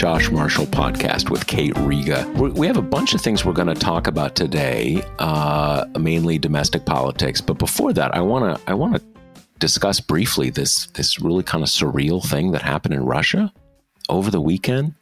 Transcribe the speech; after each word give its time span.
Josh 0.00 0.30
Marshall 0.30 0.64
podcast 0.64 1.28
with 1.28 1.46
Kate 1.46 1.76
Riga. 1.76 2.26
we 2.34 2.66
have 2.66 2.78
a 2.78 2.82
bunch 2.82 3.12
of 3.12 3.20
things 3.20 3.44
we're 3.44 3.52
going 3.52 3.68
to 3.68 3.74
talk 3.74 4.06
about 4.06 4.34
today, 4.34 5.02
uh, 5.18 5.84
mainly 5.98 6.38
domestic 6.38 6.86
politics. 6.86 7.42
But 7.42 7.58
before 7.58 7.92
that, 7.92 8.14
I 8.14 8.22
want 8.22 8.56
to 8.56 8.62
I 8.66 8.72
want 8.72 8.94
to 8.94 9.02
discuss 9.58 10.00
briefly 10.00 10.48
this 10.48 10.86
this 10.94 11.20
really 11.20 11.42
kind 11.42 11.62
of 11.62 11.68
surreal 11.68 12.24
thing 12.24 12.52
that 12.52 12.62
happened 12.62 12.94
in 12.94 13.04
Russia 13.04 13.52
over 14.08 14.30
the 14.30 14.40
weekend 14.40 14.94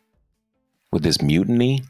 with 0.91 1.05
this 1.05 1.23
mutiny 1.23 1.85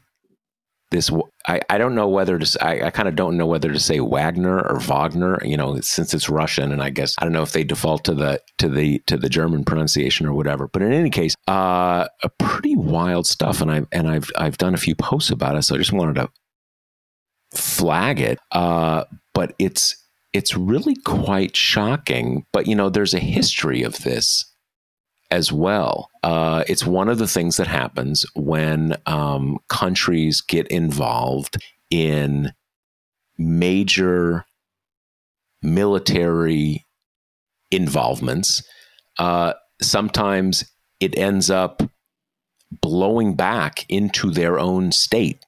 this 0.91 1.11
I, 1.47 1.61
I 1.69 1.77
don't 1.77 1.95
know 1.95 2.07
whether 2.07 2.39
to 2.39 2.65
I, 2.65 2.87
I 2.87 2.89
kind 2.89 3.07
of 3.07 3.15
don't 3.15 3.37
know 3.37 3.45
whether 3.45 3.71
to 3.71 3.79
say 3.79 3.99
Wagner 3.99 4.59
or 4.59 4.79
Wagner 4.79 5.39
you 5.43 5.55
know 5.55 5.79
since 5.81 6.13
it's 6.13 6.29
Russian 6.29 6.71
and 6.71 6.81
I 6.81 6.89
guess 6.89 7.15
I 7.19 7.25
don't 7.25 7.33
know 7.33 7.43
if 7.43 7.51
they 7.51 7.63
default 7.63 8.03
to 8.05 8.13
the 8.13 8.41
to 8.57 8.67
the 8.67 8.99
to 9.07 9.17
the 9.17 9.29
German 9.29 9.63
pronunciation 9.63 10.25
or 10.25 10.33
whatever 10.33 10.67
but 10.67 10.81
in 10.81 10.91
any 10.91 11.09
case 11.09 11.35
uh 11.47 12.07
a 12.23 12.29
pretty 12.39 12.75
wild 12.75 13.27
stuff 13.27 13.61
and 13.61 13.71
I 13.71 13.83
and 13.91 14.07
I've 14.07 14.29
I've 14.37 14.57
done 14.57 14.73
a 14.73 14.77
few 14.79 14.95
posts 14.95 15.29
about 15.29 15.55
it 15.55 15.63
so 15.63 15.75
I 15.75 15.77
just 15.77 15.93
wanted 15.93 16.15
to 16.15 16.29
flag 17.55 18.19
it 18.19 18.39
uh 18.51 19.05
but 19.33 19.53
it's 19.59 19.95
it's 20.33 20.55
really 20.55 20.95
quite 21.05 21.55
shocking 21.55 22.45
but 22.51 22.67
you 22.67 22.75
know 22.75 22.89
there's 22.89 23.13
a 23.13 23.19
history 23.19 23.83
of 23.83 24.03
this 24.03 24.45
as 25.31 25.51
well. 25.51 26.09
Uh, 26.23 26.63
it's 26.67 26.85
one 26.85 27.09
of 27.09 27.17
the 27.17 27.27
things 27.27 27.57
that 27.57 27.67
happens 27.67 28.25
when 28.35 28.95
um, 29.05 29.59
countries 29.69 30.41
get 30.41 30.67
involved 30.67 31.57
in 31.89 32.51
major 33.37 34.45
military 35.61 36.85
involvements. 37.71 38.63
Uh, 39.17 39.53
sometimes 39.81 40.65
it 40.99 41.17
ends 41.17 41.49
up 41.49 41.83
blowing 42.81 43.35
back 43.35 43.85
into 43.89 44.29
their 44.31 44.59
own 44.59 44.91
state 44.91 45.45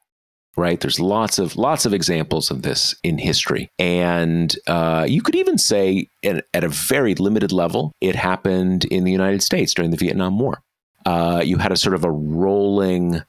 right? 0.62 0.80
There's 0.80 1.00
lots 1.00 1.40
of 1.40 1.56
lots 1.56 1.88
of 1.88 1.94
examples 1.94 2.52
of 2.52 2.62
this 2.62 2.94
in 3.02 3.18
history, 3.18 3.72
and 3.80 4.56
uh, 4.68 5.06
you 5.10 5.24
could 5.24 5.36
even 5.36 5.58
say, 5.58 6.08
at, 6.24 6.46
at, 6.54 6.64
a 6.64 6.70
very 6.70 7.16
limited 7.16 7.52
level, 7.52 7.92
it 8.00 8.16
happened 8.16 8.86
in 8.86 9.04
the 9.04 9.12
United 9.12 9.42
States 9.42 9.74
during 9.74 9.90
the 9.90 9.98
Vietnam 9.98 10.38
War. 10.38 10.62
Uh, 11.04 11.42
you 11.44 11.58
had 11.58 11.72
a 11.72 11.78
sort 11.78 11.96
of 11.96 12.06
a 12.06 12.12
rolling 12.12 13.22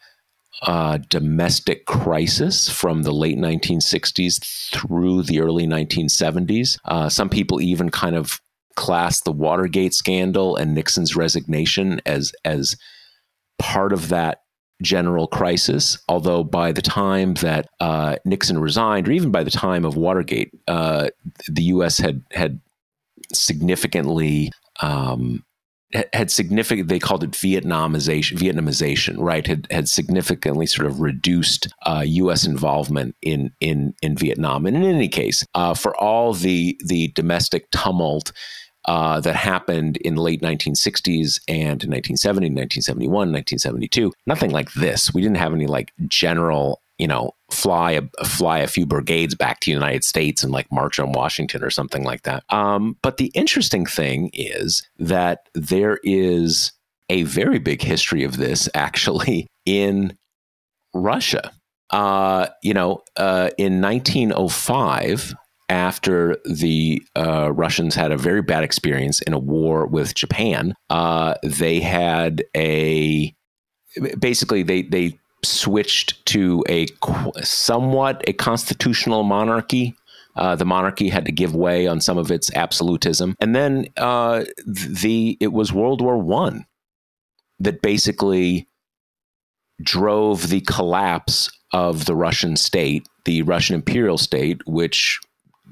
uh, 0.66 0.98
domestic 1.08 1.86
crisis 1.86 2.68
from 2.68 3.02
the 3.02 3.12
late 3.12 3.38
1960s 3.38 4.70
through 4.70 5.22
the 5.22 5.40
early 5.40 5.66
1970s. 5.66 6.76
Uh, 6.84 7.08
some 7.08 7.30
people 7.30 7.62
even 7.62 7.88
kind 7.88 8.14
of 8.14 8.40
class 8.76 9.22
the 9.22 9.32
Watergate 9.32 9.94
scandal 9.94 10.54
and 10.56 10.74
Nixon's 10.74 11.16
resignation 11.16 12.00
as 12.04 12.32
as 12.44 12.76
part 13.58 13.92
of 13.92 14.08
that 14.10 14.41
general 14.82 15.26
crisis. 15.26 15.98
Although 16.08 16.44
by 16.44 16.72
the 16.72 16.82
time 16.82 17.34
that 17.34 17.68
uh, 17.80 18.16
Nixon 18.24 18.58
resigned, 18.58 19.08
or 19.08 19.12
even 19.12 19.30
by 19.30 19.42
the 19.42 19.50
time 19.50 19.84
of 19.84 19.96
Watergate, 19.96 20.52
uh, 20.68 21.08
the 21.48 21.62
U.S. 21.64 21.98
had 21.98 22.22
had 22.32 22.60
significantly 23.32 24.50
um, 24.80 25.44
had 26.12 26.30
significant 26.30 26.88
they 26.88 26.98
called 26.98 27.22
it 27.22 27.32
vietnamization 27.32 28.38
vietnamization 28.38 29.16
right 29.18 29.46
had 29.46 29.66
had 29.70 29.88
significantly 29.88 30.66
sort 30.66 30.86
of 30.86 31.00
reduced 31.00 31.68
uh, 31.84 32.04
us 32.06 32.46
involvement 32.46 33.14
in 33.20 33.52
in 33.60 33.94
in 34.00 34.16
vietnam 34.16 34.64
and 34.64 34.76
in 34.76 34.84
any 34.84 35.08
case 35.08 35.44
uh, 35.54 35.74
for 35.74 35.94
all 35.96 36.32
the 36.32 36.78
the 36.84 37.08
domestic 37.08 37.70
tumult 37.70 38.32
uh, 38.84 39.20
that 39.20 39.36
happened 39.36 39.96
in 39.98 40.16
the 40.16 40.22
late 40.22 40.42
1960s 40.42 41.40
and 41.48 41.84
1970, 41.84 42.46
1971, 42.48 43.10
1972. 43.10 44.12
Nothing 44.26 44.50
like 44.50 44.72
this. 44.72 45.14
We 45.14 45.22
didn't 45.22 45.36
have 45.36 45.52
any 45.52 45.66
like 45.66 45.92
general, 46.08 46.80
you 46.98 47.06
know, 47.06 47.32
fly 47.50 47.92
a 47.92 48.24
fly 48.24 48.58
a 48.58 48.66
few 48.66 48.86
brigades 48.86 49.34
back 49.34 49.60
to 49.60 49.66
the 49.66 49.74
United 49.74 50.04
States 50.04 50.42
and 50.42 50.52
like 50.52 50.70
march 50.72 50.98
on 50.98 51.12
Washington 51.12 51.62
or 51.62 51.70
something 51.70 52.02
like 52.02 52.22
that. 52.22 52.44
Um, 52.50 52.96
but 53.02 53.18
the 53.18 53.30
interesting 53.34 53.86
thing 53.86 54.30
is 54.32 54.86
that 54.98 55.48
there 55.54 55.98
is 56.02 56.72
a 57.08 57.22
very 57.24 57.58
big 57.58 57.82
history 57.82 58.24
of 58.24 58.36
this 58.36 58.68
actually 58.74 59.46
in 59.66 60.16
Russia. 60.94 61.52
Uh, 61.90 62.46
you 62.62 62.72
know, 62.72 63.02
uh, 63.18 63.50
in 63.58 63.82
1905, 63.82 65.34
after 65.68 66.36
the 66.44 67.02
uh, 67.16 67.52
Russians 67.52 67.94
had 67.94 68.12
a 68.12 68.16
very 68.16 68.42
bad 68.42 68.64
experience 68.64 69.20
in 69.22 69.32
a 69.32 69.38
war 69.38 69.86
with 69.86 70.14
Japan. 70.14 70.74
Uh, 70.90 71.34
they 71.42 71.80
had 71.80 72.44
a 72.56 73.34
basically 74.18 74.62
they 74.62 74.82
they 74.82 75.18
switched 75.44 76.24
to 76.26 76.64
a 76.68 76.86
somewhat 77.42 78.22
a 78.28 78.32
constitutional 78.32 79.22
monarchy. 79.22 79.94
Uh, 80.34 80.56
the 80.56 80.64
monarchy 80.64 81.10
had 81.10 81.26
to 81.26 81.32
give 81.32 81.54
way 81.54 81.86
on 81.86 82.00
some 82.00 82.16
of 82.16 82.30
its 82.30 82.50
absolutism, 82.54 83.34
and 83.40 83.54
then 83.54 83.86
uh, 83.98 84.44
the 84.66 85.36
it 85.40 85.52
was 85.52 85.72
World 85.72 86.00
War 86.00 86.16
One 86.16 86.64
that 87.60 87.82
basically 87.82 88.66
drove 89.82 90.48
the 90.48 90.60
collapse 90.62 91.50
of 91.72 92.04
the 92.06 92.14
Russian 92.14 92.56
state, 92.56 93.06
the 93.24 93.42
Russian 93.42 93.76
imperial 93.76 94.18
state, 94.18 94.60
which 94.66 95.20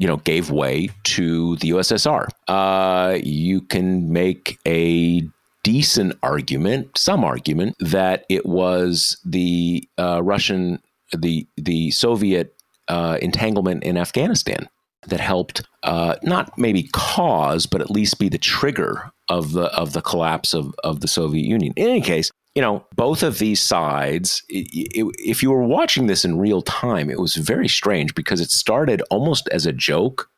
you 0.01 0.07
know, 0.07 0.17
gave 0.17 0.51
way 0.51 0.89
to 1.05 1.57
the 1.57 1.71
USSR. 1.71 2.27
Uh, 2.49 3.19
you 3.23 3.61
can 3.61 4.11
make 4.11 4.59
a 4.67 5.23
decent 5.63 6.15
argument, 6.23 6.97
some 6.97 7.23
argument, 7.23 7.77
that 7.81 8.25
it 8.31 8.47
was 8.47 9.21
the 9.27 9.87
uh, 9.99 10.23
Russian, 10.23 10.81
the 11.13 11.47
the 11.59 11.91
Soviet 11.91 12.55
uh, 12.89 13.19
entanglement 13.21 13.85
in 13.85 13.99
Afghanistan 13.99 14.71
that 15.07 15.21
helped 15.21 15.63
uh, 15.83 16.17
not 16.23 16.57
maybe 16.57 16.89
cause, 16.95 17.67
but 17.67 17.83
at 17.83 17.91
least 17.91 18.19
be 18.19 18.31
the 18.31 18.39
trigger 18.39 19.13
of 19.29 19.53
the 19.53 19.67
of 19.67 19.93
the 19.93 20.01
collapse 20.01 20.55
of, 20.55 20.75
of 20.83 21.01
the 21.01 21.09
Soviet 21.09 21.45
Union. 21.47 21.75
In 21.77 21.89
any 21.89 22.01
case, 22.01 22.33
you 22.55 22.63
know, 22.63 22.85
both 22.97 23.23
of 23.23 23.39
these 23.39 23.61
sides, 23.63 24.43
if 24.49 25.43
you 25.43 25.51
were 25.51 25.63
watching 25.63 26.07
this 26.07 26.25
in 26.25 26.39
real 26.39 26.63
time, 26.63 27.09
it 27.09 27.21
was 27.21 27.37
very 27.37 27.69
strange 27.69 28.15
because 28.15 28.41
it 28.41 28.51
started 28.51 29.03
almost 29.11 29.49
as 29.51 29.67
a 29.67 29.73
joke. 29.73 30.29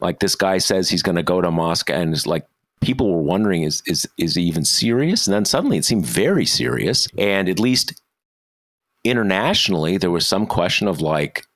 Like 0.00 0.18
this 0.18 0.34
guy 0.34 0.58
says 0.58 0.90
he's 0.90 1.02
going 1.02 1.16
to 1.16 1.22
go 1.22 1.40
to 1.40 1.50
Moscow, 1.50 1.94
and 1.94 2.12
it's 2.12 2.26
like 2.26 2.46
people 2.82 3.10
were 3.10 3.22
wondering, 3.22 3.62
is 3.62 3.82
is 3.86 4.06
is 4.18 4.34
he 4.34 4.42
even 4.42 4.66
serious? 4.66 5.26
And 5.26 5.32
then 5.32 5.46
suddenly 5.46 5.78
it 5.78 5.86
seemed 5.86 6.04
very 6.04 6.44
serious, 6.44 7.08
and 7.16 7.48
at 7.48 7.58
least 7.58 7.98
internationally, 9.02 9.96
there 9.96 10.10
was 10.10 10.28
some 10.28 10.46
question 10.46 10.88
of 10.88 11.00
like, 11.00 11.46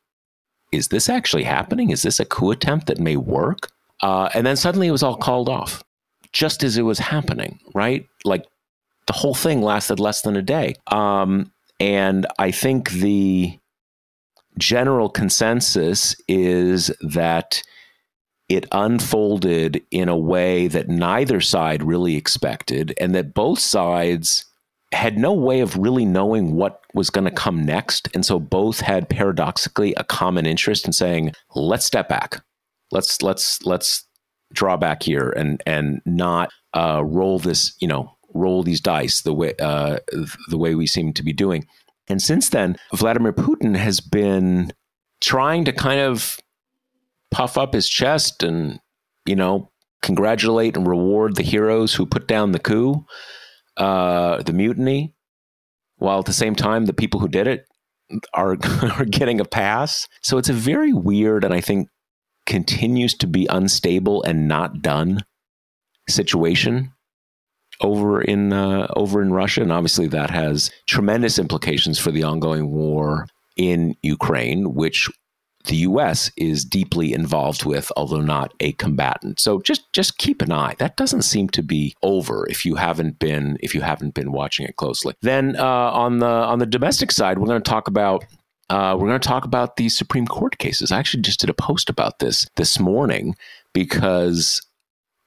is 0.72 0.88
this 0.88 1.10
actually 1.10 1.42
happening? 1.42 1.90
Is 1.90 2.02
this 2.02 2.20
a 2.20 2.24
coup 2.24 2.52
attempt 2.52 2.86
that 2.86 2.98
may 2.98 3.16
work? 3.16 3.70
Uh, 4.02 4.30
and 4.32 4.46
then 4.46 4.56
suddenly 4.56 4.86
it 4.86 4.92
was 4.92 5.02
all 5.02 5.16
called 5.16 5.50
off, 5.50 5.84
just 6.32 6.62
as 6.62 6.78
it 6.78 6.82
was 6.82 6.98
happening, 6.98 7.58
right? 7.74 8.06
Like 8.24 8.46
the 9.10 9.18
whole 9.18 9.34
thing 9.34 9.60
lasted 9.60 9.98
less 9.98 10.22
than 10.22 10.36
a 10.36 10.42
day. 10.42 10.72
Um, 10.86 11.50
and 11.80 12.28
I 12.38 12.52
think 12.52 12.90
the 12.90 13.58
general 14.56 15.08
consensus 15.08 16.14
is 16.28 16.92
that 17.00 17.60
it 18.48 18.66
unfolded 18.70 19.82
in 19.90 20.08
a 20.08 20.16
way 20.16 20.68
that 20.68 20.88
neither 20.88 21.40
side 21.40 21.82
really 21.82 22.14
expected, 22.14 22.94
and 23.00 23.12
that 23.16 23.34
both 23.34 23.58
sides 23.58 24.44
had 24.92 25.18
no 25.18 25.32
way 25.32 25.58
of 25.58 25.76
really 25.76 26.04
knowing 26.04 26.54
what 26.54 26.80
was 26.94 27.10
going 27.10 27.24
to 27.24 27.32
come 27.32 27.64
next. 27.64 28.08
And 28.14 28.24
so 28.24 28.38
both 28.38 28.78
had 28.78 29.08
paradoxically 29.08 29.92
a 29.96 30.04
common 30.04 30.46
interest 30.46 30.86
in 30.86 30.92
saying, 30.92 31.32
let's 31.56 31.84
step 31.84 32.08
back. 32.08 32.44
Let's 32.92 33.22
let's 33.22 33.60
let's 33.66 34.04
draw 34.52 34.76
back 34.76 35.02
here 35.02 35.30
and 35.30 35.60
and 35.66 36.00
not 36.06 36.52
uh, 36.74 37.02
roll 37.04 37.40
this, 37.40 37.74
you 37.80 37.88
know, 37.88 38.14
roll 38.34 38.62
these 38.62 38.80
dice 38.80 39.22
the 39.22 39.34
way 39.34 39.54
uh, 39.60 39.98
the 40.48 40.58
way 40.58 40.74
we 40.74 40.86
seem 40.86 41.12
to 41.14 41.22
be 41.22 41.32
doing. 41.32 41.66
And 42.08 42.20
since 42.20 42.48
then, 42.48 42.76
Vladimir 42.94 43.32
Putin 43.32 43.76
has 43.76 44.00
been 44.00 44.72
trying 45.20 45.64
to 45.64 45.72
kind 45.72 46.00
of 46.00 46.38
puff 47.30 47.56
up 47.56 47.74
his 47.74 47.88
chest 47.88 48.42
and 48.42 48.80
you 49.26 49.36
know 49.36 49.70
congratulate 50.02 50.76
and 50.76 50.86
reward 50.86 51.36
the 51.36 51.42
heroes 51.42 51.94
who 51.94 52.06
put 52.06 52.26
down 52.26 52.52
the 52.52 52.58
coup 52.58 53.04
uh, 53.76 54.42
the 54.42 54.52
mutiny, 54.52 55.14
while 55.96 56.18
at 56.18 56.26
the 56.26 56.32
same 56.32 56.54
time 56.54 56.86
the 56.86 56.92
people 56.92 57.20
who 57.20 57.28
did 57.28 57.46
it 57.46 57.64
are 58.34 58.56
are 58.82 59.04
getting 59.04 59.40
a 59.40 59.44
pass. 59.44 60.08
So 60.22 60.38
it's 60.38 60.48
a 60.48 60.54
very 60.54 60.92
weird 60.92 61.44
and 61.44 61.54
I 61.54 61.60
think 61.60 61.88
continues 62.46 63.14
to 63.14 63.26
be 63.26 63.46
unstable 63.46 64.22
and 64.22 64.48
not 64.48 64.82
done 64.82 65.20
situation 66.08 66.92
over 67.80 68.20
in 68.20 68.52
uh, 68.52 68.86
over 68.96 69.22
in 69.22 69.32
Russia, 69.32 69.62
and 69.62 69.72
obviously 69.72 70.06
that 70.08 70.30
has 70.30 70.70
tremendous 70.86 71.38
implications 71.38 71.98
for 71.98 72.10
the 72.10 72.22
ongoing 72.22 72.70
war 72.70 73.26
in 73.56 73.94
Ukraine, 74.02 74.74
which 74.74 75.08
the 75.64 75.76
U.S. 75.76 76.30
is 76.36 76.64
deeply 76.64 77.12
involved 77.12 77.64
with, 77.64 77.92
although 77.96 78.20
not 78.20 78.54
a 78.60 78.72
combatant. 78.72 79.38
So 79.38 79.60
just 79.60 79.92
just 79.92 80.18
keep 80.18 80.40
an 80.42 80.52
eye. 80.52 80.74
That 80.78 80.96
doesn't 80.96 81.22
seem 81.22 81.48
to 81.50 81.62
be 81.62 81.94
over 82.02 82.46
if 82.48 82.64
you 82.64 82.76
haven't 82.76 83.18
been 83.18 83.58
if 83.60 83.74
you 83.74 83.80
haven't 83.82 84.14
been 84.14 84.32
watching 84.32 84.66
it 84.66 84.76
closely. 84.76 85.14
Then 85.22 85.56
uh, 85.56 85.64
on 85.64 86.18
the 86.18 86.26
on 86.26 86.58
the 86.58 86.66
domestic 86.66 87.12
side, 87.12 87.38
we're 87.38 87.46
going 87.46 87.62
to 87.62 87.70
talk 87.70 87.88
about 87.88 88.24
uh, 88.70 88.96
we're 88.98 89.08
going 89.08 89.20
to 89.20 89.28
talk 89.28 89.44
about 89.44 89.76
the 89.76 89.88
Supreme 89.88 90.26
Court 90.26 90.58
cases. 90.58 90.92
I 90.92 90.98
actually 90.98 91.22
just 91.22 91.40
did 91.40 91.50
a 91.50 91.54
post 91.54 91.90
about 91.90 92.20
this 92.20 92.46
this 92.56 92.78
morning 92.78 93.34
because 93.74 94.62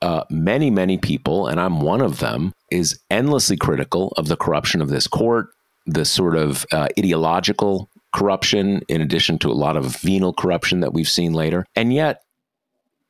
uh, 0.04 0.26
many, 0.30 0.70
many 0.70 0.98
people, 0.98 1.48
and 1.48 1.60
I'm 1.60 1.80
one 1.80 2.02
of 2.02 2.20
them, 2.20 2.54
is 2.70 3.00
endlessly 3.10 3.56
critical 3.56 4.14
of 4.18 4.28
the 4.28 4.36
corruption 4.36 4.82
of 4.82 4.90
this 4.90 5.08
court, 5.08 5.48
the 5.86 6.04
sort 6.04 6.36
of 6.36 6.66
uh, 6.74 6.90
ideological 7.00 7.90
corruption, 8.14 8.82
in 8.90 9.00
addition 9.00 9.40
to 9.40 9.50
a 9.50 9.54
lot 9.54 9.78
of 9.78 9.96
venal 9.98 10.34
corruption 10.34 10.82
that 10.82 10.94
we've 10.94 11.10
seen 11.10 11.34
later. 11.34 11.66
And 11.76 11.94
yet, 11.94 12.24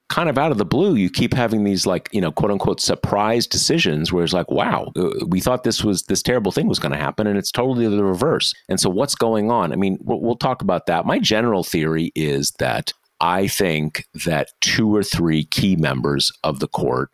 kind 0.10 0.30
of 0.30 0.38
out 0.38 0.52
of 0.52 0.60
the 0.60 0.66
blue, 0.66 0.94
you 0.94 1.10
keep 1.10 1.34
having 1.34 1.64
these 1.64 1.88
like, 1.88 2.10
you 2.12 2.22
know, 2.22 2.32
quote 2.32 2.52
unquote 2.52 2.80
surprise 2.80 3.48
decisions 3.48 4.14
where 4.14 4.24
it's 4.24 4.32
like, 4.32 4.52
wow, 4.52 4.92
uh, 4.96 5.10
we 5.28 5.42
thought 5.42 5.64
this 5.64 5.84
was 5.84 6.04
this 6.04 6.22
terrible 6.22 6.52
thing 6.52 6.68
was 6.68 6.78
going 6.78 6.92
to 6.92 6.98
happen 6.98 7.26
and 7.26 7.40
it's 7.40 7.52
totally 7.52 7.88
the 7.88 8.04
reverse. 8.04 8.54
And 8.70 8.80
so 8.80 8.92
what's 8.92 9.16
going 9.16 9.50
on? 9.50 9.74
I 9.74 9.76
mean, 9.76 9.98
we'll, 10.02 10.22
we'll 10.22 10.36
talk 10.36 10.62
about 10.62 10.86
that. 10.86 11.08
My 11.08 11.18
general 11.18 11.64
theory 11.64 12.12
is 12.14 12.52
that 12.60 12.94
I 13.24 13.48
think 13.48 14.06
that 14.26 14.50
two 14.60 14.94
or 14.94 15.02
three 15.02 15.46
key 15.46 15.78
members 15.78 16.30
of 16.44 16.60
the 16.60 16.68
court 16.68 17.10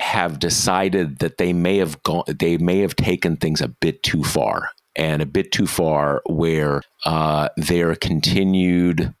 have 0.00 0.38
decided 0.38 1.20
that 1.20 1.38
they 1.38 1.54
may 1.54 1.78
have 1.78 2.02
gone 2.02 2.24
they 2.26 2.58
may 2.58 2.80
have 2.80 2.94
taken 2.94 3.38
things 3.38 3.62
a 3.62 3.68
bit 3.68 4.02
too 4.02 4.22
far 4.22 4.68
and 4.94 5.22
a 5.22 5.26
bit 5.26 5.50
too 5.50 5.66
far 5.66 6.20
where 6.28 6.82
uh, 7.06 7.48
their 7.56 7.94
continued 7.94 9.14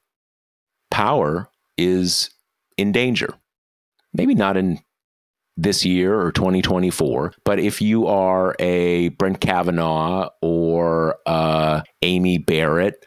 power 0.90 1.48
is 1.78 2.28
in 2.76 2.92
danger. 2.92 3.32
Maybe 4.12 4.34
not 4.34 4.58
in 4.58 4.80
this 5.56 5.86
year 5.86 6.20
or 6.20 6.32
2024, 6.32 7.32
but 7.44 7.58
if 7.58 7.80
you 7.80 8.06
are 8.06 8.56
a 8.58 9.08
Brett 9.10 9.40
Kavanaugh 9.40 10.28
or 10.42 11.16
uh, 11.24 11.80
Amy 12.02 12.36
Barrett, 12.36 13.06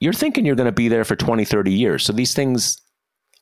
you're 0.00 0.12
thinking 0.12 0.44
you're 0.44 0.56
going 0.56 0.66
to 0.66 0.72
be 0.72 0.88
there 0.88 1.04
for 1.04 1.16
20, 1.16 1.44
30 1.44 1.72
years. 1.72 2.04
So 2.04 2.12
these 2.12 2.34
things 2.34 2.80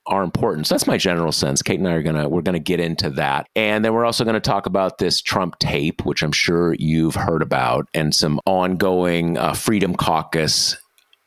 are 0.06 0.22
important. 0.22 0.66
So 0.66 0.74
that's 0.74 0.86
my 0.86 0.98
general 0.98 1.32
sense. 1.32 1.62
Kate 1.62 1.78
and 1.78 1.88
I 1.88 1.92
are 1.92 2.02
gonna 2.02 2.28
we're 2.28 2.42
gonna 2.42 2.58
get 2.58 2.80
into 2.80 3.10
that, 3.10 3.48
and 3.56 3.84
then 3.84 3.94
we're 3.94 4.04
also 4.04 4.24
going 4.24 4.34
to 4.34 4.40
talk 4.40 4.66
about 4.66 4.98
this 4.98 5.20
Trump 5.20 5.58
tape, 5.58 6.04
which 6.04 6.22
I'm 6.22 6.32
sure 6.32 6.74
you've 6.74 7.14
heard 7.14 7.42
about, 7.42 7.88
and 7.94 8.14
some 8.14 8.40
ongoing 8.46 9.38
uh, 9.38 9.54
Freedom 9.54 9.94
Caucus 9.94 10.76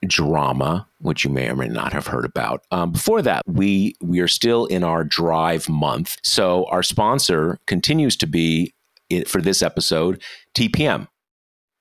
drama, 0.05 0.87
which 0.99 1.23
you 1.23 1.31
may 1.31 1.49
or 1.49 1.55
may 1.55 1.67
not 1.67 1.91
have 1.91 2.05
heard 2.05 2.25
about. 2.25 2.65
Um, 2.71 2.91
before 2.91 3.23
that, 3.23 3.41
we 3.47 3.95
we 3.99 4.19
are 4.19 4.27
still 4.27 4.67
in 4.67 4.83
our 4.83 5.03
drive 5.03 5.67
month, 5.67 6.17
so 6.23 6.65
our 6.65 6.83
sponsor 6.83 7.59
continues 7.65 8.15
to 8.17 8.27
be 8.27 8.73
for 9.25 9.41
this 9.41 9.63
episode 9.63 10.21
TPM 10.53 11.07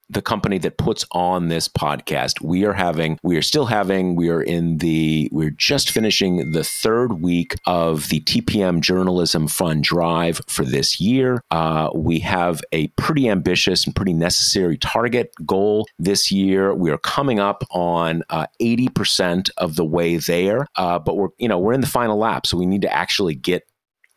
the 0.08 0.22
company 0.22 0.58
that 0.58 0.78
puts 0.78 1.04
on 1.12 1.48
this 1.48 1.68
podcast. 1.68 2.40
We 2.40 2.64
are 2.64 2.72
having, 2.72 3.18
we 3.22 3.36
are 3.36 3.42
still 3.42 3.66
having, 3.66 4.14
we 4.14 4.28
are 4.28 4.42
in 4.42 4.78
the, 4.78 5.28
we're 5.32 5.50
just 5.50 5.90
finishing 5.90 6.52
the 6.52 6.64
third 6.64 7.20
week 7.20 7.54
of 7.66 8.08
the 8.08 8.20
TPM 8.20 8.80
Journalism 8.80 9.48
Fund 9.48 9.82
Drive 9.84 10.40
for 10.48 10.64
this 10.64 11.00
year. 11.00 11.42
Uh, 11.50 11.90
we 11.94 12.20
have 12.20 12.62
a 12.72 12.88
pretty 12.96 13.28
ambitious 13.28 13.84
and 13.84 13.94
pretty 13.94 14.12
necessary 14.12 14.78
target 14.78 15.32
goal 15.44 15.86
this 15.98 16.30
year. 16.30 16.74
We 16.74 16.90
are 16.90 16.98
coming 16.98 17.40
up 17.40 17.64
on 17.70 18.22
uh, 18.30 18.46
80% 18.60 19.50
of 19.58 19.76
the 19.76 19.84
way 19.84 20.16
there, 20.16 20.66
uh, 20.76 20.98
but 20.98 21.16
we're, 21.16 21.28
you 21.38 21.48
know, 21.48 21.58
we're 21.58 21.72
in 21.72 21.80
the 21.80 21.86
final 21.86 22.18
lap. 22.18 22.46
So 22.46 22.56
we 22.56 22.66
need 22.66 22.82
to 22.82 22.92
actually 22.92 23.34
get 23.34 23.64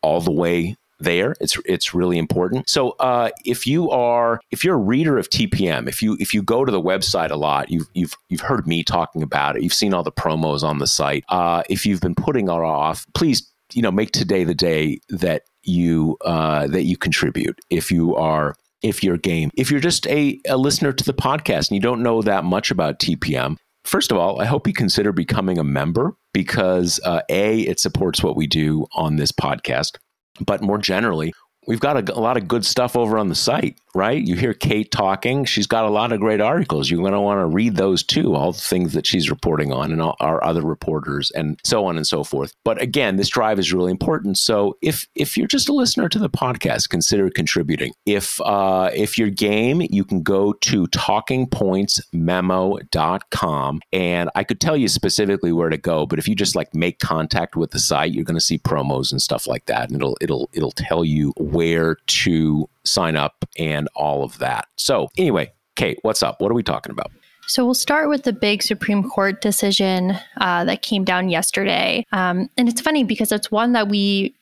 all 0.02 0.20
the 0.20 0.32
way 0.32 0.76
there. 1.00 1.34
It's 1.40 1.58
it's 1.64 1.94
really 1.94 2.18
important. 2.18 2.68
So 2.68 2.90
uh, 3.00 3.30
if 3.44 3.66
you 3.66 3.90
are 3.90 4.40
if 4.50 4.64
you're 4.64 4.76
a 4.76 4.78
reader 4.78 5.18
of 5.18 5.28
TPM, 5.28 5.88
if 5.88 6.02
you 6.02 6.16
if 6.20 6.32
you 6.32 6.42
go 6.42 6.64
to 6.64 6.72
the 6.72 6.80
website 6.80 7.30
a 7.30 7.36
lot, 7.36 7.70
you've 7.70 7.88
you've 7.94 8.14
you've 8.28 8.40
heard 8.40 8.66
me 8.66 8.84
talking 8.84 9.22
about 9.22 9.56
it. 9.56 9.62
You've 9.62 9.74
seen 9.74 9.94
all 9.94 10.02
the 10.02 10.12
promos 10.12 10.62
on 10.62 10.78
the 10.78 10.86
site. 10.86 11.24
Uh, 11.28 11.62
if 11.68 11.84
you've 11.84 12.00
been 12.00 12.14
putting 12.14 12.46
it 12.46 12.50
off, 12.50 13.06
please 13.14 13.50
you 13.72 13.82
know 13.82 13.90
make 13.90 14.12
today 14.12 14.44
the 14.44 14.54
day 14.54 15.00
that 15.08 15.42
you 15.62 16.16
uh, 16.24 16.66
that 16.68 16.84
you 16.84 16.96
contribute. 16.96 17.58
If 17.70 17.90
you 17.90 18.14
are 18.16 18.54
if 18.82 19.02
you're 19.02 19.18
game, 19.18 19.50
if 19.56 19.70
you're 19.70 19.80
just 19.80 20.06
a, 20.06 20.40
a 20.48 20.56
listener 20.56 20.92
to 20.92 21.04
the 21.04 21.12
podcast 21.12 21.68
and 21.68 21.72
you 21.72 21.80
don't 21.80 22.02
know 22.02 22.22
that 22.22 22.44
much 22.44 22.70
about 22.70 22.98
TPM, 22.98 23.56
First 23.84 24.12
of 24.12 24.18
all, 24.18 24.40
I 24.40 24.44
hope 24.44 24.66
you 24.66 24.72
consider 24.72 25.12
becoming 25.12 25.58
a 25.58 25.64
member 25.64 26.14
because 26.32 27.00
uh, 27.04 27.22
A, 27.30 27.60
it 27.60 27.80
supports 27.80 28.22
what 28.22 28.36
we 28.36 28.46
do 28.46 28.86
on 28.92 29.16
this 29.16 29.32
podcast. 29.32 29.96
But 30.44 30.62
more 30.62 30.78
generally, 30.78 31.32
we've 31.66 31.80
got 31.80 31.96
a, 31.96 32.14
a, 32.14 32.20
lot 32.20 32.36
of 32.36 32.46
good 32.48 32.64
stuff 32.64 32.96
over 32.96 33.18
on 33.18 33.28
the 33.28 33.34
site, 33.34 33.78
right? 33.94 34.26
You 34.26 34.34
hear 34.34 34.54
Kate 34.54 34.90
talking. 34.90 35.44
She's 35.44 35.66
got 35.66 35.84
a 35.84 35.90
lot 35.90 36.12
of 36.12 36.20
great 36.20 36.40
articles. 36.40 36.90
You're 36.90 37.00
going 37.00 37.12
to 37.12 37.20
want 37.20 37.40
to 37.40 37.46
read 37.46 37.76
those 37.76 38.02
too, 38.02 38.34
all 38.34 38.52
the 38.52 38.60
things 38.60 38.94
that 38.94 39.06
she's 39.06 39.30
reporting 39.30 39.72
on 39.72 39.92
and 39.92 40.00
all 40.00 40.16
our 40.20 40.42
other 40.42 40.62
reporters 40.62 41.30
and 41.32 41.60
so 41.64 41.84
on 41.84 41.96
and 41.96 42.06
so 42.06 42.24
forth. 42.24 42.54
But 42.64 42.80
again, 42.80 43.16
this 43.16 43.28
drive 43.28 43.58
is 43.58 43.72
really 43.72 43.90
important. 43.90 44.38
So 44.38 44.78
if 44.80 45.06
if 45.14 45.36
you're 45.36 45.46
just 45.46 45.68
a 45.68 45.72
listener 45.72 46.08
to 46.08 46.18
the 46.18 46.30
podcast, 46.30 46.88
consider 46.88 47.28
contributing. 47.30 47.92
If 48.06 48.40
uh, 48.40 48.90
if 48.94 49.18
you're 49.18 49.30
game, 49.30 49.82
you 49.90 50.04
can 50.04 50.22
go 50.22 50.52
to 50.52 50.86
talkingpointsmemo.com 50.88 53.80
and 53.92 54.30
I 54.34 54.44
could 54.44 54.60
tell 54.60 54.76
you 54.76 54.88
specifically 54.88 55.52
where 55.52 55.68
to 55.68 55.76
go, 55.76 56.06
but 56.06 56.18
if 56.18 56.26
you 56.26 56.34
just 56.34 56.56
like 56.56 56.74
make 56.74 57.00
contact 57.00 57.56
with 57.56 57.72
the 57.72 57.78
site, 57.78 58.12
you're 58.12 58.24
going 58.24 58.36
to 58.36 58.40
see 58.40 58.56
promos 58.58 59.12
and 59.12 59.20
stuff 59.20 59.46
like 59.46 59.66
that 59.66 59.90
and 59.90 59.96
it'll 59.96 60.16
it'll 60.20 60.48
it'll 60.52 60.72
tell 60.72 61.04
you 61.04 61.32
where 61.50 61.96
to 62.06 62.68
sign 62.84 63.16
up 63.16 63.44
and 63.58 63.88
all 63.94 64.22
of 64.22 64.38
that. 64.38 64.68
So, 64.76 65.08
anyway, 65.16 65.52
Kate, 65.76 65.98
what's 66.02 66.22
up? 66.22 66.40
What 66.40 66.50
are 66.50 66.54
we 66.54 66.62
talking 66.62 66.92
about? 66.92 67.10
So 67.46 67.64
we'll 67.64 67.74
start 67.74 68.08
with 68.08 68.22
the 68.22 68.32
big 68.32 68.62
Supreme 68.62 69.02
Court 69.02 69.40
decision 69.40 70.16
uh, 70.40 70.64
that 70.66 70.82
came 70.82 71.04
down 71.04 71.28
yesterday. 71.28 72.06
Um, 72.12 72.48
and 72.56 72.68
it's 72.68 72.80
funny 72.80 73.02
because 73.02 73.32
it's 73.32 73.50
one 73.50 73.72
that 73.72 73.88
we 73.88 74.36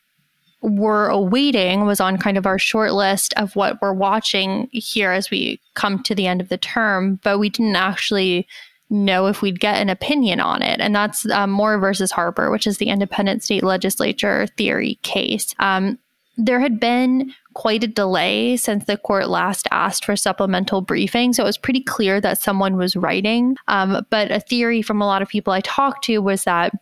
were 0.61 1.07
awaiting, 1.09 1.87
was 1.87 2.01
on 2.01 2.19
kind 2.19 2.37
of 2.37 2.45
our 2.45 2.59
short 2.59 2.93
list 2.93 3.33
of 3.39 3.55
what 3.57 3.81
we're 3.81 3.95
watching 3.95 4.69
here 4.73 5.13
as 5.13 5.31
we 5.31 5.61
come 5.75 6.03
to 6.03 6.15
the 6.15 6.27
end 6.27 6.41
of 6.41 6.49
the 6.49 6.59
term, 6.59 7.19
but 7.23 7.39
we 7.39 7.49
didn't 7.49 7.77
actually 7.77 8.47
know 8.91 9.27
if 9.27 9.41
we'd 9.41 9.61
get 9.61 9.77
an 9.77 9.89
opinion 9.89 10.41
on 10.41 10.61
it. 10.63 10.81
And 10.81 10.95
that's 10.95 11.29
um, 11.31 11.51
Moore 11.51 11.79
versus 11.79 12.11
Harper, 12.11 12.51
which 12.51 12.67
is 12.67 12.79
the 12.79 12.89
independent 12.89 13.43
state 13.43 13.63
legislature 13.63 14.47
theory 14.57 14.99
case. 15.03 15.55
Um, 15.59 15.99
there 16.39 16.61
had 16.61 16.79
been 16.79 17.35
quite 17.55 17.83
a 17.83 17.89
delay 17.89 18.57
since 18.57 18.85
the 18.85 18.97
court 18.97 19.29
last 19.29 19.67
asked 19.73 20.05
for 20.05 20.15
supplemental 20.15 20.81
briefing. 20.81 21.33
So 21.33 21.43
it 21.43 21.47
was 21.47 21.59
pretty 21.59 21.83
clear 21.83 22.21
that 22.21 22.41
someone 22.41 22.77
was 22.77 22.95
writing. 22.97 23.57
Um, 23.67 24.07
but 24.09 24.31
a 24.31 24.39
theory 24.39 24.81
from 24.81 25.03
a 25.03 25.07
lot 25.07 25.21
of 25.21 25.29
people 25.29 25.53
I 25.53 25.61
talked 25.61 26.05
to 26.05 26.19
was 26.19 26.45
that 26.45 26.73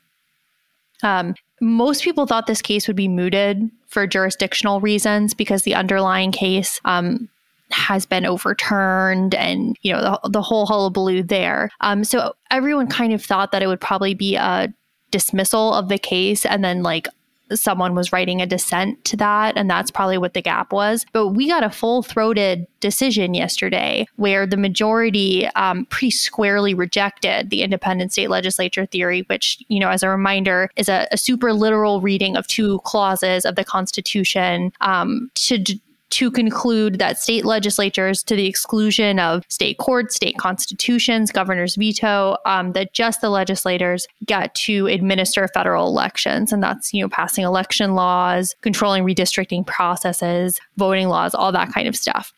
um, 1.02 1.34
most 1.62 2.04
people 2.04 2.26
thought 2.26 2.46
this 2.46 2.60
case 2.60 2.86
would 2.86 2.96
be 2.96 3.08
mooted 3.08 3.70
for 3.86 4.06
jurisdictional 4.06 4.80
reasons 4.80 5.32
because 5.32 5.62
the 5.62 5.74
underlying 5.74 6.32
case 6.32 6.78
um, 6.84 7.28
has 7.70 8.04
been 8.04 8.26
overturned 8.26 9.34
and 9.34 9.76
you 9.82 9.92
know 9.92 10.00
the, 10.00 10.30
the 10.30 10.42
whole 10.42 10.66
hullabaloo 10.66 11.22
there 11.22 11.70
um, 11.80 12.04
so 12.04 12.32
everyone 12.50 12.86
kind 12.86 13.12
of 13.12 13.24
thought 13.24 13.52
that 13.52 13.62
it 13.62 13.66
would 13.66 13.80
probably 13.80 14.14
be 14.14 14.36
a 14.36 14.72
dismissal 15.10 15.74
of 15.74 15.88
the 15.88 15.98
case 15.98 16.46
and 16.46 16.62
then 16.62 16.82
like 16.82 17.08
someone 17.54 17.94
was 17.94 18.12
writing 18.12 18.40
a 18.40 18.46
dissent 18.46 19.04
to 19.04 19.16
that, 19.16 19.56
and 19.56 19.70
that's 19.70 19.90
probably 19.90 20.18
what 20.18 20.34
the 20.34 20.42
gap 20.42 20.72
was. 20.72 21.06
But 21.12 21.28
we 21.28 21.48
got 21.48 21.62
a 21.62 21.70
full 21.70 22.02
throated 22.02 22.66
decision 22.80 23.34
yesterday 23.34 24.06
where 24.16 24.46
the 24.46 24.56
majority 24.56 25.46
um, 25.48 25.86
pretty 25.86 26.10
squarely 26.10 26.74
rejected 26.74 27.50
the 27.50 27.62
independent 27.62 28.12
state 28.12 28.30
legislature 28.30 28.86
theory, 28.86 29.24
which, 29.28 29.62
you 29.68 29.80
know, 29.80 29.90
as 29.90 30.02
a 30.02 30.08
reminder, 30.08 30.70
is 30.76 30.88
a, 30.88 31.06
a 31.12 31.18
super 31.18 31.52
literal 31.52 32.00
reading 32.00 32.36
of 32.36 32.46
two 32.46 32.80
clauses 32.80 33.44
of 33.44 33.56
the 33.56 33.64
Constitution 33.64 34.72
um, 34.80 35.30
to 35.34 35.58
d- 35.58 35.80
to 36.10 36.30
conclude 36.30 36.98
that 36.98 37.18
state 37.18 37.44
legislatures, 37.44 38.22
to 38.24 38.36
the 38.36 38.46
exclusion 38.46 39.18
of 39.18 39.44
state 39.48 39.78
courts, 39.78 40.16
state 40.16 40.36
constitutions, 40.38 41.32
governor's 41.32 41.76
veto, 41.76 42.36
um, 42.46 42.72
that 42.72 42.92
just 42.92 43.20
the 43.20 43.30
legislators 43.30 44.06
get 44.24 44.54
to 44.54 44.86
administer 44.86 45.48
federal 45.48 45.86
elections. 45.86 46.52
And 46.52 46.62
that's, 46.62 46.94
you 46.94 47.02
know, 47.02 47.08
passing 47.08 47.44
election 47.44 47.94
laws, 47.94 48.54
controlling 48.62 49.04
redistricting 49.04 49.66
processes, 49.66 50.58
voting 50.76 51.08
laws, 51.08 51.34
all 51.34 51.52
that 51.52 51.72
kind 51.72 51.88
of 51.88 51.96
stuff. 51.96 52.32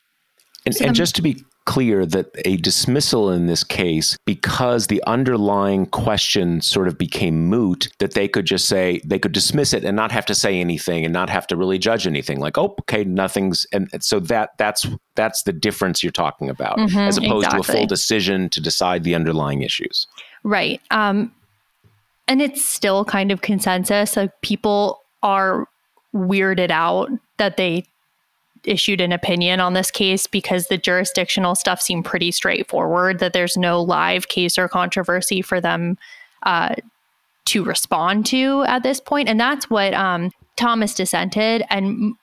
And, 0.64 0.74
so 0.74 0.86
and 0.86 0.94
just 0.94 1.14
to 1.16 1.22
be 1.22 1.36
clear 1.68 2.06
that 2.06 2.30
a 2.46 2.56
dismissal 2.56 3.30
in 3.30 3.46
this 3.46 3.62
case, 3.62 4.16
because 4.24 4.86
the 4.86 5.02
underlying 5.06 5.84
question 5.84 6.62
sort 6.62 6.88
of 6.88 6.96
became 6.96 7.44
moot, 7.46 7.90
that 7.98 8.14
they 8.14 8.26
could 8.26 8.46
just 8.46 8.66
say, 8.66 9.02
they 9.04 9.18
could 9.18 9.32
dismiss 9.32 9.74
it 9.74 9.84
and 9.84 9.94
not 9.94 10.10
have 10.10 10.24
to 10.24 10.34
say 10.34 10.58
anything 10.60 11.04
and 11.04 11.12
not 11.12 11.28
have 11.28 11.46
to 11.46 11.56
really 11.56 11.76
judge 11.76 12.06
anything. 12.06 12.40
Like, 12.40 12.56
oh, 12.56 12.74
okay, 12.80 13.04
nothing's. 13.04 13.66
And 13.70 13.86
so 14.00 14.18
that 14.20 14.56
that's 14.56 14.86
that's 15.14 15.42
the 15.42 15.52
difference 15.52 16.02
you're 16.02 16.10
talking 16.10 16.48
about, 16.48 16.78
mm-hmm, 16.78 16.98
as 16.98 17.18
opposed 17.18 17.44
exactly. 17.44 17.62
to 17.62 17.70
a 17.70 17.76
full 17.76 17.86
decision 17.86 18.48
to 18.48 18.62
decide 18.62 19.04
the 19.04 19.14
underlying 19.14 19.60
issues. 19.60 20.06
Right. 20.44 20.80
Um, 20.90 21.34
and 22.28 22.40
it's 22.40 22.64
still 22.64 23.04
kind 23.04 23.30
of 23.30 23.42
consensus. 23.42 24.16
Like 24.16 24.40
people 24.40 25.02
are 25.22 25.68
weirded 26.14 26.70
out 26.70 27.10
that 27.36 27.58
they 27.58 27.84
issued 28.64 29.00
an 29.00 29.12
opinion 29.12 29.60
on 29.60 29.74
this 29.74 29.90
case 29.90 30.26
because 30.26 30.66
the 30.66 30.78
jurisdictional 30.78 31.54
stuff 31.54 31.80
seemed 31.80 32.04
pretty 32.04 32.30
straightforward, 32.30 33.18
that 33.18 33.32
there's 33.32 33.56
no 33.56 33.82
live 33.82 34.28
case 34.28 34.58
or 34.58 34.68
controversy 34.68 35.42
for 35.42 35.60
them 35.60 35.98
uh, 36.44 36.74
to 37.46 37.64
respond 37.64 38.26
to 38.26 38.62
at 38.64 38.82
this 38.82 39.00
point. 39.00 39.28
And 39.28 39.40
that's 39.40 39.70
what 39.70 39.94
um, 39.94 40.30
Thomas 40.56 40.94
dissented. 40.94 41.62
And 41.70 42.14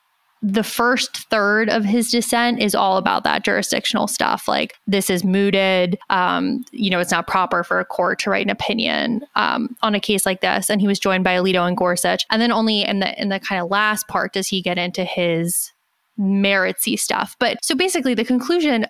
the 0.42 0.64
first 0.64 1.18
third 1.30 1.70
of 1.70 1.84
his 1.84 2.12
dissent 2.12 2.62
is 2.62 2.76
all 2.76 2.98
about 2.98 3.24
that 3.24 3.44
jurisdictional 3.44 4.08
stuff. 4.08 4.48
Like 4.48 4.76
this 4.86 5.10
is 5.10 5.24
mooted. 5.24 5.98
Um, 6.12 6.64
you 6.72 6.92
know, 6.92 7.00
it's 7.00 7.12
not 7.12 7.26
proper 7.26 7.64
for 7.64 7.80
a 7.80 7.86
court 7.86 8.20
to 8.20 8.30
write 8.30 8.46
an 8.46 8.52
opinion 8.52 9.26
um, 9.36 9.76
on 9.82 9.96
a 9.96 10.00
case 10.00 10.24
like 10.24 10.42
this. 10.42 10.70
And 10.70 10.82
he 10.82 10.88
was 10.88 11.00
joined 11.00 11.24
by 11.24 11.36
Alito 11.36 11.68
and 11.68 11.76
Gorsuch. 11.76 12.24
And 12.30 12.40
then 12.40 12.52
only 12.52 12.84
in 12.84 13.00
the 13.00 13.20
in 13.20 13.30
the 13.30 13.40
kind 13.40 13.60
of 13.60 13.72
last 13.72 14.08
part 14.08 14.34
does 14.34 14.48
he 14.48 14.62
get 14.62 14.78
into 14.78 15.04
his 15.04 15.72
meritsy 16.20 16.98
stuff. 17.00 17.36
But 17.40 17.58
so 17.64 17.76
basically, 17.76 18.14
the 18.14 18.26
conclusion 18.26 18.86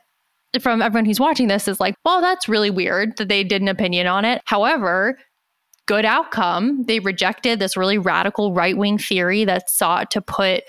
from 0.59 0.81
everyone 0.81 1.05
who's 1.05 1.19
watching 1.19 1.47
this 1.47 1.67
is 1.67 1.79
like, 1.79 1.95
well, 2.05 2.21
that's 2.21 2.47
really 2.47 2.69
weird 2.69 3.17
that 3.17 3.27
they 3.27 3.43
did 3.43 3.61
an 3.61 3.67
opinion 3.67 4.07
on 4.07 4.25
it. 4.25 4.41
However, 4.45 5.17
good 5.87 6.05
outcome. 6.05 6.83
They 6.83 6.99
rejected 6.99 7.59
this 7.59 7.77
really 7.77 7.97
radical 7.97 8.53
right 8.53 8.77
wing 8.77 8.97
theory 8.97 9.45
that 9.45 9.69
sought 9.69 10.11
to 10.11 10.21
put 10.21 10.63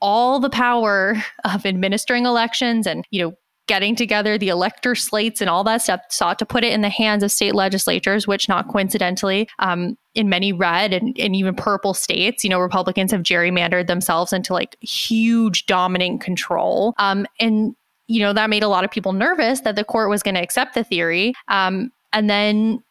all 0.00 0.40
the 0.40 0.50
power 0.50 1.16
of 1.44 1.66
administering 1.66 2.26
elections 2.26 2.86
and, 2.86 3.04
you 3.10 3.22
know, 3.22 3.32
getting 3.66 3.96
together 3.96 4.38
the 4.38 4.48
elector 4.48 4.94
slates 4.94 5.40
and 5.40 5.50
all 5.50 5.64
that 5.64 5.82
stuff 5.82 6.00
sought 6.08 6.38
to 6.38 6.46
put 6.46 6.64
it 6.64 6.72
in 6.72 6.82
the 6.82 6.88
hands 6.88 7.22
of 7.22 7.32
state 7.32 7.54
legislatures, 7.54 8.26
which 8.26 8.48
not 8.48 8.68
coincidentally, 8.68 9.48
um, 9.58 9.96
in 10.14 10.28
many 10.28 10.52
red 10.52 10.92
and, 10.92 11.18
and 11.18 11.34
even 11.36 11.54
purple 11.54 11.92
states, 11.92 12.44
you 12.44 12.50
know, 12.50 12.58
Republicans 12.58 13.12
have 13.12 13.22
gerrymandered 13.22 13.86
themselves 13.86 14.32
into 14.32 14.52
like 14.52 14.76
huge 14.80 15.66
dominant 15.66 16.20
control. 16.20 16.94
Um, 16.98 17.26
and, 17.40 17.74
you 18.06 18.20
know, 18.20 18.32
that 18.32 18.50
made 18.50 18.62
a 18.62 18.68
lot 18.68 18.84
of 18.84 18.90
people 18.90 19.12
nervous 19.12 19.60
that 19.60 19.76
the 19.76 19.84
court 19.84 20.08
was 20.08 20.22
going 20.22 20.36
to 20.36 20.42
accept 20.42 20.74
the 20.74 20.84
theory. 20.84 21.34
Um, 21.48 21.90
and 22.12 22.30
then 22.30 22.82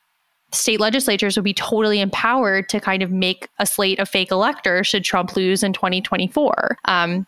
state 0.52 0.80
legislatures 0.80 1.36
would 1.36 1.44
be 1.44 1.54
totally 1.54 2.00
empowered 2.00 2.70
to 2.70 2.80
kind 2.80 3.02
of 3.02 3.12
make 3.12 3.50
a 3.60 3.66
slate 3.66 4.00
of 4.00 4.10
fake 4.10 4.32
electors 4.32 4.88
should 4.88 5.04
Trump 5.04 5.36
lose 5.36 5.64
in 5.64 5.74
2024. 5.74 6.78
Um, 6.86 7.26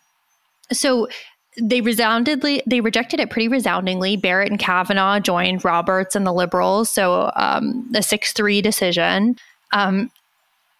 so 0.71 1.07
they 1.61 1.81
resoundedly 1.81 2.61
they 2.65 2.81
rejected 2.81 3.19
it 3.19 3.29
pretty 3.29 3.47
resoundingly. 3.47 4.15
Barrett 4.15 4.49
and 4.49 4.59
Kavanaugh 4.59 5.19
joined 5.19 5.65
Roberts 5.65 6.15
and 6.15 6.25
the 6.25 6.33
liberals, 6.33 6.89
so 6.89 7.31
um, 7.35 7.89
a 7.95 8.03
six 8.03 8.33
three 8.33 8.61
decision. 8.61 9.37
Um, 9.73 10.11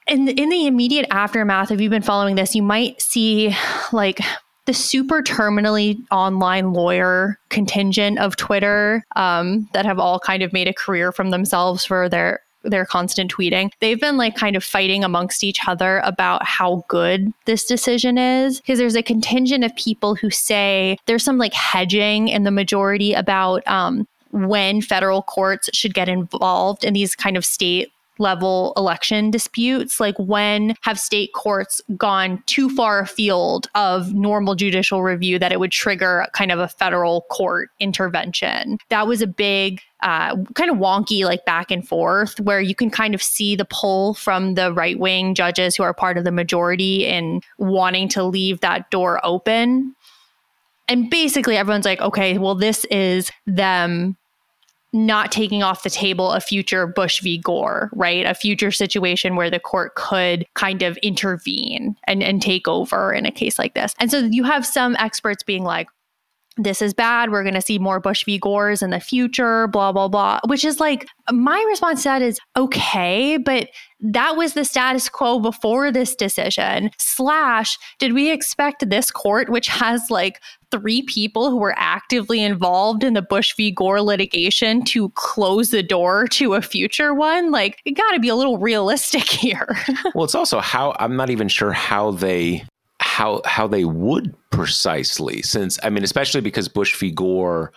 in 0.07 0.27
in 0.29 0.50
the 0.50 0.67
immediate 0.67 1.07
aftermath, 1.12 1.72
if 1.72 1.81
you've 1.81 1.89
been 1.91 2.01
following 2.01 2.36
this, 2.36 2.55
you 2.55 2.63
might 2.63 3.01
see 3.01 3.55
like 3.91 4.19
the 4.65 4.74
super 4.74 5.22
terminally 5.22 5.98
online 6.12 6.74
lawyer 6.74 7.39
contingent 7.50 8.19
of 8.19 8.36
Twitter 8.36 9.05
um, 9.15 9.67
that 9.74 9.86
have 9.86 9.98
all 9.98 10.19
kind 10.19 10.43
of 10.43 10.51
made 10.53 10.67
a 10.67 10.74
career 10.74 11.12
from 11.12 11.31
themselves 11.31 11.86
for 11.86 12.10
their 12.10 12.41
their 12.64 12.86
constant 12.86 13.34
tweeting, 13.34 13.72
they've 13.80 14.00
been 14.00 14.18
like 14.18 14.36
kind 14.36 14.56
of 14.56 14.64
fighting 14.64 15.04
amongst 15.04 15.44
each 15.44 15.60
other 15.68 16.00
about 16.04 16.46
how 16.46 16.84
good 16.88 17.34
this 17.46 17.66
decision 17.66 18.18
is. 18.18 18.60
Because 18.60 18.80
there's 18.80 18.96
a 18.96 19.04
contingent 19.04 19.64
of 19.64 19.76
people 19.76 20.16
who 20.16 20.30
say 20.30 20.98
there's 21.06 21.24
some 21.24 21.38
like 21.38 21.54
hedging 21.54 22.28
in 22.28 22.44
the 22.44 22.52
majority 22.52 23.14
about 23.14 23.66
um, 23.68 24.08
when 24.32 24.82
federal 24.82 25.22
courts 25.22 25.70
should 25.74 25.94
get 25.94 26.10
involved 26.10 26.84
in 26.84 26.94
these 26.94 27.16
kind 27.16 27.38
of 27.38 27.46
state 27.46 27.92
level 28.20 28.74
election 28.78 29.32
disputes 29.32 30.00
like 30.00 30.16
when 30.18 30.76
have 30.82 31.00
state 31.00 31.34
courts 31.34 31.82
gone 31.98 32.42
too 32.46 32.70
far 32.70 33.00
afield 33.00 33.68
of 33.76 34.14
normal 34.14 34.56
judicial 34.56 35.04
review 35.04 35.40
that 35.40 35.52
it 35.52 35.60
would 35.60 35.72
trigger 35.72 36.28
kind 36.34 36.52
of 36.52 36.60
a 36.60 36.68
federal 36.68 37.22
court 37.30 37.70
intervention? 37.80 38.78
That 38.90 39.08
was 39.08 39.22
a 39.22 39.28
big 39.28 39.82
uh, 40.02 40.36
kind 40.54 40.70
of 40.70 40.78
wonky 40.78 41.24
like 41.24 41.44
back 41.46 41.72
and 41.72 41.88
forth 41.88 42.40
where 42.40 42.62
you 42.62 42.76
can 42.76 42.90
kind 42.90 43.16
of 43.16 43.22
see 43.22 43.56
the 43.56 43.66
pull 43.66 44.14
from 44.14 44.54
the 44.54 44.72
right 44.74 45.00
wing 45.00 45.34
judges 45.34 45.76
who 45.76 45.84
are 45.84 45.94
part 45.94 46.18
of 46.18 46.24
the 46.24 46.32
majority 46.32 47.06
in 47.06 47.42
wanting 47.58 48.08
to 48.10 48.24
leave 48.24 48.60
that 48.62 48.90
door 48.92 49.20
open. 49.26 49.96
And 50.88 51.10
basically 51.10 51.58
everyone's 51.58 51.86
like 51.86 52.00
okay 52.00 52.38
well 52.38 52.56
this 52.56 52.86
is 52.86 53.32
them 53.46 54.16
not 54.98 55.32
taking 55.32 55.63
off 55.63 55.84
the 55.84 55.89
table 55.89 56.32
a 56.32 56.42
future 56.42 56.88
Bush 56.88 57.22
v. 57.22 57.38
Gore, 57.38 57.89
right? 57.94 58.25
A 58.25 58.34
future 58.34 58.72
situation 58.72 59.36
where 59.36 59.50
the 59.50 59.60
court 59.60 59.96
could 59.96 60.46
kind 60.56 60.82
of 60.82 60.98
intervene 60.98 61.96
and, 62.06 62.24
and 62.24 62.42
take 62.42 62.68
over 62.68 63.13
in 63.13 63.25
a 63.25 63.32
case 63.32 63.60
like 63.60 63.74
this. 63.74 63.94
And 64.00 64.12
so 64.12 64.20
you 64.20 64.44
have 64.44 64.66
some 64.66 64.96
experts 64.98 65.44
being 65.44 65.63
like, 65.63 65.88
this 66.60 66.82
is 66.82 66.94
bad. 66.94 67.32
We're 67.32 67.44
going 67.44 67.54
to 67.54 67.62
see 67.62 67.77
more 67.77 68.00
Bush 68.00 68.25
v. 68.25 68.39
Gores 68.39 68.82
in 68.82 68.89
the 68.89 69.00
future, 69.00 69.68
blah, 69.68 69.92
blah, 69.92 70.08
blah. 70.08 70.39
Which 70.48 70.66
is 70.66 70.80
like, 70.80 71.08
my 71.32 71.63
response 71.70 72.01
to 72.04 72.10
that 72.10 72.22
is 72.24 72.39
okay, 72.56 73.38
but 73.38 73.70
that 74.00 74.36
was 74.36 74.54
the 74.54 74.66
status 74.66 75.08
quo 75.08 75.39
before 75.39 75.92
this 75.92 76.16
decision. 76.16 76.89
Slash, 76.98 77.77
did 78.00 78.13
we 78.13 78.32
expect 78.32 78.89
this 78.89 79.12
court, 79.12 79.50
which 79.50 79.68
has 79.68 80.10
like 80.10 80.42
three 80.72 81.02
people 81.04 81.50
who 81.50 81.58
were 81.58 81.74
actively 81.78 82.44
involved 82.44 83.04
in 83.04 83.14
the 83.14 83.22
Bush 83.22 83.56
v. 83.56 83.72
Gore 83.72 84.02
litigation, 84.02 84.84
to 84.86 85.10
close 85.12 85.70
the 85.70 85.84
door 85.84 86.28
to 86.30 86.54
a 86.54 86.62
future 86.62 87.14
one? 87.14 87.52
Like, 87.52 87.80
it 87.86 87.92
got 87.92 88.12
to 88.12 88.20
be 88.20 88.30
a 88.30 88.36
little 88.36 88.58
realistic 88.58 89.24
here. 89.30 89.78
well, 90.14 90.26
it's 90.26 90.36
also 90.36 90.60
how 90.60 90.96
I'm 91.00 91.16
not 91.16 91.30
even 91.30 91.48
sure 91.48 91.72
how 91.72 92.12
they 92.12 92.66
how 93.00 93.42
how 93.46 93.68
they 93.68 93.86
would 93.86 94.36
precisely 94.52 95.42
since 95.42 95.80
I 95.84 95.90
mean 95.90 96.04
especially 96.04 96.42
because 96.42 96.68
Bush 96.68 96.96
v 96.96 97.12
Gore 97.12 97.72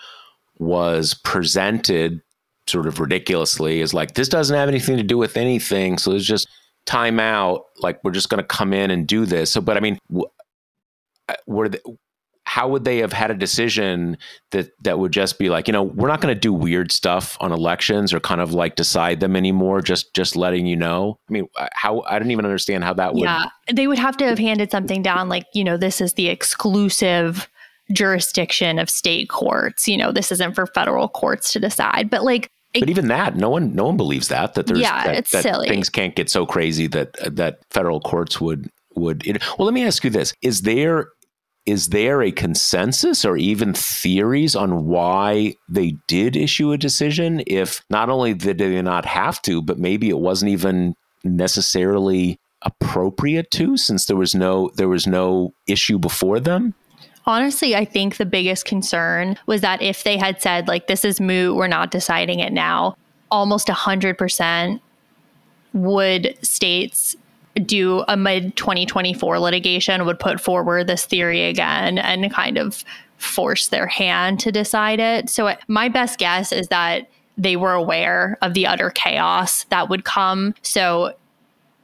was 0.58 1.14
presented 1.14 2.20
sort 2.66 2.86
of 2.86 3.00
ridiculously 3.00 3.80
as 3.80 3.94
like 3.94 4.14
this 4.14 4.28
doesn't 4.28 4.56
have 4.56 4.68
anything 4.68 4.96
to 4.96 5.02
do 5.02 5.18
with 5.18 5.36
anything 5.36 5.98
so 5.98 6.12
it's 6.12 6.24
just 6.24 6.48
time 6.86 7.20
out 7.20 7.66
like 7.78 8.02
we're 8.02 8.10
just 8.10 8.28
going 8.28 8.42
to 8.42 8.46
come 8.46 8.72
in 8.72 8.90
and 8.90 9.06
do 9.06 9.24
this 9.24 9.52
so 9.52 9.60
but 9.60 9.76
I 9.76 9.80
mean 9.80 9.98
uh, 11.28 11.34
were 11.46 11.68
they, 11.68 11.80
how 12.50 12.66
would 12.66 12.82
they 12.82 12.98
have 12.98 13.12
had 13.12 13.30
a 13.30 13.34
decision 13.34 14.18
that 14.50 14.72
that 14.82 14.98
would 14.98 15.12
just 15.12 15.38
be 15.38 15.48
like 15.48 15.68
you 15.68 15.72
know 15.72 15.84
we're 15.84 16.08
not 16.08 16.20
going 16.20 16.34
to 16.34 16.38
do 16.38 16.52
weird 16.52 16.90
stuff 16.90 17.36
on 17.38 17.52
elections 17.52 18.12
or 18.12 18.18
kind 18.18 18.40
of 18.40 18.52
like 18.52 18.74
decide 18.74 19.20
them 19.20 19.36
anymore 19.36 19.80
just 19.80 20.12
just 20.14 20.34
letting 20.34 20.66
you 20.66 20.74
know 20.74 21.16
i 21.28 21.32
mean 21.32 21.46
uh, 21.56 21.68
how 21.74 22.02
i 22.08 22.18
didn't 22.18 22.32
even 22.32 22.44
understand 22.44 22.82
how 22.82 22.92
that 22.92 23.14
would 23.14 23.22
yeah 23.22 23.44
they 23.72 23.86
would 23.86 24.00
have 24.00 24.16
to 24.16 24.24
have 24.24 24.36
handed 24.36 24.68
something 24.68 25.00
down 25.00 25.28
like 25.28 25.46
you 25.54 25.62
know 25.62 25.76
this 25.76 26.00
is 26.00 26.14
the 26.14 26.26
exclusive 26.26 27.48
jurisdiction 27.92 28.80
of 28.80 28.90
state 28.90 29.28
courts 29.28 29.86
you 29.86 29.96
know 29.96 30.10
this 30.10 30.32
isn't 30.32 30.54
for 30.54 30.66
federal 30.66 31.08
courts 31.08 31.52
to 31.52 31.60
decide 31.60 32.10
but 32.10 32.24
like 32.24 32.50
but 32.72 32.88
even 32.88 33.08
that, 33.08 33.34
no 33.34 33.50
one, 33.50 33.74
no 33.74 33.86
one 33.86 33.96
believes 33.96 34.28
that 34.28 34.54
that 34.54 34.68
there's 34.68 34.78
yeah, 34.78 35.04
that, 35.04 35.16
it's 35.16 35.32
that 35.32 35.42
silly. 35.42 35.66
things 35.66 35.88
can't 35.88 36.14
get 36.14 36.30
so 36.30 36.46
crazy 36.46 36.86
that 36.86 37.14
that 37.34 37.58
federal 37.70 38.00
courts 38.00 38.40
would 38.40 38.70
would. 38.94 39.26
well, 39.58 39.66
let 39.66 39.74
me 39.74 39.84
ask 39.84 40.04
you 40.04 40.10
this: 40.10 40.32
Is 40.40 40.62
there 40.62 41.08
is 41.66 41.88
there 41.88 42.22
a 42.22 42.32
consensus 42.32 43.24
or 43.24 43.36
even 43.36 43.74
theories 43.74 44.56
on 44.56 44.86
why 44.86 45.54
they 45.68 45.96
did 46.08 46.36
issue 46.36 46.72
a 46.72 46.78
decision 46.78 47.42
if 47.46 47.84
not 47.90 48.08
only 48.08 48.34
did 48.34 48.58
they 48.58 48.80
not 48.82 49.04
have 49.04 49.40
to 49.42 49.60
but 49.62 49.78
maybe 49.78 50.08
it 50.08 50.18
wasn't 50.18 50.50
even 50.50 50.94
necessarily 51.22 52.38
appropriate 52.62 53.50
to 53.50 53.76
since 53.76 54.06
there 54.06 54.16
was 54.16 54.34
no 54.34 54.70
there 54.76 54.88
was 54.88 55.06
no 55.06 55.52
issue 55.66 55.98
before 55.98 56.40
them? 56.40 56.74
Honestly, 57.26 57.76
I 57.76 57.84
think 57.84 58.16
the 58.16 58.26
biggest 58.26 58.64
concern 58.64 59.36
was 59.46 59.60
that 59.60 59.82
if 59.82 60.04
they 60.04 60.16
had 60.16 60.40
said 60.40 60.68
like 60.68 60.86
this 60.86 61.04
is 61.04 61.20
moot, 61.20 61.56
we're 61.56 61.68
not 61.68 61.90
deciding 61.90 62.40
it 62.40 62.52
now, 62.52 62.96
almost 63.30 63.68
100% 63.68 64.80
would 65.72 66.36
states 66.42 67.16
do 67.66 68.04
a 68.08 68.16
mid 68.16 68.56
2024 68.56 69.38
litigation 69.38 70.04
would 70.04 70.18
put 70.18 70.40
forward 70.40 70.86
this 70.86 71.04
theory 71.04 71.44
again 71.44 71.98
and 71.98 72.30
kind 72.32 72.58
of 72.58 72.84
force 73.18 73.68
their 73.68 73.86
hand 73.86 74.40
to 74.40 74.50
decide 74.50 74.98
it. 74.98 75.28
So 75.28 75.54
my 75.68 75.88
best 75.88 76.18
guess 76.18 76.52
is 76.52 76.68
that 76.68 77.08
they 77.36 77.56
were 77.56 77.72
aware 77.72 78.36
of 78.42 78.54
the 78.54 78.66
utter 78.66 78.90
chaos 78.90 79.64
that 79.64 79.88
would 79.88 80.04
come. 80.04 80.54
So 80.62 81.14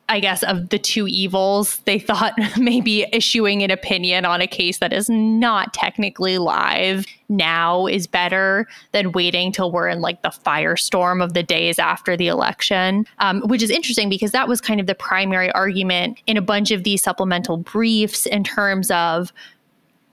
I 0.09 0.21
guess, 0.21 0.45
of 0.45 0.69
the 0.69 0.79
two 0.79 1.09
evils, 1.09 1.79
they 1.79 1.99
thought 1.99 2.35
maybe 2.57 3.07
issuing 3.13 3.63
an 3.63 3.71
opinion 3.71 4.25
on 4.25 4.41
a 4.41 4.47
case 4.47 4.79
that 4.79 4.93
is 4.93 5.11
not 5.11 5.75
technically 5.75 6.39
live 6.39 7.07
now 7.29 7.87
is 7.87 8.07
better 8.07 8.69
than 8.93 9.11
waiting 9.11 9.51
till 9.51 9.73
we're 9.73 9.89
in 9.89 10.01
like 10.01 10.23
the 10.23 10.29
firestorm 10.29 11.23
of 11.23 11.35
the 11.35 11.43
days 11.43 11.81
after 11.81 12.17
the 12.17 12.29
election, 12.29 13.05
um, 13.19 13.41
which 13.47 13.63
is 13.63 13.71
interesting 13.71 14.09
because 14.09 14.31
that 14.31 14.47
was 14.47 14.61
kind 14.61 14.79
of 14.79 14.87
the 14.87 14.95
primary 14.95 15.51
argument 15.53 16.21
in 16.27 16.37
a 16.37 16.43
bunch 16.43 16.71
of 16.71 16.85
these 16.85 17.03
supplemental 17.03 17.57
briefs 17.57 18.27
in 18.27 18.45
terms 18.45 18.93
of 18.93 19.33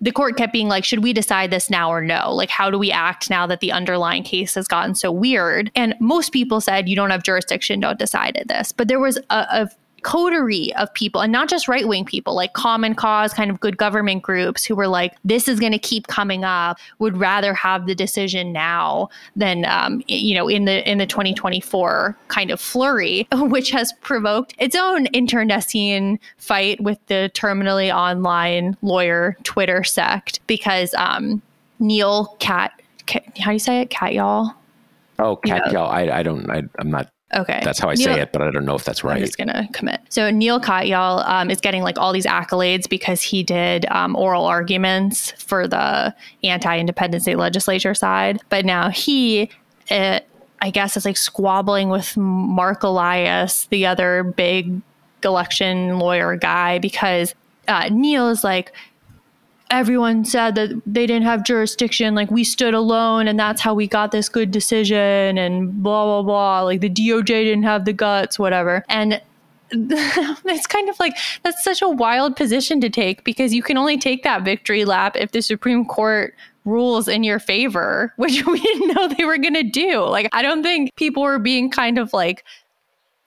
the 0.01 0.11
court 0.11 0.35
kept 0.35 0.51
being 0.51 0.67
like, 0.67 0.83
should 0.83 1.01
we 1.01 1.13
decide 1.13 1.49
this 1.49 1.69
now 1.69 1.89
or 1.89 2.01
no? 2.01 2.33
Like, 2.33 2.49
how 2.49 2.69
do 2.69 2.77
we 2.77 2.91
act 2.91 3.29
now 3.29 3.47
that 3.47 3.61
the 3.61 3.71
underlying 3.71 4.23
case 4.23 4.55
has 4.55 4.67
gotten 4.67 4.95
so 4.95 5.13
weird? 5.13 5.71
And 5.75 5.95
most 6.01 6.33
people 6.33 6.59
said, 6.59 6.89
you 6.89 6.95
don't 6.95 7.09
have 7.09 7.23
jurisdiction, 7.23 7.79
don't 7.79 7.97
decide 7.97 8.43
this. 8.47 8.73
But 8.73 8.89
there 8.89 8.99
was 8.99 9.17
a, 9.29 9.47
a 9.49 9.69
coterie 10.03 10.73
of 10.75 10.93
people, 10.93 11.21
and 11.21 11.31
not 11.31 11.49
just 11.49 11.67
right 11.67 11.87
wing 11.87 12.05
people, 12.05 12.35
like 12.35 12.53
Common 12.53 12.95
Cause, 12.95 13.33
kind 13.33 13.49
of 13.49 13.59
good 13.59 13.77
government 13.77 14.21
groups 14.21 14.65
who 14.65 14.75
were 14.75 14.87
like, 14.87 15.15
this 15.23 15.47
is 15.47 15.59
going 15.59 15.71
to 15.71 15.79
keep 15.79 16.07
coming 16.07 16.43
up, 16.43 16.77
would 16.99 17.17
rather 17.17 17.53
have 17.53 17.87
the 17.87 17.95
decision 17.95 18.51
now 18.51 19.09
than, 19.35 19.65
um, 19.65 20.03
you 20.07 20.35
know, 20.35 20.47
in 20.47 20.65
the 20.65 20.89
in 20.89 20.97
the 20.97 21.05
2024 21.05 22.15
kind 22.27 22.51
of 22.51 22.59
flurry, 22.59 23.27
which 23.33 23.71
has 23.71 23.93
provoked 24.01 24.53
its 24.59 24.75
own 24.75 25.07
internecine 25.07 26.19
fight 26.37 26.79
with 26.81 26.99
the 27.07 27.31
terminally 27.33 27.93
online 27.93 28.77
lawyer 28.81 29.37
Twitter 29.43 29.83
sect 29.83 30.39
because 30.47 30.93
um, 30.95 31.41
Neil 31.79 32.35
Cat, 32.39 32.71
how 33.07 33.47
do 33.47 33.53
you 33.53 33.59
say 33.59 33.81
it, 33.81 33.89
Cat 33.89 34.13
y'all? 34.13 34.53
Oh, 35.19 35.35
cat 35.35 35.71
y'all. 35.71 35.89
I, 35.89 36.09
I 36.09 36.23
don't. 36.23 36.49
I, 36.49 36.63
I'm 36.79 36.89
not 36.89 37.09
Okay. 37.35 37.61
That's 37.63 37.79
how 37.79 37.89
I 37.89 37.95
Neil, 37.95 38.05
say 38.05 38.21
it, 38.21 38.31
but 38.31 38.41
I 38.41 38.51
don't 38.51 38.65
know 38.65 38.75
if 38.75 38.83
that's 38.83 39.03
right. 39.03 39.17
I'm 39.17 39.21
just 39.25 39.37
going 39.37 39.47
to 39.47 39.67
commit. 39.73 40.01
So 40.09 40.29
Neil 40.29 40.59
Katyal 40.59 41.27
um, 41.27 41.49
is 41.49 41.59
getting 41.59 41.81
like 41.81 41.97
all 41.97 42.13
these 42.13 42.25
accolades 42.25 42.87
because 42.87 43.21
he 43.21 43.43
did 43.43 43.85
um, 43.87 44.15
oral 44.15 44.45
arguments 44.45 45.31
for 45.31 45.67
the 45.67 46.13
anti-independent 46.43 47.23
state 47.23 47.37
legislature 47.37 47.95
side. 47.95 48.39
But 48.49 48.65
now 48.65 48.89
he, 48.89 49.49
it, 49.89 50.27
I 50.61 50.69
guess, 50.69 50.95
is 50.95 51.05
like 51.05 51.17
squabbling 51.17 51.89
with 51.89 52.15
Mark 52.15 52.83
Elias, 52.83 53.65
the 53.65 53.85
other 53.85 54.23
big 54.23 54.81
election 55.23 55.99
lawyer 55.99 56.35
guy, 56.35 56.79
because 56.79 57.33
uh, 57.67 57.89
Neil 57.91 58.29
is 58.29 58.43
like, 58.43 58.73
everyone 59.73 60.23
said 60.23 60.55
that 60.55 60.69
they 60.85 61.07
didn't 61.07 61.25
have 61.25 61.43
jurisdiction. 61.43 62.13
Like 62.13 62.29
we 62.29 62.43
stood 62.43 62.73
alone 62.73 63.27
and 63.27 63.39
that's 63.39 63.59
how 63.59 63.73
we 63.73 63.87
got 63.87 64.11
this 64.11 64.29
good 64.29 64.51
decision 64.51 65.37
and 65.37 65.81
blah, 65.81 66.05
blah, 66.05 66.21
blah. 66.21 66.61
Like 66.61 66.81
the 66.81 66.89
DOJ 66.89 67.25
didn't 67.25 67.63
have 67.63 67.85
the 67.85 67.93
guts, 67.93 68.37
whatever. 68.37 68.85
And 68.87 69.19
it's 69.71 70.67
kind 70.67 70.89
of 70.89 70.99
like 70.99 71.17
that's 71.41 71.63
such 71.63 71.81
a 71.81 71.89
wild 71.89 72.35
position 72.35 72.79
to 72.81 72.89
take 72.89 73.23
because 73.23 73.53
you 73.53 73.63
can 73.63 73.75
only 73.75 73.97
take 73.97 74.23
that 74.23 74.43
victory 74.43 74.85
lap 74.85 75.17
if 75.17 75.31
the 75.31 75.41
Supreme 75.41 75.85
Court 75.85 76.35
rules 76.65 77.07
in 77.07 77.23
your 77.23 77.39
favor, 77.39 78.13
which 78.17 78.45
we 78.45 78.59
didn't 78.59 78.95
know 78.95 79.07
they 79.07 79.25
were 79.25 79.39
going 79.39 79.55
to 79.55 79.63
do. 79.63 80.01
Like, 80.01 80.29
I 80.31 80.43
don't 80.43 80.61
think 80.61 80.95
people 80.95 81.23
were 81.23 81.39
being 81.39 81.71
kind 81.71 81.97
of 81.97 82.13
like 82.13 82.43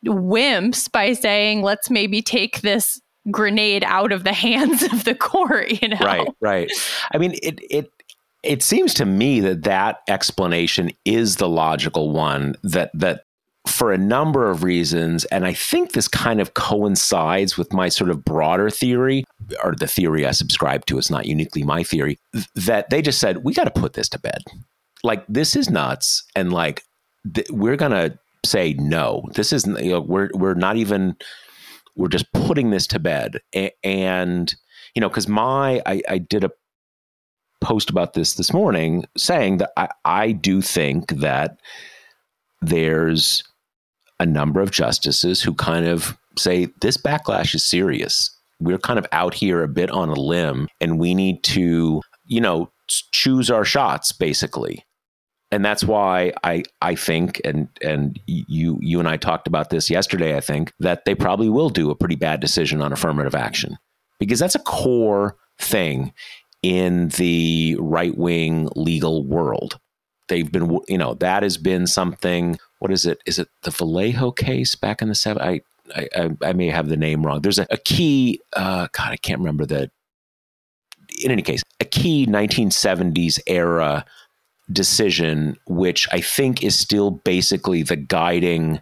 wimps 0.05 0.91
by 0.91 1.13
saying, 1.13 1.63
let's 1.63 1.91
maybe 1.91 2.23
take 2.23 2.61
this 2.61 3.01
grenade 3.31 3.85
out 3.85 4.13
of 4.13 4.25
the 4.25 4.33
hands 4.47 4.83
of 4.83 5.05
the 5.05 5.15
court 5.15 5.83
you 5.83 5.89
know? 5.89 5.99
Right 6.01 6.29
right. 6.41 6.71
I 7.13 7.19
mean 7.19 7.35
it 7.43 7.61
it 7.71 7.93
it 8.43 8.63
seems 8.63 8.95
to 8.95 9.07
me 9.07 9.41
that 9.41 9.65
that 9.65 10.03
explanation 10.09 10.91
is 11.05 11.37
the 11.37 11.49
logical 11.49 12.13
one 12.13 12.55
that 12.63 12.91
that 12.95 13.23
for 13.67 13.93
a 13.93 13.99
number 13.99 14.49
of 14.49 14.63
reasons 14.63 15.25
and 15.25 15.45
i 15.45 15.53
think 15.53 15.91
this 15.91 16.07
kind 16.07 16.41
of 16.41 16.55
coincides 16.55 17.59
with 17.59 17.73
my 17.73 17.89
sort 17.89 18.11
of 18.11 18.25
broader 18.25 18.71
theory 18.71 19.25
or 19.65 19.75
the 19.75 19.89
theory 19.89 20.25
i 20.25 20.31
subscribe 20.31 20.87
to 20.87 20.97
it's 20.97 21.11
not 21.11 21.27
uniquely 21.27 21.65
my 21.65 21.83
theory 21.83 22.17
that 22.55 22.91
they 22.91 23.03
just 23.03 23.19
said 23.19 23.45
we 23.45 23.53
got 23.53 23.65
to 23.65 23.71
put 23.71 23.95
this 23.95 24.09
to 24.11 24.19
bed. 24.19 24.43
Like 25.03 25.25
this 25.29 25.57
is 25.57 25.71
nuts 25.71 26.25
and 26.35 26.53
like 26.53 26.83
th- 27.33 27.51
we're 27.51 27.77
going 27.77 27.93
to 27.93 28.19
say 28.45 28.75
no. 28.75 29.25
This 29.35 29.53
isn't 29.53 29.83
you 29.83 29.93
know 29.93 30.01
we're 30.01 30.31
we're 30.35 30.55
not 30.55 30.77
even 30.77 31.17
we're 31.97 32.09
just 32.09 32.31
putting 32.33 32.71
this 32.71 32.87
to 32.89 32.99
bed. 32.99 33.41
And, 33.83 34.55
you 34.95 35.01
know, 35.01 35.09
because 35.09 35.29
my, 35.29 35.83
I, 35.87 36.03
I 36.09 36.19
did 36.19 36.45
a 36.45 36.51
post 37.61 37.91
about 37.91 38.15
this 38.15 38.35
this 38.35 38.53
morning 38.53 39.05
saying 39.17 39.59
that 39.59 39.73
I, 39.77 39.89
I 40.05 40.33
do 40.33 40.61
think 40.61 41.11
that 41.11 41.59
there's 42.61 43.43
a 44.21 44.27
number 44.27 44.61
of 44.61 44.71
justices 44.71 45.43
who 45.43 45.55
kind 45.55 45.87
of 45.87 46.17
say 46.39 46.69
this 46.81 46.97
backlash 46.97 47.55
is 47.55 47.65
serious. 47.65 48.31
We're 48.61 48.79
kind 48.79 48.99
of 48.99 49.07
out 49.13 49.35
here 49.35 49.63
a 49.63 49.69
bit 49.69 49.91
on 49.91 50.09
a 50.09 50.15
limb 50.15 50.69
and 50.81 50.99
we 50.99 51.15
need 51.15 51.43
to, 51.45 52.03
you 52.27 52.41
know, 52.41 52.71
choose 52.89 53.51
our 53.51 53.65
shots 53.65 54.13
basically 54.13 54.85
and 55.51 55.65
that's 55.65 55.85
why 55.85 56.33
I 56.45 56.65
I 56.83 56.95
think 56.95 57.41
and 57.45 57.69
and 57.83 58.19
you 58.27 58.79
you 58.81 58.99
and 58.99 59.09
I 59.09 59.17
talked 59.17 59.47
about 59.47 59.71
this 59.71 59.91
yesterday 59.91 60.37
I 60.37 60.41
think 60.41 60.73
that 60.81 61.05
they 61.05 61.15
probably 61.15 61.49
will 61.49 61.71
do 61.71 61.91
a 61.91 61.95
pretty 61.95 62.17
bad 62.17 62.41
decision 62.41 62.81
on 62.81 62.93
affirmative 62.93 63.35
action 63.35 63.79
because 64.19 64.39
that's 64.39 64.55
a 64.55 64.61
core 64.61 65.37
thing 65.59 66.13
in 66.63 67.09
the 67.11 67.77
right-wing 67.79 68.69
legal 68.75 69.25
world. 69.25 69.79
They've 70.29 70.51
been 70.51 70.79
you 70.89 70.99
know 70.99 71.15
that 71.15 71.43
has 71.43 71.57
been 71.57 71.87
something 71.87 72.59
what 72.81 72.91
is 72.91 73.07
it 73.07 73.23
is 73.27 73.39
it 73.39 73.49
the 73.63 73.71
Vallejo 73.71 74.33
case 74.33 74.75
back 74.75 75.01
in 75.01 75.09
the 75.09 75.15
7 75.15 75.41
I 75.41 75.61
I, 75.95 76.31
I, 76.43 76.53
may 76.53 76.69
have 76.69 76.89
the 76.89 76.97
name 76.97 77.25
wrong. 77.25 77.43
There's 77.43 77.61
a, 77.61 77.67
a 77.71 77.77
key, 77.77 78.41
uh, 78.55 78.89
God, 78.91 79.13
I 79.13 79.17
can't 79.17 79.39
remember 79.39 79.67
the. 79.67 79.89
In 81.23 81.31
any 81.31 81.43
case, 81.43 81.63
a 81.79 81.85
key 81.85 82.27
1970s 82.27 83.39
era 83.47 84.05
decision, 84.73 85.57
which 85.67 86.09
I 86.13 86.21
think 86.21 86.63
is 86.63 86.79
still 86.79 87.11
basically 87.11 87.83
the 87.83 87.97
guiding 87.97 88.81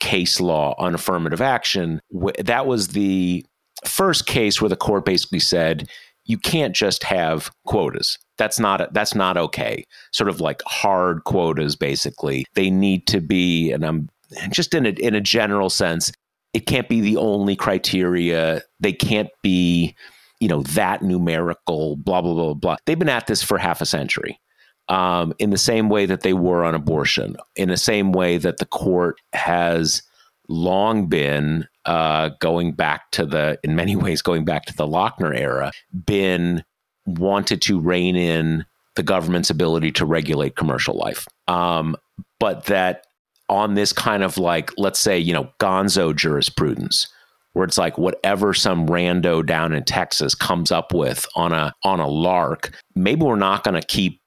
case 0.00 0.40
law 0.40 0.74
on 0.78 0.94
affirmative 0.94 1.40
action. 1.40 2.00
That 2.38 2.66
was 2.66 2.88
the 2.88 3.44
first 3.84 4.26
case 4.26 4.60
where 4.60 4.68
the 4.68 4.76
court 4.76 5.04
basically 5.04 5.40
said 5.40 5.88
you 6.26 6.38
can't 6.38 6.74
just 6.74 7.04
have 7.04 7.50
quotas. 7.66 8.18
That's 8.38 8.58
not 8.58 8.92
that's 8.92 9.14
not 9.14 9.36
okay. 9.36 9.84
Sort 10.12 10.28
of 10.28 10.40
like 10.40 10.62
hard 10.66 11.24
quotas, 11.24 11.76
basically. 11.76 12.44
They 12.54 12.70
need 12.70 13.06
to 13.08 13.20
be, 13.20 13.70
and 13.72 13.84
I'm 13.84 14.08
just 14.50 14.74
in 14.74 14.86
a 14.86 14.90
in 14.90 15.14
a 15.14 15.20
general 15.20 15.70
sense, 15.70 16.10
it 16.52 16.66
can't 16.66 16.88
be 16.88 17.00
the 17.00 17.16
only 17.16 17.56
criteria. 17.56 18.62
They 18.80 18.92
can't 18.92 19.28
be, 19.42 19.94
you 20.40 20.48
know, 20.48 20.62
that 20.62 21.02
numerical. 21.02 21.96
Blah 21.96 22.22
blah 22.22 22.34
blah 22.34 22.54
blah. 22.54 22.76
They've 22.86 22.98
been 22.98 23.08
at 23.08 23.26
this 23.26 23.42
for 23.42 23.58
half 23.58 23.80
a 23.80 23.86
century 23.86 24.40
um, 24.88 25.32
in 25.38 25.50
the 25.50 25.58
same 25.58 25.88
way 25.88 26.06
that 26.06 26.20
they 26.20 26.34
were 26.34 26.64
on 26.64 26.74
abortion, 26.74 27.36
in 27.56 27.68
the 27.68 27.76
same 27.76 28.12
way 28.12 28.38
that 28.38 28.58
the 28.58 28.66
court 28.66 29.20
has 29.32 30.02
long 30.48 31.06
been 31.06 31.66
uh, 31.86 32.30
going 32.40 32.72
back 32.72 33.10
to 33.12 33.24
the, 33.24 33.58
in 33.62 33.76
many 33.76 33.96
ways, 34.04 34.22
going 34.22 34.44
back 34.44 34.66
to 34.66 34.76
the 34.76 34.86
Lochner 34.86 35.36
era, 35.36 35.72
been 36.06 36.64
wanted 37.06 37.60
to 37.62 37.80
rein 37.80 38.16
in 38.16 38.64
the 38.96 39.02
government's 39.02 39.50
ability 39.50 39.92
to 39.92 40.06
regulate 40.06 40.56
commercial 40.56 40.96
life. 40.96 41.26
Um, 41.48 41.96
but 42.38 42.66
that 42.66 43.06
on 43.48 43.74
this 43.74 43.92
kind 43.92 44.22
of 44.22 44.38
like, 44.38 44.70
let's 44.78 44.98
say, 44.98 45.18
you 45.18 45.34
know, 45.34 45.50
gonzo 45.58 46.14
jurisprudence, 46.14 47.08
where 47.52 47.64
it's 47.64 47.78
like 47.78 47.98
whatever 47.98 48.54
some 48.54 48.86
rando 48.86 49.44
down 49.44 49.72
in 49.72 49.84
Texas 49.84 50.34
comes 50.34 50.72
up 50.72 50.92
with 50.92 51.26
on 51.36 51.52
a 51.52 51.72
on 51.84 52.00
a 52.00 52.08
lark, 52.08 52.72
maybe 52.94 53.22
we're 53.22 53.36
not 53.36 53.64
going 53.64 53.80
to 53.80 53.86
keep 53.86 54.20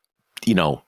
you 0.48 0.56
know, 0.56 0.82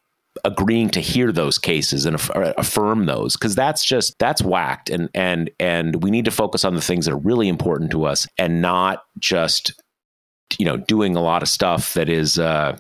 agreeing 0.43 0.89
to 0.89 1.01
hear 1.01 1.31
those 1.31 1.57
cases 1.57 2.05
and 2.05 2.15
affirm 2.15 3.05
those 3.05 3.35
because 3.35 3.55
that's 3.55 3.83
just 3.83 4.17
that's 4.19 4.41
whacked 4.41 4.89
and 4.89 5.09
and 5.13 5.49
and 5.59 6.01
we 6.01 6.11
need 6.11 6.23
to 6.23 6.31
focus 6.31 6.63
on 6.63 6.75
the 6.75 6.81
things 6.81 7.05
that 7.05 7.13
are 7.13 7.17
really 7.17 7.49
important 7.49 7.91
to 7.91 8.05
us 8.05 8.25
and 8.37 8.61
not 8.61 9.03
just 9.17 9.73
you 10.57 10.65
know 10.65 10.77
doing 10.77 11.15
a 11.15 11.21
lot 11.21 11.41
of 11.41 11.49
stuff 11.49 11.93
that 11.95 12.07
is 12.07 12.39
uh 12.39 12.77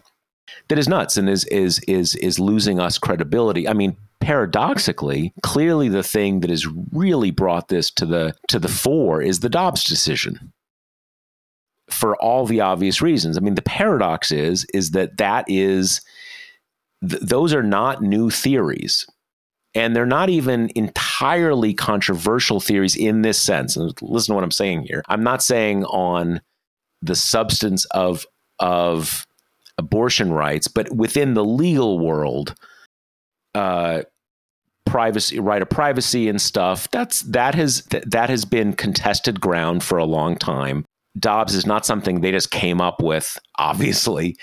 that 0.69 0.77
is 0.77 0.87
nuts 0.87 1.17
and 1.17 1.27
is 1.27 1.43
is 1.45 1.79
is 1.79 2.15
is 2.17 2.39
losing 2.39 2.79
us 2.79 2.97
credibility 2.97 3.67
i 3.67 3.73
mean 3.73 3.97
paradoxically, 4.19 5.33
clearly 5.43 5.89
the 5.89 6.03
thing 6.03 6.41
that 6.41 6.49
has 6.49 6.67
really 6.91 7.31
brought 7.31 7.69
this 7.69 7.89
to 7.91 8.05
the 8.05 8.35
to 8.47 8.59
the 8.59 8.67
fore 8.67 9.21
is 9.21 9.39
the 9.39 9.49
Dobbs 9.49 9.83
decision. 9.83 10.53
For 11.89 12.15
all 12.17 12.45
the 12.45 12.61
obvious 12.61 13.01
reasons. 13.01 13.35
I 13.35 13.39
mean, 13.39 13.55
the 13.55 13.63
paradox 13.63 14.31
is 14.31 14.65
is 14.73 14.91
that 14.91 15.17
that 15.17 15.45
is 15.47 16.01
th- 17.07 17.21
those 17.21 17.53
are 17.53 17.63
not 17.63 18.01
new 18.01 18.29
theories. 18.29 19.05
And 19.75 19.95
they're 19.95 20.05
not 20.05 20.29
even 20.29 20.71
entirely 20.73 21.75
controversial 21.75 22.59
theories 22.59 22.95
in 22.95 23.21
this 23.21 23.39
sense. 23.39 23.77
And 23.77 23.93
listen 24.01 24.31
to 24.31 24.35
what 24.35 24.43
I'm 24.43 24.51
saying 24.51 24.83
here. 24.83 25.03
I'm 25.07 25.23
not 25.23 25.43
saying 25.43 25.85
on 25.85 26.41
the 27.01 27.15
substance 27.15 27.85
of 27.85 28.25
of 28.59 29.25
abortion 29.77 30.33
rights, 30.33 30.67
but 30.67 30.93
within 30.93 31.33
the 31.33 31.45
legal 31.45 31.99
world, 31.99 32.55
uh, 33.55 34.01
privacy, 34.85 35.39
right 35.39 35.61
of 35.61 35.69
privacy 35.69 36.27
and 36.27 36.41
stuff. 36.41 36.89
That's 36.91 37.21
that 37.21 37.55
has 37.55 37.83
that 38.07 38.29
has 38.29 38.45
been 38.45 38.73
contested 38.73 39.39
ground 39.39 39.83
for 39.83 39.97
a 39.97 40.05
long 40.05 40.35
time. 40.35 40.85
Dobbs 41.17 41.55
is 41.55 41.65
not 41.65 41.85
something 41.85 42.21
they 42.21 42.31
just 42.31 42.51
came 42.51 42.81
up 42.81 43.01
with, 43.01 43.37
obviously, 43.57 44.35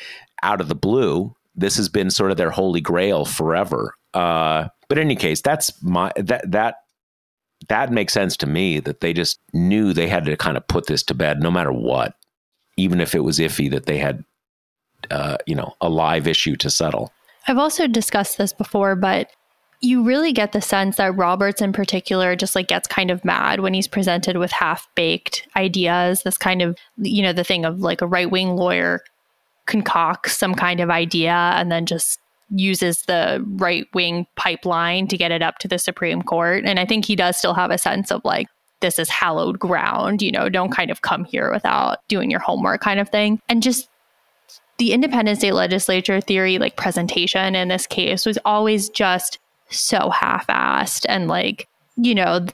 out 0.42 0.60
of 0.60 0.68
the 0.68 0.74
blue. 0.74 1.34
This 1.56 1.76
has 1.76 1.88
been 1.88 2.10
sort 2.10 2.30
of 2.30 2.36
their 2.36 2.50
holy 2.50 2.80
grail 2.80 3.24
forever. 3.24 3.94
Uh, 4.14 4.68
but 4.88 4.98
in 4.98 5.04
any 5.04 5.16
case, 5.16 5.40
that's 5.40 5.82
my 5.82 6.12
that 6.16 6.50
that 6.50 6.76
that 7.68 7.90
makes 7.90 8.12
sense 8.12 8.36
to 8.36 8.46
me 8.46 8.80
that 8.80 9.00
they 9.00 9.12
just 9.12 9.40
knew 9.52 9.92
they 9.92 10.08
had 10.08 10.24
to 10.26 10.36
kind 10.36 10.56
of 10.56 10.68
put 10.68 10.86
this 10.86 11.02
to 11.04 11.14
bed 11.14 11.42
no 11.42 11.50
matter 11.50 11.72
what, 11.72 12.14
even 12.76 13.00
if 13.00 13.14
it 13.14 13.24
was 13.24 13.38
iffy 13.38 13.70
that 13.70 13.86
they 13.86 13.98
had, 13.98 14.24
uh, 15.10 15.38
you 15.46 15.54
know, 15.54 15.74
a 15.80 15.88
live 15.88 16.28
issue 16.28 16.56
to 16.56 16.70
settle. 16.70 17.12
I've 17.48 17.58
also 17.58 17.86
discussed 17.86 18.38
this 18.38 18.52
before, 18.52 18.94
but 18.94 19.30
you 19.80 20.04
really 20.04 20.32
get 20.32 20.52
the 20.52 20.60
sense 20.60 20.96
that 20.96 21.16
Roberts 21.16 21.60
in 21.60 21.72
particular 21.72 22.34
just 22.36 22.54
like 22.54 22.68
gets 22.68 22.88
kind 22.88 23.10
of 23.10 23.24
mad 23.24 23.60
when 23.60 23.74
he's 23.74 23.88
presented 23.88 24.36
with 24.36 24.50
half-baked 24.50 25.46
ideas, 25.56 26.22
this 26.22 26.38
kind 26.38 26.62
of, 26.62 26.76
you 26.96 27.22
know, 27.22 27.32
the 27.32 27.44
thing 27.44 27.64
of 27.64 27.80
like 27.80 28.00
a 28.00 28.06
right-wing 28.06 28.56
lawyer 28.56 29.02
concocts 29.66 30.36
some 30.36 30.54
kind 30.54 30.80
of 30.80 30.90
idea 30.90 31.32
and 31.32 31.70
then 31.70 31.86
just 31.86 32.20
uses 32.50 33.02
the 33.02 33.44
right 33.56 33.86
wing 33.92 34.26
pipeline 34.36 35.08
to 35.08 35.16
get 35.16 35.32
it 35.32 35.42
up 35.42 35.58
to 35.58 35.68
the 35.68 35.78
Supreme 35.78 36.22
Court. 36.22 36.64
And 36.64 36.78
I 36.78 36.86
think 36.86 37.04
he 37.04 37.16
does 37.16 37.36
still 37.36 37.54
have 37.54 37.70
a 37.70 37.78
sense 37.78 38.12
of 38.12 38.24
like, 38.24 38.46
this 38.80 38.98
is 38.98 39.08
hallowed 39.08 39.58
ground, 39.58 40.22
you 40.22 40.30
know, 40.30 40.48
don't 40.48 40.70
kind 40.70 40.90
of 40.90 41.02
come 41.02 41.24
here 41.24 41.50
without 41.50 42.06
doing 42.08 42.30
your 42.30 42.40
homework 42.40 42.80
kind 42.80 43.00
of 43.00 43.08
thing. 43.08 43.40
And 43.48 43.62
just 43.62 43.88
the 44.78 44.92
independent 44.92 45.38
state 45.38 45.52
legislature 45.52 46.20
theory, 46.20 46.58
like 46.58 46.76
presentation 46.76 47.54
in 47.56 47.68
this 47.68 47.86
case, 47.86 48.26
was 48.26 48.38
always 48.44 48.88
just 48.90 49.38
so 49.70 50.10
half 50.10 50.46
assed 50.46 51.06
and 51.08 51.26
like, 51.26 51.68
you 51.96 52.14
know, 52.14 52.46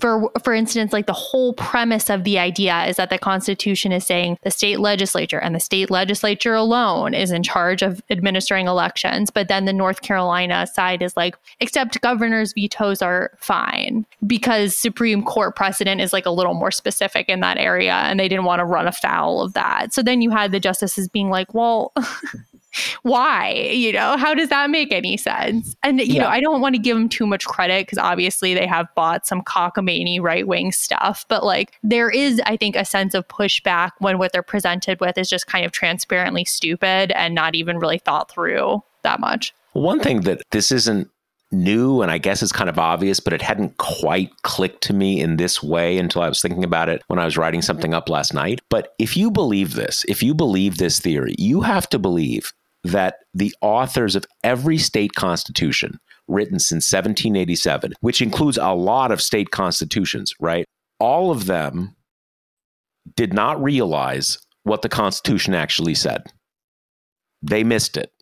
for 0.00 0.30
for 0.42 0.54
instance 0.54 0.92
like 0.92 1.06
the 1.06 1.12
whole 1.12 1.52
premise 1.54 2.10
of 2.10 2.24
the 2.24 2.38
idea 2.38 2.84
is 2.86 2.96
that 2.96 3.10
the 3.10 3.18
constitution 3.18 3.92
is 3.92 4.06
saying 4.06 4.38
the 4.42 4.50
state 4.50 4.80
legislature 4.80 5.38
and 5.38 5.54
the 5.54 5.60
state 5.60 5.90
legislature 5.90 6.54
alone 6.54 7.14
is 7.14 7.30
in 7.30 7.42
charge 7.42 7.82
of 7.82 8.02
administering 8.10 8.66
elections 8.66 9.30
but 9.30 9.48
then 9.48 9.64
the 9.64 9.72
north 9.72 10.02
carolina 10.02 10.66
side 10.66 11.02
is 11.02 11.16
like 11.16 11.36
except 11.60 12.00
governors 12.00 12.52
vetoes 12.52 13.02
are 13.02 13.30
fine 13.38 14.04
because 14.26 14.76
supreme 14.76 15.22
court 15.22 15.54
precedent 15.56 16.00
is 16.00 16.12
like 16.12 16.26
a 16.26 16.30
little 16.30 16.54
more 16.54 16.70
specific 16.70 17.28
in 17.28 17.40
that 17.40 17.58
area 17.58 17.94
and 17.94 18.18
they 18.18 18.28
didn't 18.28 18.44
want 18.44 18.60
to 18.60 18.64
run 18.64 18.86
afoul 18.86 19.42
of 19.42 19.52
that. 19.54 19.92
So 19.92 20.02
then 20.02 20.22
you 20.22 20.30
had 20.30 20.52
the 20.52 20.60
justices 20.60 21.08
being 21.08 21.30
like 21.30 21.54
well 21.54 21.92
why 23.02 23.50
you 23.72 23.92
know 23.92 24.16
how 24.16 24.34
does 24.34 24.48
that 24.48 24.70
make 24.70 24.92
any 24.92 25.16
sense 25.16 25.74
and 25.82 26.00
you 26.00 26.06
yeah. 26.14 26.22
know 26.22 26.28
i 26.28 26.40
don't 26.40 26.60
want 26.60 26.74
to 26.74 26.80
give 26.80 26.96
them 26.96 27.08
too 27.08 27.26
much 27.26 27.46
credit 27.46 27.86
because 27.86 27.98
obviously 27.98 28.54
they 28.54 28.66
have 28.66 28.86
bought 28.94 29.26
some 29.26 29.42
cockamamie 29.42 30.20
right-wing 30.20 30.70
stuff 30.70 31.24
but 31.28 31.44
like 31.44 31.78
there 31.82 32.10
is 32.10 32.40
i 32.46 32.56
think 32.56 32.76
a 32.76 32.84
sense 32.84 33.14
of 33.14 33.26
pushback 33.28 33.92
when 33.98 34.18
what 34.18 34.32
they're 34.32 34.42
presented 34.42 35.00
with 35.00 35.16
is 35.16 35.28
just 35.28 35.46
kind 35.46 35.64
of 35.64 35.72
transparently 35.72 36.44
stupid 36.44 37.10
and 37.12 37.34
not 37.34 37.54
even 37.54 37.78
really 37.78 37.98
thought 37.98 38.30
through 38.30 38.82
that 39.02 39.18
much 39.20 39.54
one 39.72 40.00
thing 40.00 40.22
that 40.22 40.42
this 40.50 40.70
isn't 40.72 41.08
new 41.50 42.02
and 42.02 42.10
I 42.10 42.18
guess 42.18 42.42
it's 42.42 42.52
kind 42.52 42.68
of 42.68 42.78
obvious, 42.78 43.20
but 43.20 43.32
it 43.32 43.42
hadn't 43.42 43.76
quite 43.78 44.30
clicked 44.42 44.82
to 44.84 44.92
me 44.92 45.20
in 45.20 45.36
this 45.36 45.62
way 45.62 45.98
until 45.98 46.22
I 46.22 46.28
was 46.28 46.40
thinking 46.42 46.64
about 46.64 46.88
it 46.88 47.02
when 47.06 47.18
I 47.18 47.24
was 47.24 47.36
writing 47.36 47.62
something 47.62 47.94
up 47.94 48.08
last 48.08 48.34
night. 48.34 48.60
But 48.68 48.94
if 48.98 49.16
you 49.16 49.30
believe 49.30 49.74
this, 49.74 50.04
if 50.08 50.22
you 50.22 50.34
believe 50.34 50.78
this 50.78 51.00
theory, 51.00 51.34
you 51.38 51.62
have 51.62 51.88
to 51.90 51.98
believe 51.98 52.52
that 52.88 53.16
the 53.34 53.54
authors 53.60 54.16
of 54.16 54.24
every 54.44 54.78
state 54.78 55.14
constitution 55.14 55.98
written 56.26 56.58
since 56.58 56.90
1787, 56.92 57.94
which 58.00 58.20
includes 58.20 58.58
a 58.58 58.74
lot 58.74 59.10
of 59.10 59.22
state 59.22 59.50
constitutions, 59.50 60.34
right? 60.40 60.66
All 61.00 61.30
of 61.30 61.46
them 61.46 61.96
did 63.16 63.32
not 63.32 63.62
realize 63.62 64.38
what 64.64 64.82
the 64.82 64.88
Constitution 64.88 65.54
actually 65.54 65.94
said. 65.94 66.24
They 67.42 67.64
missed 67.64 67.96
it. 67.96 68.12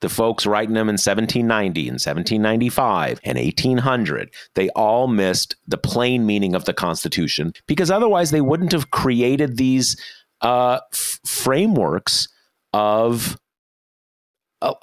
The 0.00 0.08
folks 0.08 0.46
writing 0.46 0.74
them 0.74 0.88
in 0.88 0.94
1790 0.94 1.80
and 1.88 1.94
1795 1.94 3.20
and 3.24 3.36
1800, 3.36 4.32
they 4.54 4.68
all 4.70 5.08
missed 5.08 5.56
the 5.66 5.78
plain 5.78 6.24
meaning 6.24 6.54
of 6.54 6.66
the 6.66 6.72
Constitution 6.72 7.52
because 7.66 7.90
otherwise 7.90 8.30
they 8.30 8.40
wouldn't 8.40 8.70
have 8.70 8.92
created 8.92 9.56
these 9.56 9.96
uh, 10.40 10.78
f- 10.92 11.18
frameworks 11.26 12.28
of 12.72 13.36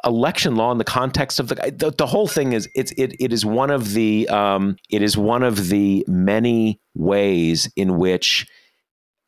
election 0.06 0.56
law 0.56 0.72
in 0.72 0.78
the 0.78 0.84
context 0.84 1.40
of 1.40 1.50
the, 1.50 1.56
the, 1.56 1.94
the 1.98 2.06
whole 2.06 2.28
thing 2.28 2.54
is 2.54 2.70
it's 2.76 2.94
it 2.98 3.16
it 3.20 3.34
is 3.34 3.46
one 3.46 3.70
of 3.70 3.94
the 3.94 4.28
um, 4.30 4.78
it 4.90 5.02
is 5.02 5.18
one 5.18 5.44
of 5.44 5.70
the 5.70 6.06
many 6.08 6.80
ways 6.94 7.70
in 7.76 7.98
which 7.98 8.48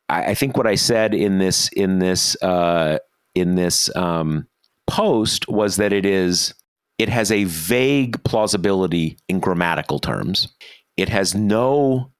I, 0.08 0.26
I 0.26 0.34
think 0.34 0.56
what 0.56 0.66
I 0.66 0.74
said 0.74 1.14
in 1.14 1.38
this 1.38 1.68
in 1.70 1.98
this 1.98 2.40
uh, 2.42 2.98
in 3.34 3.56
this 3.56 3.94
um, 3.94 4.46
post 4.86 5.48
was 5.48 5.76
that 5.76 5.92
it 5.92 6.06
is 6.06 6.54
it 6.98 7.08
has 7.08 7.30
a 7.30 7.44
vague 7.44 8.22
plausibility 8.24 9.18
in 9.28 9.40
grammatical 9.40 9.98
terms. 9.98 10.48
It 10.96 11.08
has 11.08 11.34
no 11.34 12.10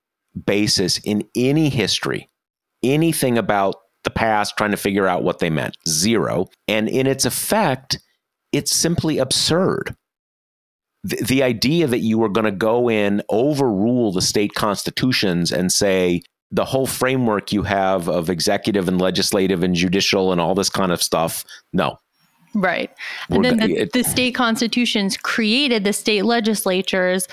basis 0.46 0.98
in 0.98 1.28
any 1.34 1.68
history, 1.68 2.28
anything 2.82 3.38
about 3.38 3.76
the 4.04 4.10
past 4.10 4.56
trying 4.56 4.70
to 4.70 4.76
figure 4.76 5.06
out 5.06 5.24
what 5.24 5.40
they 5.40 5.50
meant. 5.50 5.76
Zero. 5.88 6.46
And 6.68 6.88
in 6.88 7.06
its 7.06 7.24
effect, 7.24 7.98
it's 8.52 8.74
simply 8.74 9.18
absurd. 9.18 9.94
The, 11.04 11.16
the 11.22 11.42
idea 11.42 11.86
that 11.86 12.00
you 12.00 12.18
were 12.18 12.28
going 12.28 12.44
to 12.44 12.52
go 12.52 12.90
in, 12.90 13.22
overrule 13.28 14.12
the 14.12 14.22
state 14.22 14.54
constitutions, 14.54 15.52
and 15.52 15.72
say 15.72 16.22
the 16.50 16.64
whole 16.64 16.86
framework 16.86 17.52
you 17.52 17.62
have 17.62 18.08
of 18.08 18.30
executive 18.30 18.88
and 18.88 19.00
legislative 19.00 19.62
and 19.62 19.74
judicial 19.74 20.32
and 20.32 20.40
all 20.40 20.54
this 20.54 20.70
kind 20.70 20.92
of 20.92 21.02
stuff, 21.02 21.44
no, 21.72 21.98
Right. 22.54 22.90
And 23.30 23.44
then 23.44 23.56
the, 23.58 23.76
it, 23.76 23.92
the, 23.92 24.02
state 24.02 24.34
constitutions 24.34 25.16
created 25.16 25.84
the 25.84 25.92
state 25.92 26.22
legislatures, 26.24 27.28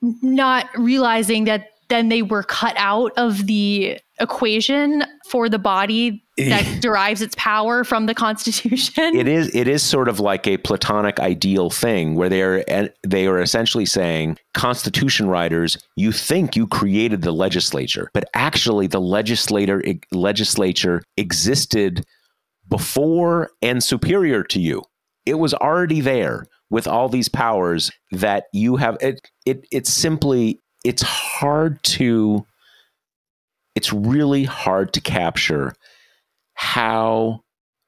not 0.00 0.68
realizing 0.78 1.44
that 1.44 1.70
then 1.88 2.08
they 2.08 2.22
were 2.22 2.42
cut 2.42 2.74
out 2.78 3.12
of 3.16 3.46
the 3.46 3.98
equation 4.20 5.04
for 5.28 5.48
the 5.48 5.58
body 5.58 6.22
eh. 6.38 6.48
that 6.48 6.80
derives 6.80 7.20
its 7.20 7.34
power 7.36 7.84
from 7.84 8.06
the 8.06 8.14
constitution? 8.14 9.16
It 9.16 9.28
is 9.28 9.54
it 9.54 9.68
is 9.68 9.82
sort 9.82 10.08
of 10.08 10.20
like 10.20 10.46
a 10.46 10.56
platonic 10.58 11.18
ideal 11.20 11.70
thing 11.70 12.14
where 12.14 12.28
they're 12.28 12.70
eh, 12.70 12.88
they 13.02 13.26
are 13.26 13.40
essentially 13.40 13.86
saying 13.86 14.38
constitution 14.52 15.28
writers 15.28 15.78
you 15.96 16.12
think 16.12 16.56
you 16.56 16.66
created 16.66 17.22
the 17.22 17.32
legislature 17.32 18.10
but 18.14 18.24
actually 18.34 18.86
the 18.86 19.00
legislator 19.00 19.82
legislature 20.12 21.02
existed 21.16 22.04
before 22.68 23.50
and 23.62 23.82
superior 23.82 24.42
to 24.44 24.60
you. 24.60 24.82
It 25.26 25.34
was 25.34 25.54
already 25.54 26.00
there 26.00 26.46
with 26.70 26.86
all 26.86 27.08
these 27.08 27.28
powers 27.28 27.90
that 28.12 28.44
you 28.52 28.76
have. 28.76 28.96
It 29.00 29.20
it 29.46 29.66
it's 29.70 29.92
simply 29.92 30.60
it's 30.84 31.02
hard 31.02 31.82
to 31.84 32.46
it's 33.74 33.92
really 33.92 34.44
hard 34.44 34.92
to 34.94 35.00
capture 35.00 35.74
how 36.54 37.44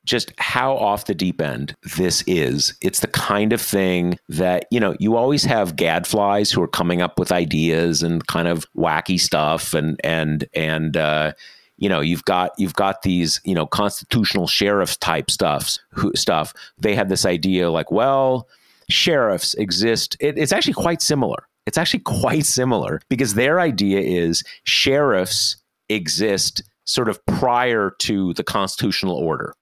just 0.07 0.33
how 0.39 0.77
off 0.77 1.07
the 1.07 1.15
deep 1.15 1.41
end 1.41 1.75
this 1.97 2.23
is. 2.27 2.75
It's 2.81 3.01
the 3.01 3.09
kind 3.09 3.53
of 3.53 3.61
thing 3.61 4.19
that, 4.29 4.67
you 4.71 4.81
know, 4.81 4.97
you 5.01 5.17
always 5.17 5.45
have 5.45 5.77
gadflies 5.77 6.53
who 6.53 6.63
are 6.63 6.69
coming 6.69 7.03
up 7.03 7.19
with 7.19 7.33
ideas 7.33 8.03
and 8.03 8.27
kind 8.27 8.49
of 8.49 8.65
wacky 8.75 9.21
stuff 9.21 9.75
and 9.75 10.01
and 10.05 10.49
and 10.55 10.97
uh 10.97 11.33
you 11.79 11.89
know 11.89 12.01
you've 12.01 12.25
got 12.25 12.53
you've 12.57 12.75
got 12.75 13.03
these 13.03 13.41
you 13.45 13.55
know 13.55 13.67
constitutional 13.67 14.47
sheriff 14.47 14.99
type 15.01 15.31
stuffs 15.31 15.81
who, 15.91 16.13
stuff. 16.15 16.55
They 16.79 16.95
had 16.95 17.09
this 17.09 17.27
idea 17.27 17.71
like 17.71 17.91
well 17.91 18.49
sheriffs 18.89 19.55
exist. 19.55 20.17
It, 20.21 20.39
it's 20.39 20.53
actually 20.53 20.75
quite 20.75 21.03
similar. 21.03 21.49
It's 21.67 21.77
actually 21.77 22.01
quite 22.05 22.47
similar 22.47 23.01
because 23.09 23.35
their 23.35 23.61
idea 23.61 24.01
is 24.01 24.43
sheriffs 24.65 25.57
exist 25.89 26.63
sort 26.85 27.09
of 27.09 27.25
prior 27.27 27.93
to 27.99 28.33
the 28.35 28.45
constitutional 28.45 29.17
order. 29.17 29.55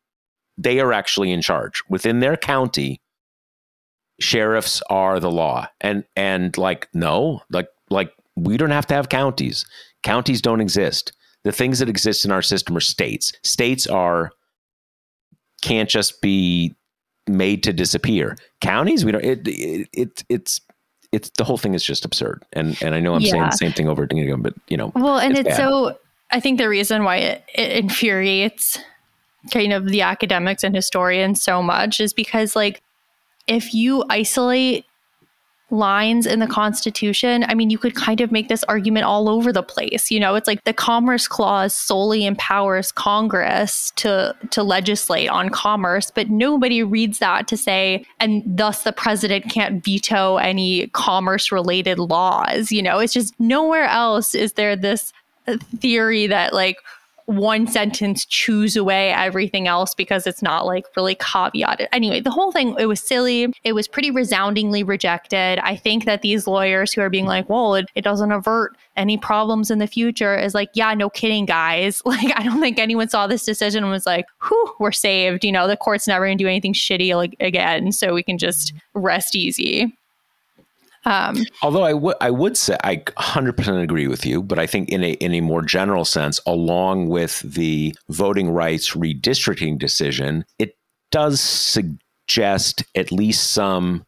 They 0.59 0.81
are 0.81 0.93
actually 0.93 1.33
in 1.33 1.43
charge 1.43 1.83
within 1.89 2.21
their 2.21 2.37
county. 2.37 3.01
sheriffs 4.21 4.83
are 4.91 5.21
the 5.21 5.31
law. 5.31 5.67
And 5.81 6.05
and 6.17 6.57
like 6.57 6.89
no, 6.95 7.43
like 7.51 7.69
like 7.91 8.13
we 8.37 8.57
don't 8.57 8.71
have 8.71 8.87
to 8.89 8.95
have 8.95 9.09
counties. 9.09 9.65
Counties 10.03 10.43
don't 10.43 10.61
exist. 10.61 11.13
The 11.45 11.53
things 11.53 11.79
that 11.79 11.89
exist 11.89 12.25
in 12.25 12.31
our 12.31 12.43
system 12.43 12.77
are 12.77 12.81
states. 12.81 13.33
States 13.43 13.87
are 13.87 14.31
can't 15.63 15.89
just 15.89 16.21
be 16.21 16.75
made 17.27 17.63
to 17.65 17.73
disappear. 17.73 18.37
Counties, 18.61 19.05
we 19.05 19.13
don't. 19.13 19.25
It, 19.25 19.47
it, 19.47 19.89
it 19.93 20.25
it's 20.29 20.61
it's 21.13 21.31
the 21.37 21.45
whole 21.45 21.59
thing 21.59 21.75
is 21.75 21.85
just 21.85 22.05
absurd. 22.05 22.45
And 22.53 22.81
and 22.83 22.95
I 22.95 23.01
know 23.01 23.15
I'm 23.15 23.21
yeah. 23.21 23.31
saying 23.31 23.45
the 23.45 23.57
same 23.57 23.73
thing 23.73 23.89
over 23.89 24.03
and 24.03 24.13
again, 24.13 24.43
but 24.43 24.55
you 24.69 24.77
know. 24.77 24.93
Well, 24.95 25.19
and 25.19 25.37
it's, 25.37 25.49
it's 25.49 25.57
so. 25.57 25.99
I 26.35 26.41
think 26.41 26.59
the 26.59 26.69
reason 26.69 27.05
why 27.05 27.19
it, 27.19 27.45
it 27.55 27.85
infuriates 27.85 28.77
kind 29.53 29.73
of 29.73 29.87
the 29.87 30.03
academics 30.03 30.65
and 30.65 30.75
historians 30.75 31.41
so 31.41 31.63
much 31.63 32.01
is 32.01 32.13
because 32.13 32.57
like 32.57 32.83
if 33.47 33.73
you 33.73 34.05
isolate 34.11 34.85
lines 35.71 36.27
in 36.27 36.41
the 36.41 36.47
Constitution, 36.49 37.45
I 37.49 37.55
mean, 37.55 37.71
you 37.71 37.79
could 37.79 37.95
kind 37.95 38.21
of 38.21 38.33
make 38.33 38.49
this 38.49 38.65
argument 38.65 39.05
all 39.05 39.29
over 39.29 39.53
the 39.53 39.63
place. 39.63 40.11
You 40.11 40.19
know, 40.19 40.35
it's 40.35 40.49
like 40.49 40.65
the 40.65 40.73
Commerce 40.73 41.29
Clause 41.29 41.73
solely 41.73 42.27
empowers 42.27 42.91
Congress 42.91 43.93
to 43.97 44.35
to 44.51 44.63
legislate 44.65 45.29
on 45.29 45.51
commerce, 45.51 46.11
but 46.11 46.31
nobody 46.31 46.83
reads 46.83 47.21
that 47.21 47.47
to 47.49 47.57
say, 47.57 48.05
and 48.19 48.43
thus 48.45 48.83
the 48.83 48.93
president 48.93 49.51
can't 49.51 49.85
veto 49.85 50.39
any 50.39 50.89
commerce 50.89 51.53
related 51.53 52.01
laws. 52.01 52.73
You 52.73 52.83
know, 52.83 52.99
it's 52.99 53.13
just 53.13 53.39
nowhere 53.39 53.85
else 53.85 54.35
is 54.35 54.55
there 54.55 54.75
this 54.75 55.13
theory 55.81 56.27
that 56.27 56.53
like 56.53 56.79
one 57.27 57.67
sentence 57.67 58.25
chews 58.27 58.77
away 58.77 59.11
everything 59.11 59.67
else 59.67 59.95
because 59.95 60.27
it's 60.27 60.43
not 60.43 60.67
like 60.67 60.85
really 60.97 61.15
caveated. 61.17 61.87
Anyway, 61.93 62.21
the 62.21 62.31
whole 62.31 62.53
thing, 62.53 62.75
it 62.79 62.87
was 62.87 63.01
silly. 63.01 63.53
It 63.65 63.73
was 63.73 63.89
pretty 63.89 64.11
resoundingly 64.11 64.83
rejected. 64.83 65.59
I 65.61 65.77
think 65.77 66.05
that 66.05 66.23
these 66.23 66.47
lawyers 66.47 66.93
who 66.93 67.01
are 67.01 67.11
being 67.11 67.27
like, 67.27 67.49
well, 67.49 67.75
it, 67.75 67.87
it 67.95 68.03
doesn't 68.03 68.33
avert 68.33 68.77
any 68.97 69.17
problems 69.17 69.71
in 69.71 69.79
the 69.79 69.87
future 69.87 70.37
is 70.37 70.55
like, 70.55 70.69
yeah, 70.75 70.93
no 70.95 71.11
kidding, 71.11 71.47
guys. 71.47 72.03
Like, 72.15 72.39
I 72.39 72.45
don't 72.45 72.61
think 72.61 72.79
anyone 72.79 73.09
saw 73.09 73.27
this 73.27 73.45
decision 73.45 73.83
and 73.83 73.91
was 73.91 74.07
like, 74.07 74.27
whew, 74.47 74.75
we're 74.79 74.93
saved. 74.93 75.45
You 75.45 75.51
know, 75.51 75.67
the 75.67 75.77
court's 75.77 76.07
never 76.07 76.27
going 76.27 76.39
to 76.39 76.45
do 76.45 76.49
anything 76.49 76.73
shitty 76.73 77.17
like 77.17 77.35
again. 77.41 77.91
So 77.91 78.15
we 78.15 78.23
can 78.23 78.39
just 78.39 78.73
rest 78.95 79.35
easy. 79.35 79.93
Um, 81.05 81.45
Although 81.63 81.83
I 81.83 81.93
would 81.93 82.17
I 82.21 82.31
would 82.31 82.57
say 82.57 82.77
I 82.83 82.97
100% 82.97 83.83
agree 83.83 84.07
with 84.07 84.25
you, 84.25 84.43
but 84.43 84.59
I 84.59 84.67
think 84.67 84.89
in 84.89 85.05
a 85.05 85.13
in 85.13 85.35
a 85.35 85.41
more 85.41 85.63
general 85.63 86.05
sense, 86.05 86.41
along 86.47 87.09
with 87.09 87.41
the 87.41 87.95
voting 88.09 88.51
rights 88.51 88.93
redistricting 88.93 89.79
decision, 89.79 90.45
it 90.59 90.77
does 91.11 91.41
suggest 91.41 92.85
at 92.95 93.13
least 93.13 93.51
some 93.51 94.05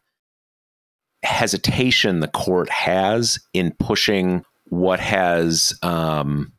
hesitation 1.23 2.19
the 2.19 2.27
court 2.27 2.69
has 2.69 3.39
in 3.53 3.73
pushing 3.79 4.43
what 4.69 4.99
has 4.99 5.77
um, 5.83 6.51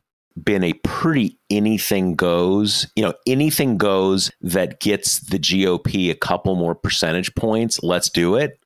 been 0.43 0.65
a 0.65 0.73
pretty 0.85 1.39
anything 1.51 2.15
goes, 2.15 2.87
you 2.97 3.03
know, 3.03 3.15
anything 3.27 3.77
goes 3.77 4.31
that 4.41 4.81
gets 4.81 5.21
the 5.21 5.39
GOP 5.39 6.11
a 6.11 6.15
couple 6.15 6.55
more 6.55 6.75
percentage 6.75 7.35
points. 7.35 7.83
Let's 7.83 8.09
do 8.09 8.37
it 8.37 8.59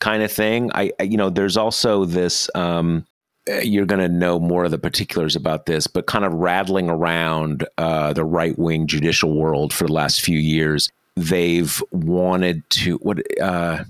kind 0.00 0.22
of 0.22 0.32
thing. 0.32 0.70
I, 0.74 0.90
I 0.98 1.04
you 1.04 1.16
know, 1.16 1.30
there's 1.30 1.56
also 1.56 2.04
this. 2.04 2.50
Um, 2.54 3.06
eh, 3.46 3.60
you're 3.60 3.86
going 3.86 4.00
to 4.00 4.08
know 4.08 4.40
more 4.40 4.64
of 4.64 4.70
the 4.70 4.78
particulars 4.78 5.36
about 5.36 5.66
this, 5.66 5.86
but 5.86 6.06
kind 6.06 6.24
of 6.24 6.32
rattling 6.34 6.90
around 6.90 7.66
uh, 7.78 8.12
the 8.12 8.24
right 8.24 8.58
wing 8.58 8.86
judicial 8.86 9.38
world 9.38 9.72
for 9.72 9.86
the 9.86 9.92
last 9.92 10.20
few 10.20 10.38
years. 10.38 10.90
They've 11.16 11.82
wanted 11.92 12.68
to 12.70 12.96
what 12.96 13.22
uh, 13.40 13.84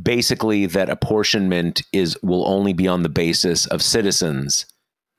basically 0.00 0.66
that 0.66 0.88
apportionment 0.88 1.82
is 1.92 2.16
will 2.22 2.46
only 2.48 2.72
be 2.72 2.86
on 2.88 3.02
the 3.02 3.08
basis 3.08 3.66
of 3.66 3.82
citizens 3.82 4.66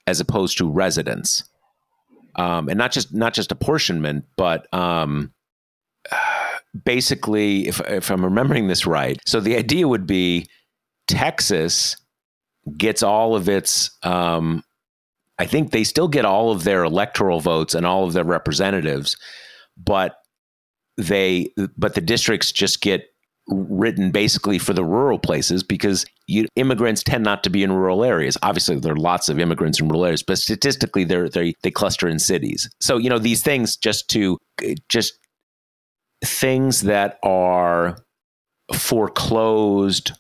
as 0.07 0.19
opposed 0.19 0.57
to 0.57 0.69
residents, 0.69 1.43
um, 2.35 2.69
and 2.69 2.77
not 2.77 2.91
just 2.91 3.13
not 3.13 3.33
just 3.33 3.51
apportionment, 3.51 4.25
but 4.37 4.71
um, 4.73 5.33
basically, 6.83 7.67
if 7.67 7.79
if 7.81 8.09
I'm 8.09 8.23
remembering 8.23 8.67
this 8.67 8.85
right, 8.85 9.19
so 9.25 9.39
the 9.39 9.55
idea 9.55 9.87
would 9.87 10.07
be 10.07 10.47
Texas 11.07 11.95
gets 12.77 13.03
all 13.03 13.35
of 13.35 13.49
its. 13.49 13.91
Um, 14.03 14.63
I 15.37 15.45
think 15.45 15.71
they 15.71 15.85
still 15.85 16.09
get 16.09 16.25
all 16.25 16.51
of 16.51 16.63
their 16.63 16.83
electoral 16.83 17.39
votes 17.39 17.73
and 17.73 17.85
all 17.85 18.03
of 18.03 18.13
their 18.13 18.25
representatives, 18.25 19.15
but 19.77 20.15
they 20.97 21.53
but 21.77 21.95
the 21.95 22.01
districts 22.01 22.51
just 22.51 22.81
get 22.81 23.05
written 23.47 24.11
basically 24.11 24.59
for 24.59 24.73
the 24.73 24.83
rural 24.83 25.17
places 25.17 25.63
because 25.63 26.05
you, 26.27 26.47
immigrants 26.55 27.01
tend 27.01 27.23
not 27.23 27.43
to 27.43 27.49
be 27.49 27.63
in 27.63 27.71
rural 27.71 28.03
areas. 28.03 28.37
Obviously, 28.43 28.79
there 28.79 28.93
are 28.93 28.97
lots 28.97 29.29
of 29.29 29.39
immigrants 29.39 29.79
in 29.79 29.87
rural 29.87 30.05
areas, 30.05 30.23
but 30.23 30.37
statistically, 30.37 31.03
they 31.03 31.53
they 31.63 31.71
cluster 31.71 32.07
in 32.07 32.19
cities. 32.19 32.69
So 32.81 32.97
you 32.97 33.09
know 33.09 33.19
these 33.19 33.41
things 33.41 33.75
just 33.75 34.09
to 34.09 34.37
just 34.89 35.13
things 36.23 36.81
that 36.81 37.19
are 37.23 37.97
foreclosed, 38.73 40.11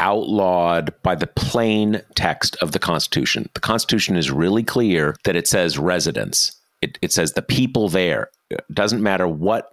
outlawed 0.00 0.94
by 1.02 1.14
the 1.14 1.26
plain 1.26 2.00
text 2.14 2.56
of 2.62 2.72
the 2.72 2.78
Constitution. 2.78 3.48
The 3.54 3.60
Constitution 3.60 4.16
is 4.16 4.30
really 4.30 4.62
clear 4.62 5.16
that 5.24 5.36
it 5.36 5.46
says 5.46 5.78
residents. 5.78 6.52
It, 6.80 6.98
it 7.02 7.12
says 7.12 7.32
the 7.32 7.42
people 7.42 7.88
there. 7.88 8.30
It 8.50 8.64
doesn't 8.72 9.02
matter 9.02 9.26
what 9.26 9.72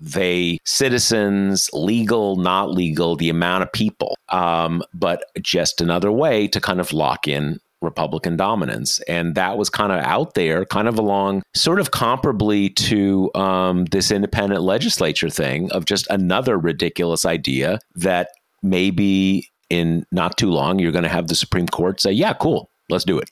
they 0.00 0.58
citizens 0.64 1.68
legal 1.74 2.36
not 2.36 2.70
legal 2.70 3.16
the 3.16 3.28
amount 3.28 3.62
of 3.62 3.70
people 3.70 4.16
um, 4.30 4.82
but 4.94 5.24
just 5.42 5.80
another 5.80 6.10
way 6.10 6.48
to 6.48 6.58
kind 6.58 6.80
of 6.80 6.92
lock 6.94 7.28
in 7.28 7.60
Republican 7.82 8.36
dominance. 8.36 9.00
And 9.00 9.34
that 9.34 9.56
was 9.56 9.70
kind 9.70 9.92
of 9.92 9.98
out 10.04 10.34
there, 10.34 10.64
kind 10.64 10.88
of 10.88 10.98
along, 10.98 11.42
sort 11.54 11.80
of 11.80 11.90
comparably 11.90 12.74
to 12.76 13.30
um, 13.34 13.86
this 13.86 14.10
independent 14.10 14.62
legislature 14.62 15.30
thing 15.30 15.70
of 15.72 15.84
just 15.84 16.06
another 16.10 16.58
ridiculous 16.58 17.24
idea 17.24 17.78
that 17.96 18.28
maybe 18.62 19.48
in 19.70 20.04
not 20.12 20.36
too 20.36 20.50
long 20.50 20.78
you're 20.78 20.92
going 20.92 21.04
to 21.04 21.08
have 21.08 21.28
the 21.28 21.34
Supreme 21.34 21.68
Court 21.68 22.00
say, 22.00 22.12
yeah, 22.12 22.32
cool, 22.34 22.68
let's 22.88 23.04
do 23.04 23.18
it. 23.18 23.30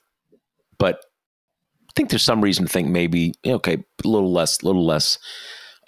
But 0.77 0.95
I 1.89 1.91
think 1.95 2.09
there's 2.09 2.23
some 2.23 2.41
reason 2.41 2.65
to 2.65 2.71
think 2.71 2.87
maybe, 2.87 3.33
okay, 3.45 3.83
a 4.03 4.07
little 4.07 4.31
less, 4.31 4.61
a 4.61 4.65
little 4.65 4.85
less 4.85 5.17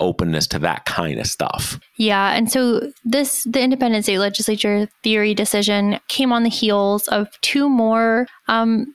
openness 0.01 0.47
to 0.47 0.59
that 0.59 0.85
kind 0.85 1.19
of 1.19 1.27
stuff. 1.27 1.79
Yeah. 1.97 2.35
And 2.35 2.51
so 2.51 2.91
this, 3.05 3.43
the 3.43 3.61
independent 3.61 4.03
state 4.03 4.19
legislature 4.19 4.89
theory 5.03 5.33
decision 5.33 5.99
came 6.09 6.33
on 6.33 6.43
the 6.43 6.49
heels 6.49 7.07
of 7.07 7.29
two 7.41 7.69
more 7.69 8.27
um, 8.47 8.93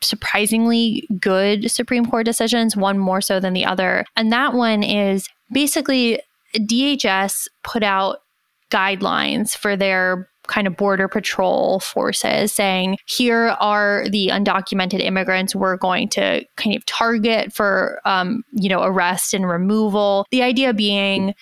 surprisingly 0.00 1.08
good 1.20 1.70
Supreme 1.70 2.06
Court 2.06 2.24
decisions, 2.24 2.76
one 2.76 2.98
more 2.98 3.20
so 3.20 3.40
than 3.40 3.52
the 3.52 3.64
other. 3.64 4.04
And 4.16 4.30
that 4.32 4.54
one 4.54 4.82
is 4.82 5.28
basically 5.52 6.20
DHS 6.56 7.48
put 7.64 7.82
out 7.82 8.18
guidelines 8.70 9.56
for 9.56 9.76
their 9.76 10.28
kind 10.48 10.66
of 10.66 10.76
border 10.76 11.08
patrol 11.08 11.80
forces 11.80 12.52
saying, 12.52 12.98
here 13.06 13.56
are 13.60 14.08
the 14.08 14.28
undocumented 14.28 15.00
immigrants 15.00 15.54
we're 15.54 15.76
going 15.76 16.08
to 16.08 16.44
kind 16.56 16.74
of 16.74 16.84
target 16.86 17.52
for, 17.52 18.00
um, 18.04 18.42
you 18.52 18.68
know, 18.68 18.82
arrest 18.82 19.34
and 19.34 19.48
removal. 19.48 20.26
The 20.30 20.42
idea 20.42 20.74
being 20.74 21.34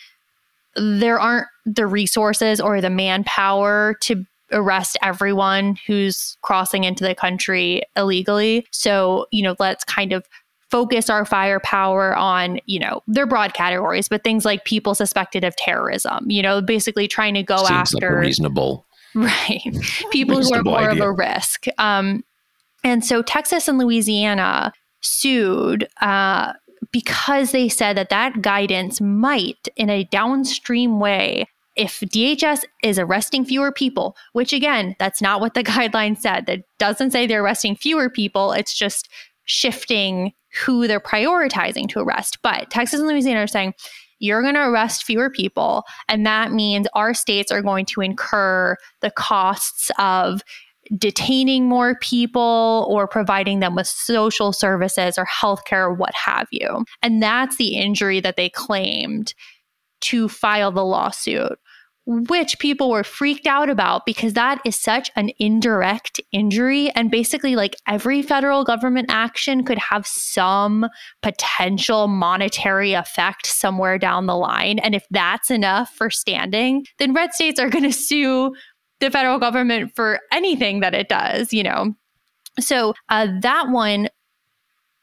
there 0.77 1.19
aren't 1.19 1.47
the 1.65 1.87
resources 1.87 2.61
or 2.61 2.81
the 2.81 2.91
manpower 2.91 3.95
to 4.03 4.25
arrest 4.53 4.97
everyone 5.03 5.77
who's 5.87 6.37
crossing 6.43 6.85
into 6.85 7.03
the 7.03 7.15
country 7.15 7.83
illegally. 7.97 8.67
So, 8.71 9.27
you 9.33 9.43
know, 9.43 9.57
let's 9.59 9.85
kind 9.85 10.13
of 10.13 10.27
focus 10.71 11.09
our 11.09 11.25
firepower 11.25 12.17
on, 12.17 12.61
you 12.67 12.79
know, 12.79 13.03
they're 13.07 13.27
broad 13.27 13.55
categories, 13.55 14.09
but 14.09 14.25
things 14.25 14.45
like 14.45 14.65
people 14.65 14.95
suspected 14.95 15.45
of 15.45 15.57
terrorism, 15.57 16.31
you 16.31 16.43
know, 16.43 16.61
basically 16.61 17.09
trying 17.09 17.35
to 17.35 17.43
go 17.43 17.59
Seems 17.59 17.71
after 17.71 18.11
like 18.11 18.21
reasonable 18.21 18.85
Right. 19.17 19.63
People 20.11 20.41
who 20.41 20.55
are 20.55 20.63
more 20.63 20.91
idea. 20.91 21.03
of 21.03 21.09
a 21.09 21.13
risk. 21.13 21.67
Um, 21.79 22.23
and 22.85 23.05
so 23.05 23.23
Texas 23.23 23.67
and 23.67 23.79
Louisiana 23.79 24.73
sued 25.01 25.89
uh, 26.01 26.53
because 26.93 27.51
they 27.51 27.69
said 27.69 27.97
that 27.97 28.11
that 28.11 28.43
guidance 28.43 29.01
might, 29.01 29.69
in 29.77 29.91
a 29.91 30.05
downstream 30.05 31.01
way, 31.01 31.47
if 31.75 32.01
DHS 32.01 32.65
is 32.83 32.99
arresting 32.99 33.45
fewer 33.45 33.73
people, 33.73 34.17
which 34.33 34.53
again, 34.53 34.95
that's 34.99 35.21
not 35.21 35.41
what 35.41 35.55
the 35.55 35.65
guideline 35.65 36.19
said. 36.19 36.47
That 36.47 36.63
doesn't 36.79 37.11
say 37.11 37.27
they're 37.27 37.43
arresting 37.43 37.77
fewer 37.77 38.09
people. 38.09 38.53
It's 38.53 38.75
just 38.75 39.09
shifting 39.45 40.33
who 40.65 40.87
they're 40.87 41.01
prioritizing 41.01 41.89
to 41.91 42.01
arrest. 42.01 42.39
But 42.43 42.71
Texas 42.71 43.01
and 43.01 43.09
Louisiana 43.09 43.41
are 43.41 43.47
saying 43.47 43.75
you're 44.19 44.43
going 44.43 44.55
to 44.55 44.69
arrest 44.69 45.05
fewer 45.05 45.31
people. 45.31 45.85
And 46.09 46.25
that 46.27 46.53
means 46.53 46.87
our 46.95 47.15
states 47.15 47.53
are 47.53 47.63
going 47.63 47.87
to 47.87 48.01
incur 48.01 48.77
the 49.01 49.11
costs 49.11 49.91
of 49.99 50.43
detaining 50.97 51.69
more 51.69 51.97
people 52.01 52.87
or 52.89 53.09
providing 53.09 53.61
them 53.61 53.75
with 53.75 53.87
social 53.87 54.53
services 54.53 55.19
or 55.19 55.27
healthcare 55.27 55.87
or 55.87 55.95
what 55.95 56.15
have 56.15 56.47
you. 56.51 56.85
And 57.03 57.23
that's 57.23 57.57
the 57.57 57.77
injury 57.77 58.21
that 58.21 58.37
they 58.37 58.49
claimed 58.49 59.35
to 60.03 60.29
file 60.29 60.71
the 60.71 60.85
lawsuit 60.85 61.59
which 62.07 62.59
people 62.61 62.89
were 62.91 63.03
freaked 63.03 63.47
out 63.47 63.69
about 63.69 64.07
because 64.07 64.35
that 64.35 64.61
is 64.65 64.77
such 64.77 65.11
an 65.17 65.31
indirect 65.39 66.21
injury. 66.33 66.91
And 66.91 67.11
basically, 67.11 67.57
like 67.57 67.77
every 67.89 68.23
federal 68.23 68.65
government 68.65 69.09
action 69.11 69.65
could 69.65 69.79
have 69.79 70.07
some 70.07 70.87
potential 71.23 72.07
monetary 72.07 72.93
effect 72.93 73.47
somewhere 73.47 73.99
down 73.99 74.27
the 74.27 74.37
line. 74.37 74.79
And 74.79 74.95
if 74.95 75.05
that's 75.11 75.51
enough 75.51 75.93
for 75.95 76.09
standing, 76.09 76.87
then 76.99 77.13
red 77.13 77.33
states 77.35 77.59
are 77.59 77.71
going 77.71 77.85
to 77.85 77.93
sue 77.93 78.55
the 79.01 79.11
federal 79.11 79.39
government 79.39 79.93
for 79.95 80.21
anything 80.33 80.81
that 80.81 80.95
it 80.95 81.09
does, 81.09 81.53
you 81.53 81.63
know. 81.63 81.95
So 82.59 82.95
uh, 83.09 83.29
that 83.41 83.69
one 83.69 84.09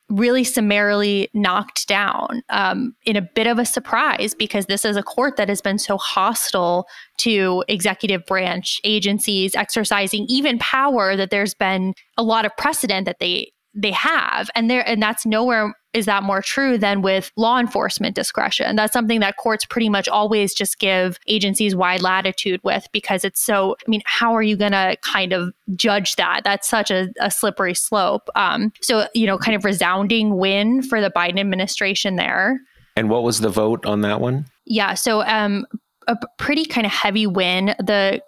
really 0.09 0.43
summarily 0.43 1.29
knocked 1.33 1.87
down 1.87 2.41
um, 2.49 2.93
in 3.05 3.15
a 3.15 3.21
bit 3.21 3.47
of 3.47 3.57
a 3.57 3.65
surprise 3.65 4.35
because 4.35 4.65
this 4.65 4.85
is 4.85 4.97
a 4.97 5.03
court 5.03 5.37
that 5.37 5.49
has 5.49 5.61
been 5.61 5.79
so 5.79 5.97
hostile 5.97 6.85
to 7.17 7.63
executive 7.67 8.25
branch 8.25 8.81
agencies 8.83 9.55
exercising 9.55 10.25
even 10.27 10.59
power 10.59 11.15
that 11.15 11.29
there's 11.29 11.53
been 11.53 11.93
a 12.17 12.23
lot 12.23 12.45
of 12.45 12.55
precedent 12.57 13.05
that 13.05 13.19
they 13.19 13.51
they 13.73 13.91
have. 13.91 14.49
And 14.55 14.69
there 14.69 14.88
and 14.88 15.01
that's 15.01 15.25
nowhere 15.25 15.73
is 15.93 16.05
that 16.05 16.23
more 16.23 16.41
true 16.41 16.77
than 16.77 17.01
with 17.01 17.31
law 17.38 17.59
enforcement 17.59 18.15
discretion. 18.15 18.75
That's 18.75 18.93
something 18.93 19.19
that 19.19 19.38
courts 19.38 19.65
pretty 19.65 19.89
much 19.89 20.07
always 20.07 20.53
just 20.53 20.79
give 20.79 21.19
agencies 21.27 21.75
wide 21.75 22.01
latitude 22.01 22.59
with 22.63 22.88
because 22.91 23.23
it's 23.23 23.39
so 23.39 23.75
i 23.86 23.89
mean 23.89 24.01
how 24.05 24.36
are 24.36 24.41
you 24.41 24.55
going 24.55 24.71
to 24.71 24.97
kind 25.01 25.33
of 25.33 25.53
judge 25.75 26.15
that? 26.15 26.41
That's 26.43 26.67
such 26.67 26.91
a, 26.91 27.09
a 27.19 27.29
slippery 27.29 27.73
slope. 27.75 28.29
Um, 28.36 28.71
so 28.81 29.07
you 29.13 29.27
know 29.27 29.38
kind 29.38 29.55
of 29.55 29.65
resounding 29.65 30.38
win 30.38 30.81
for 30.81 31.01
the 31.01 31.12
biden 31.12 31.39
administration 31.39 32.15
there. 32.15 32.59
And 32.95 33.09
what 33.09 33.23
was 33.23 33.39
the 33.39 33.49
vote 33.49 33.86
on 33.86 34.01
that 34.01 34.21
one? 34.21 34.45
Yeah 34.65 34.93
so 34.93 35.21
um 35.23 35.65
a 36.07 36.17
pretty 36.38 36.65
kind 36.65 36.86
of 36.86 36.91
heavy 36.91 37.27
win. 37.27 37.75
The 37.79 38.21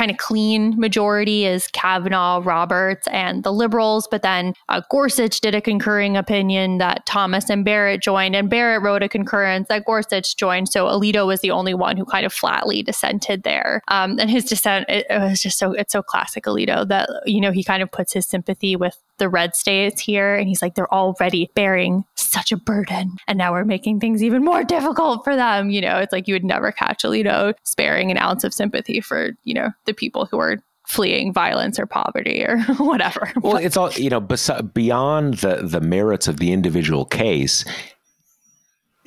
kind 0.00 0.10
of 0.10 0.16
clean 0.16 0.80
majority 0.80 1.44
is 1.44 1.66
Kavanaugh, 1.74 2.40
Roberts, 2.42 3.06
and 3.08 3.44
the 3.44 3.52
liberals. 3.52 4.08
But 4.10 4.22
then 4.22 4.54
uh, 4.70 4.80
Gorsuch 4.90 5.42
did 5.42 5.54
a 5.54 5.60
concurring 5.60 6.16
opinion 6.16 6.78
that 6.78 7.04
Thomas 7.04 7.50
and 7.50 7.66
Barrett 7.66 8.00
joined, 8.00 8.34
and 8.34 8.48
Barrett 8.48 8.80
wrote 8.80 9.02
a 9.02 9.10
concurrence 9.10 9.68
that 9.68 9.84
Gorsuch 9.84 10.36
joined. 10.36 10.70
So 10.70 10.86
Alito 10.86 11.26
was 11.26 11.42
the 11.42 11.50
only 11.50 11.74
one 11.74 11.98
who 11.98 12.06
kind 12.06 12.24
of 12.24 12.32
flatly 12.32 12.82
dissented 12.82 13.42
there. 13.42 13.82
Um, 13.88 14.18
and 14.18 14.30
his 14.30 14.46
dissent, 14.46 14.88
it, 14.88 15.04
it 15.10 15.20
was 15.20 15.42
just 15.42 15.58
so, 15.58 15.72
it's 15.72 15.92
so 15.92 16.02
classic 16.02 16.44
Alito 16.44 16.88
that, 16.88 17.10
you 17.26 17.42
know, 17.42 17.52
he 17.52 17.62
kind 17.62 17.82
of 17.82 17.92
puts 17.92 18.14
his 18.14 18.26
sympathy 18.26 18.76
with 18.76 18.96
the 19.20 19.28
red 19.28 19.54
states 19.54 20.00
here. 20.00 20.34
And 20.34 20.48
he's 20.48 20.60
like, 20.60 20.74
they're 20.74 20.92
already 20.92 21.48
bearing 21.54 22.04
such 22.16 22.50
a 22.50 22.56
burden. 22.56 23.16
And 23.28 23.38
now 23.38 23.52
we're 23.52 23.64
making 23.64 24.00
things 24.00 24.22
even 24.22 24.44
more 24.44 24.64
difficult 24.76 25.22
for 25.22 25.36
them. 25.36 25.70
You 25.70 25.80
know, 25.80 25.98
it's 25.98 26.12
like 26.12 26.26
you 26.26 26.34
would 26.34 26.44
never 26.44 26.72
catch 26.72 27.04
Alito 27.04 27.54
sparing 27.62 28.10
an 28.10 28.18
ounce 28.18 28.42
of 28.42 28.52
sympathy 28.52 29.00
for, 29.00 29.30
you 29.44 29.54
know, 29.54 29.70
the 29.86 29.94
people 29.94 30.26
who 30.26 30.40
are 30.40 30.56
fleeing 30.88 31.32
violence 31.32 31.78
or 31.78 31.86
poverty 31.86 32.44
or 32.44 32.58
whatever. 32.78 33.32
Well, 33.40 33.58
it's 33.58 33.76
all, 33.76 33.92
you 33.92 34.10
know, 34.10 34.20
bes- 34.20 34.62
beyond 34.74 35.34
the, 35.34 35.56
the 35.62 35.80
merits 35.80 36.26
of 36.26 36.38
the 36.38 36.50
individual 36.50 37.04
case, 37.04 37.64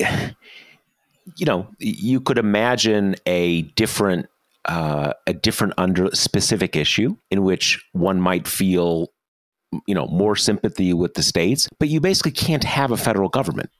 you 1.36 1.46
know, 1.46 1.68
you 1.78 2.20
could 2.20 2.38
imagine 2.38 3.16
a 3.26 3.62
different 3.62 4.28
uh, 4.66 5.12
a 5.26 5.34
different 5.34 5.74
under 5.76 6.08
specific 6.14 6.74
issue 6.74 7.16
in 7.30 7.42
which 7.42 7.84
one 7.92 8.18
might 8.18 8.48
feel 8.48 9.08
you 9.86 9.94
know 9.94 10.06
more 10.06 10.36
sympathy 10.36 10.92
with 10.92 11.14
the 11.14 11.22
states 11.22 11.68
but 11.78 11.88
you 11.88 12.00
basically 12.00 12.32
can't 12.32 12.64
have 12.64 12.90
a 12.90 12.96
federal 12.96 13.28
government 13.28 13.70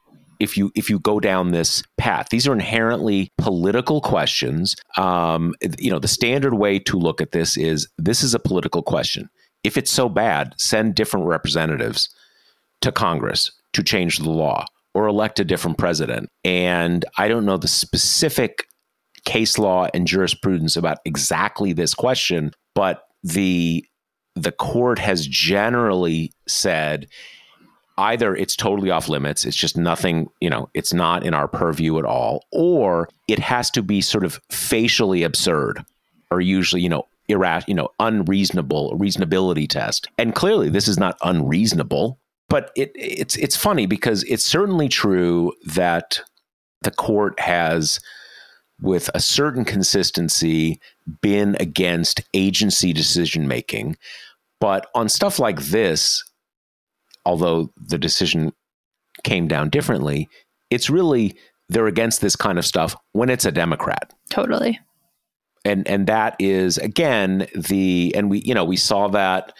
if 0.40 0.56
you 0.56 0.70
if 0.74 0.90
you 0.90 0.98
go 0.98 1.20
down 1.20 1.50
this 1.50 1.82
path. 1.98 2.28
These 2.30 2.46
are 2.46 2.52
inherently 2.52 3.30
political 3.38 4.00
questions. 4.00 4.76
Um, 4.96 5.54
you 5.78 5.90
know 5.90 5.98
the 5.98 6.08
standard 6.08 6.54
way 6.54 6.78
to 6.80 6.98
look 6.98 7.20
at 7.20 7.32
this 7.32 7.56
is 7.56 7.88
this 7.98 8.22
is 8.22 8.34
a 8.34 8.38
political 8.38 8.82
question. 8.82 9.28
If 9.62 9.76
it's 9.76 9.90
so 9.90 10.08
bad 10.08 10.54
send 10.58 10.94
different 10.94 11.26
representatives 11.26 12.14
to 12.82 12.92
congress 12.92 13.50
to 13.72 13.82
change 13.82 14.18
the 14.18 14.30
law 14.30 14.66
or 14.92 15.06
elect 15.06 15.40
a 15.40 15.44
different 15.44 15.78
president. 15.78 16.28
And 16.44 17.04
i 17.18 17.28
don't 17.28 17.46
know 17.46 17.56
the 17.56 17.68
specific 17.68 18.66
case 19.24 19.58
law 19.58 19.88
and 19.94 20.06
jurisprudence 20.06 20.76
about 20.76 20.98
exactly 21.06 21.72
this 21.72 21.94
question 21.94 22.52
but 22.74 23.04
the 23.22 23.82
the 24.34 24.52
court 24.52 24.98
has 24.98 25.26
generally 25.26 26.32
said 26.46 27.06
either 27.96 28.34
it's 28.34 28.56
totally 28.56 28.90
off 28.90 29.08
limits, 29.08 29.44
it's 29.44 29.56
just 29.56 29.76
nothing, 29.76 30.28
you 30.40 30.50
know, 30.50 30.68
it's 30.74 30.92
not 30.92 31.24
in 31.24 31.34
our 31.34 31.46
purview 31.46 31.98
at 31.98 32.04
all, 32.04 32.44
or 32.50 33.08
it 33.28 33.38
has 33.38 33.70
to 33.70 33.82
be 33.82 34.00
sort 34.00 34.24
of 34.24 34.40
facially 34.50 35.22
absurd 35.22 35.84
or 36.30 36.40
usually, 36.40 36.82
you 36.82 36.88
know, 36.88 37.06
irrational, 37.28 37.64
you 37.68 37.74
know, 37.74 37.88
unreasonable, 38.00 38.98
reasonability 38.98 39.68
test. 39.68 40.08
And 40.18 40.34
clearly 40.34 40.68
this 40.68 40.88
is 40.88 40.98
not 40.98 41.16
unreasonable, 41.22 42.18
but 42.48 42.72
it 42.76 42.92
it's 42.94 43.36
it's 43.36 43.56
funny 43.56 43.86
because 43.86 44.24
it's 44.24 44.44
certainly 44.44 44.88
true 44.88 45.52
that 45.64 46.20
the 46.82 46.90
court 46.90 47.38
has 47.40 48.00
with 48.80 49.10
a 49.14 49.20
certain 49.20 49.64
consistency 49.64 50.80
been 51.22 51.56
against 51.60 52.20
agency 52.34 52.92
decision 52.92 53.46
making. 53.48 53.96
But 54.60 54.86
on 54.94 55.08
stuff 55.08 55.38
like 55.38 55.60
this, 55.60 56.22
although 57.24 57.72
the 57.76 57.98
decision 57.98 58.52
came 59.22 59.48
down 59.48 59.70
differently, 59.70 60.28
it's 60.70 60.90
really 60.90 61.36
they're 61.68 61.86
against 61.86 62.20
this 62.20 62.36
kind 62.36 62.58
of 62.58 62.66
stuff 62.66 62.96
when 63.12 63.30
it's 63.30 63.44
a 63.44 63.52
Democrat. 63.52 64.12
Totally. 64.30 64.78
And 65.64 65.88
and 65.88 66.06
that 66.06 66.36
is 66.38 66.76
again 66.78 67.46
the 67.54 68.12
and 68.14 68.28
we 68.28 68.40
you 68.40 68.54
know 68.54 68.64
we 68.64 68.76
saw 68.76 69.08
that 69.08 69.52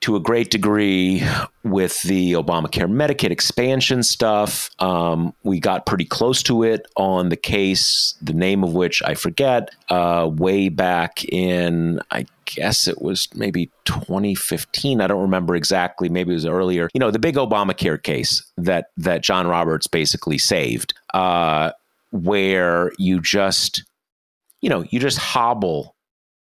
to 0.00 0.16
a 0.16 0.20
great 0.20 0.50
degree 0.50 1.22
with 1.62 2.02
the 2.04 2.32
Obamacare 2.32 2.90
Medicaid 2.90 3.30
expansion 3.30 4.02
stuff. 4.02 4.70
Um, 4.78 5.34
we 5.42 5.60
got 5.60 5.84
pretty 5.84 6.06
close 6.06 6.42
to 6.44 6.62
it 6.62 6.86
on 6.96 7.28
the 7.28 7.36
case, 7.36 8.14
the 8.22 8.32
name 8.32 8.64
of 8.64 8.72
which 8.72 9.02
I 9.04 9.14
forget, 9.14 9.70
uh, 9.90 10.30
way 10.32 10.70
back 10.70 11.22
in, 11.24 12.00
I 12.10 12.24
guess 12.46 12.88
it 12.88 13.02
was 13.02 13.28
maybe 13.34 13.70
2015. 13.84 15.00
I 15.00 15.06
don't 15.06 15.20
remember 15.20 15.54
exactly. 15.54 16.08
Maybe 16.08 16.30
it 16.30 16.34
was 16.34 16.46
earlier. 16.46 16.88
You 16.94 17.00
know, 17.00 17.10
the 17.10 17.18
big 17.18 17.36
Obamacare 17.36 18.02
case 18.02 18.42
that 18.56 18.86
that 18.96 19.22
John 19.22 19.46
Roberts 19.46 19.86
basically 19.86 20.38
saved, 20.38 20.94
uh, 21.12 21.72
where 22.10 22.92
you 22.98 23.20
just, 23.20 23.84
you 24.62 24.70
know, 24.70 24.84
you 24.90 24.98
just 24.98 25.18
hobble 25.18 25.94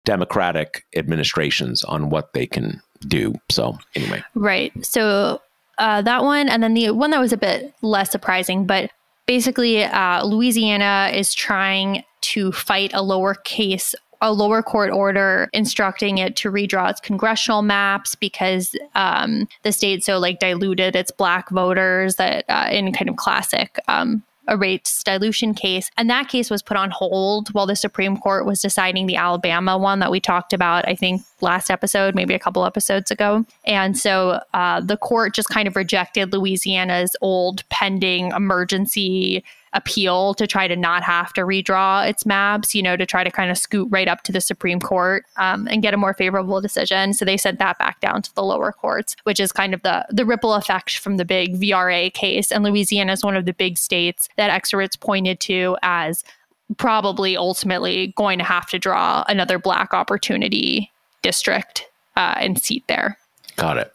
Democratic 0.08 0.86
administrations 0.96 1.84
on 1.84 2.10
what 2.10 2.32
they 2.32 2.48
can 2.48 2.82
do. 3.10 3.36
So 3.50 3.78
anyway, 3.94 4.24
right. 4.36 4.72
So 4.82 5.42
uh, 5.78 6.02
that 6.04 6.24
one, 6.24 6.48
and 6.48 6.64
then 6.64 6.74
the 6.74 6.92
one 6.92 7.12
that 7.12 7.20
was 7.20 7.34
a 7.34 7.38
bit 7.38 7.74
less 7.82 8.10
surprising, 8.10 8.66
but 8.66 8.90
basically, 9.26 9.84
uh, 9.84 10.24
Louisiana 10.24 11.12
is 11.14 11.34
trying 11.34 12.06
to 12.22 12.54
fight 12.54 12.92
a 12.94 13.02
lower 13.02 13.36
case 13.36 13.94
a 14.20 14.34
lower 14.34 14.64
court 14.64 14.90
order 14.90 15.48
instructing 15.54 16.18
it 16.18 16.36
to 16.36 16.52
redraw 16.52 16.90
its 16.90 17.00
congressional 17.00 17.62
maps 17.62 18.16
because 18.16 18.76
um, 18.96 19.48
the 19.62 19.72
state 19.72 20.04
so 20.04 20.18
like 20.18 20.40
diluted 20.40 20.96
its 20.96 21.12
black 21.12 21.52
voters 21.52 22.16
that 22.16 22.44
uh, 22.50 22.68
in 22.72 22.92
kind 22.94 23.10
of 23.10 23.16
classic 23.16 23.78
um, 23.88 24.24
a 24.48 24.58
rates 24.58 25.04
dilution 25.04 25.54
case. 25.54 25.90
And 25.98 26.10
that 26.10 26.28
case 26.28 26.50
was 26.50 26.62
put 26.62 26.78
on 26.78 26.92
hold 26.92 27.50
while 27.54 27.66
the 27.66 27.76
Supreme 27.76 28.18
Court 28.18 28.46
was 28.46 28.62
deciding 28.62 29.08
the 29.08 29.16
Alabama 29.16 29.78
one 29.78 30.00
that 30.00 30.12
we 30.12 30.20
talked 30.20 30.54
about, 30.54 30.88
I 30.88 30.96
think, 30.96 31.22
last 31.42 31.70
episode, 31.70 32.16
maybe 32.16 32.34
a 32.34 32.40
couple 32.40 32.66
episodes 32.66 33.12
ago. 33.12 33.46
And 33.66 33.98
so 33.98 34.42
uh, 34.54 34.82
the 34.82 34.98
court 34.98 35.36
just 35.36 35.50
kind 35.50 35.68
of 35.68 35.76
rejected 35.76 36.34
Louisiana's 36.34 37.16
old 37.22 37.68
pending 37.70 38.32
emergency 38.32 39.44
appeal 39.74 40.34
to 40.36 40.48
try 40.48 40.68
to 40.68 40.76
not 40.76 41.04
have 41.04 41.34
to 41.34 41.42
redraw 41.42 42.08
its 42.08 42.26
maps, 42.26 42.74
you 42.74 42.82
know, 42.82 42.96
to 42.96 43.06
try 43.06 43.24
to 43.24 43.32
kind 43.32 43.52
of 43.52 43.58
scoot 43.58 43.88
right 43.92 44.08
up 44.08 44.24
to 44.24 44.32
the 44.32 44.42
Supreme 44.42 44.80
Court 44.80 45.26
um, 45.38 45.68
and 45.70 45.82
get 45.82 45.94
a 45.94 45.98
more 45.98 46.14
favorable 46.14 46.62
decision. 46.62 47.14
So 47.14 47.26
they 47.26 47.38
sent 47.38 47.60
that 47.60 47.78
back 47.78 48.00
down 48.00 48.22
to 48.24 48.36
the 48.36 48.44
lower 48.44 48.72
courts, 48.72 49.16
which 49.24 49.40
is 49.40 49.52
kind 49.52 49.74
of 49.74 49.82
the 49.84 50.06
the 50.10 50.26
ripple 50.26 50.54
effect 50.54 50.98
from 50.98 51.18
the 51.18 51.26
big 51.26 51.60
VRA 51.60 52.14
case. 52.14 52.52
And 52.52 52.64
Louisiana 52.64 53.14
is 53.14 53.24
one 53.24 53.36
of 53.36 53.46
the 53.46 53.54
big 53.54 53.78
states 53.78 54.30
that 54.38 54.50
experts 54.50 54.96
pointed 54.96 55.40
to 55.42 55.78
as 55.82 56.24
probably 56.78 57.38
ultimately 57.38 58.14
going 58.18 58.38
to 58.40 58.44
have 58.44 58.68
to 58.70 58.80
draw 58.80 59.24
another 59.28 59.58
black 59.58 59.94
opportunity 59.94 60.92
district 61.22 61.86
uh, 62.16 62.36
and 62.38 62.60
seat 62.60 62.84
there. 62.88 63.18
Got 63.56 63.78
it. 63.78 63.94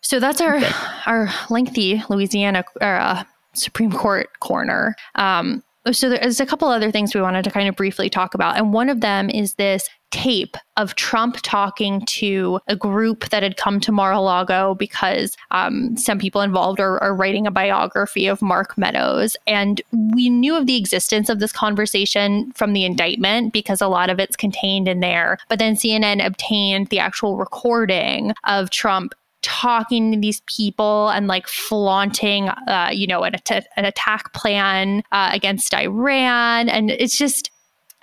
So 0.00 0.20
that's 0.20 0.40
our 0.40 0.56
okay. 0.56 0.72
our 1.06 1.28
lengthy 1.50 2.02
Louisiana 2.08 2.64
uh, 2.80 3.24
Supreme 3.58 3.92
Court 3.92 4.28
corner. 4.40 4.94
Um, 5.14 5.62
so 5.92 6.08
there's 6.08 6.40
a 6.40 6.46
couple 6.46 6.68
other 6.68 6.90
things 6.90 7.14
we 7.14 7.22
wanted 7.22 7.44
to 7.44 7.50
kind 7.50 7.68
of 7.68 7.76
briefly 7.76 8.10
talk 8.10 8.34
about. 8.34 8.56
And 8.56 8.72
one 8.72 8.88
of 8.88 9.00
them 9.00 9.30
is 9.30 9.54
this 9.54 9.88
tape 10.10 10.56
of 10.76 10.94
Trump 10.94 11.36
talking 11.42 12.00
to 12.06 12.60
a 12.66 12.74
group 12.74 13.28
that 13.28 13.42
had 13.42 13.56
come 13.56 13.78
to 13.80 13.92
Mar 13.92 14.12
a 14.12 14.20
Lago 14.20 14.74
because 14.74 15.36
um, 15.50 15.96
some 15.96 16.18
people 16.18 16.40
involved 16.40 16.80
are, 16.80 16.98
are, 17.02 17.14
writing 17.14 17.46
a 17.46 17.50
biography 17.50 18.26
of 18.26 18.40
Mark 18.40 18.78
Meadows. 18.78 19.36
And 19.46 19.82
we 20.14 20.30
knew 20.30 20.56
of 20.56 20.66
the 20.66 20.76
existence 20.76 21.28
of 21.28 21.40
this 21.40 21.52
conversation 21.52 22.52
from 22.52 22.72
the 22.72 22.84
indictment 22.84 23.52
because 23.52 23.82
a 23.82 23.88
lot 23.88 24.08
of 24.08 24.18
it's 24.18 24.36
contained 24.36 24.88
in 24.88 25.00
there. 25.00 25.38
But 25.48 25.58
then 25.58 25.74
CNN 25.74 26.24
obtained 26.24 26.88
the 26.88 27.00
actual 27.00 27.36
recording 27.36 28.32
of 28.44 28.70
Trump 28.70 29.14
talking 29.42 30.12
to 30.12 30.18
these 30.18 30.40
people 30.46 31.08
and 31.10 31.26
like 31.26 31.46
flaunting, 31.46 32.48
uh, 32.48 32.90
you 32.92 33.06
know, 33.06 33.22
an, 33.22 33.34
an 33.76 33.84
attack 33.84 34.32
plan 34.32 35.02
uh, 35.12 35.30
against 35.32 35.74
Iran. 35.74 36.68
And 36.68 36.90
it's 36.90 37.16
just, 37.16 37.50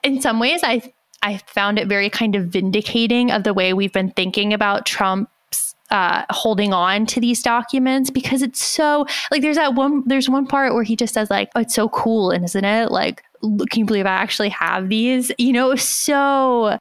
in 0.03 0.21
some 0.21 0.39
ways, 0.39 0.61
I 0.63 0.81
I 1.25 1.37
found 1.47 1.79
it 1.79 1.87
very 1.87 2.09
kind 2.09 2.35
of 2.35 2.45
vindicating 2.45 3.31
of 3.31 3.43
the 3.43 3.53
way 3.53 3.73
we've 3.73 3.91
been 3.91 4.11
thinking 4.11 4.53
about 4.53 4.85
Trump's 4.85 5.75
uh, 5.89 6.23
holding 6.29 6.71
on 6.71 7.07
to 7.07 7.19
these 7.19 7.41
documents 7.41 8.11
because 8.11 8.43
it's 8.43 8.63
so 8.63 9.07
like 9.31 9.41
there's 9.41 9.55
that 9.55 9.73
one 9.73 10.03
there's 10.05 10.29
one 10.29 10.45
part 10.45 10.73
where 10.75 10.83
he 10.83 10.95
just 10.95 11.15
says 11.15 11.31
like 11.31 11.49
oh 11.55 11.61
it's 11.61 11.73
so 11.73 11.89
cool 11.89 12.29
and 12.29 12.43
isn't 12.45 12.65
it 12.65 12.91
like 12.91 13.23
can 13.41 13.79
you 13.79 13.85
believe 13.85 14.05
I 14.05 14.11
actually 14.11 14.49
have 14.49 14.89
these 14.89 15.31
you 15.37 15.51
know 15.51 15.75
so 15.75 16.77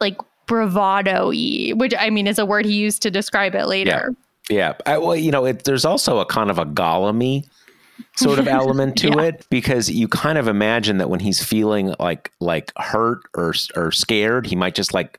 like 0.00 0.16
bravado-y 0.46 1.72
which 1.74 1.94
I 1.98 2.10
mean 2.10 2.26
is 2.26 2.38
a 2.38 2.46
word 2.46 2.64
he 2.64 2.74
used 2.74 3.02
to 3.02 3.10
describe 3.10 3.54
it 3.54 3.66
later 3.66 4.14
yeah, 4.48 4.56
yeah. 4.56 4.74
I, 4.94 4.98
well 4.98 5.16
you 5.16 5.30
know 5.30 5.44
it, 5.44 5.64
there's 5.64 5.84
also 5.84 6.18
a 6.18 6.26
kind 6.26 6.50
of 6.50 6.58
a 6.58 6.66
Gollum 6.66 7.44
sort 8.16 8.38
of 8.38 8.48
element 8.48 8.96
to 8.98 9.08
yeah. 9.08 9.22
it 9.22 9.46
because 9.50 9.90
you 9.90 10.08
kind 10.08 10.38
of 10.38 10.48
imagine 10.48 10.98
that 10.98 11.10
when 11.10 11.20
he's 11.20 11.42
feeling 11.42 11.94
like 11.98 12.32
like 12.40 12.72
hurt 12.76 13.22
or 13.34 13.54
or 13.74 13.90
scared, 13.92 14.46
he 14.46 14.56
might 14.56 14.74
just 14.74 14.94
like 14.94 15.18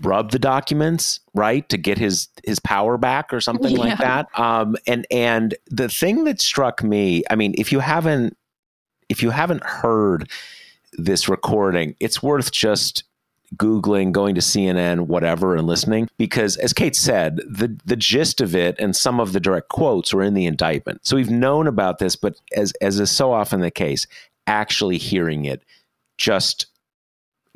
rub 0.00 0.30
the 0.30 0.38
documents 0.38 1.20
right 1.34 1.68
to 1.68 1.76
get 1.78 1.96
his 1.96 2.28
his 2.44 2.58
power 2.58 2.98
back 2.98 3.32
or 3.32 3.40
something 3.40 3.74
yeah. 3.74 3.82
like 3.82 3.98
that 3.98 4.26
um 4.38 4.76
and 4.86 5.06
and 5.10 5.54
the 5.68 5.88
thing 5.88 6.24
that 6.24 6.38
struck 6.38 6.82
me 6.82 7.22
i 7.30 7.34
mean 7.34 7.54
if 7.56 7.72
you 7.72 7.80
haven't 7.80 8.36
if 9.08 9.22
you 9.22 9.30
haven't 9.30 9.64
heard 9.64 10.30
this 10.98 11.30
recording 11.30 11.94
it's 11.98 12.22
worth 12.22 12.52
just 12.52 13.04
Googling, 13.56 14.12
going 14.12 14.34
to 14.34 14.40
CNN, 14.40 15.06
whatever, 15.06 15.54
and 15.54 15.66
listening. 15.66 16.08
Because 16.18 16.56
as 16.56 16.72
Kate 16.72 16.96
said, 16.96 17.36
the, 17.48 17.76
the 17.84 17.96
gist 17.96 18.40
of 18.40 18.54
it 18.56 18.76
and 18.78 18.94
some 18.96 19.20
of 19.20 19.32
the 19.32 19.40
direct 19.40 19.68
quotes 19.68 20.12
were 20.12 20.22
in 20.22 20.34
the 20.34 20.46
indictment. 20.46 21.06
So 21.06 21.16
we've 21.16 21.30
known 21.30 21.66
about 21.66 21.98
this, 21.98 22.16
but 22.16 22.36
as, 22.54 22.72
as 22.80 22.98
is 22.98 23.10
so 23.10 23.32
often 23.32 23.60
the 23.60 23.70
case, 23.70 24.06
actually 24.46 24.98
hearing 24.98 25.44
it 25.44 25.62
just 26.18 26.66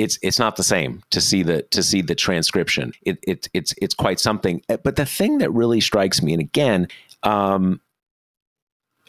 it's 0.01 0.19
it's 0.23 0.39
not 0.39 0.57
the 0.57 0.63
same 0.63 1.03
to 1.11 1.21
see 1.21 1.43
the 1.43 1.63
to 1.65 1.83
see 1.83 2.01
the 2.01 2.15
transcription. 2.15 2.93
It, 3.03 3.19
it 3.23 3.49
it's 3.53 3.75
it's 3.83 3.95
quite 3.95 4.19
something. 4.19 4.63
But 4.67 4.97
the 4.97 5.05
thing 5.05 5.39
that 5.39 5.51
really 5.51 5.81
strikes 5.81 6.23
me, 6.23 6.33
and 6.33 6.41
again, 6.41 6.89
um, 7.23 7.81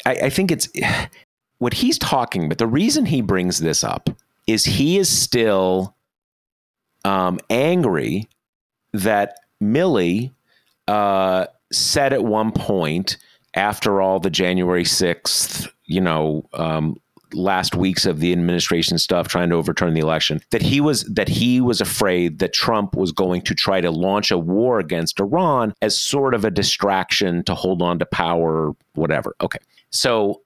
I, 0.06 0.12
I 0.24 0.30
think 0.30 0.52
it's 0.52 0.68
what 1.60 1.74
he's 1.74 1.98
talking. 1.98 2.50
But 2.50 2.58
the 2.58 2.68
reason 2.68 3.06
he 3.06 3.22
brings 3.22 3.60
this 3.60 3.84
up 3.84 4.10
is 4.48 4.66
he 4.66 4.98
is 4.98 5.10
still 5.10 5.96
um, 7.06 7.40
angry 7.50 8.28
that 8.94 9.36
Milley 9.62 10.32
uh, 10.88 11.46
said 11.72 12.14
at 12.14 12.24
one 12.24 12.52
point 12.52 13.18
after 13.54 14.02
all 14.02 14.20
the 14.20 14.30
January 14.30 14.84
6th, 14.84 15.68
you 15.86 16.02
know, 16.02 16.46
um, 16.54 16.96
last 17.34 17.76
weeks 17.76 18.06
of 18.06 18.20
the 18.20 18.32
administration 18.32 18.98
stuff 18.98 19.28
trying 19.28 19.50
to 19.50 19.56
overturn 19.56 19.94
the 19.94 20.02
election 20.02 20.42
that 20.52 20.62
he 20.62 20.82
was 20.82 21.04
that 21.06 21.30
he 21.30 21.62
was 21.62 21.80
afraid 21.80 22.40
that 22.40 22.54
Trump 22.54 22.96
was 22.96 23.12
going 23.14 23.42
to 23.42 23.56
try 23.56 23.80
to 23.80 23.90
launch 23.90 24.32
a 24.32 24.38
war 24.38 24.80
against 24.80 25.20
Iran 25.20 25.74
as 25.82 25.98
sort 25.98 26.34
of 26.34 26.44
a 26.44 26.52
distraction 26.52 27.44
to 27.46 27.56
hold 27.56 27.82
on 27.82 28.00
to 28.00 28.06
power 28.06 28.74
whatever. 28.96 29.36
Okay. 29.42 29.60
So 29.92 30.42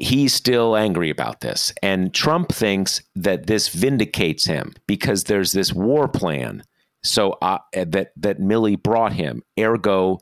he's 0.00 0.34
still 0.34 0.76
angry 0.76 1.10
about 1.10 1.40
this. 1.40 1.72
And 1.82 2.12
Trump 2.12 2.52
thinks 2.52 3.02
that 3.14 3.46
this 3.46 3.68
vindicates 3.68 4.44
him 4.44 4.74
because 4.86 5.24
there's 5.24 5.52
this 5.52 5.72
war 5.72 6.08
plan. 6.08 6.64
So 7.02 7.38
uh, 7.40 7.58
that 7.72 8.12
that 8.16 8.40
Milley 8.40 8.80
brought 8.80 9.12
him. 9.14 9.42
Ergo, 9.58 10.18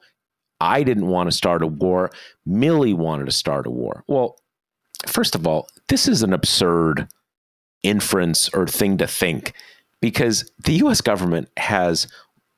I 0.60 0.82
didn't 0.82 1.08
want 1.08 1.28
to 1.30 1.36
start 1.36 1.62
a 1.62 1.66
war. 1.66 2.10
Milley 2.46 2.94
wanted 2.94 3.26
to 3.26 3.32
start 3.32 3.66
a 3.66 3.70
war. 3.70 4.04
Well, 4.06 4.36
first 5.06 5.34
of 5.34 5.46
all, 5.46 5.68
this 5.88 6.06
is 6.06 6.22
an 6.22 6.32
absurd 6.32 7.08
inference 7.82 8.48
or 8.50 8.66
thing 8.66 8.96
to 8.98 9.06
think 9.06 9.52
because 10.00 10.50
the 10.64 10.74
U.S. 10.74 11.00
government 11.00 11.48
has 11.56 12.06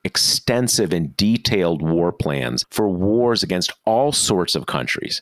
extensive 0.03 0.93
and 0.93 1.15
detailed 1.15 1.81
war 1.81 2.11
plans 2.11 2.65
for 2.71 2.89
wars 2.89 3.43
against 3.43 3.73
all 3.85 4.11
sorts 4.11 4.55
of 4.55 4.65
countries 4.65 5.21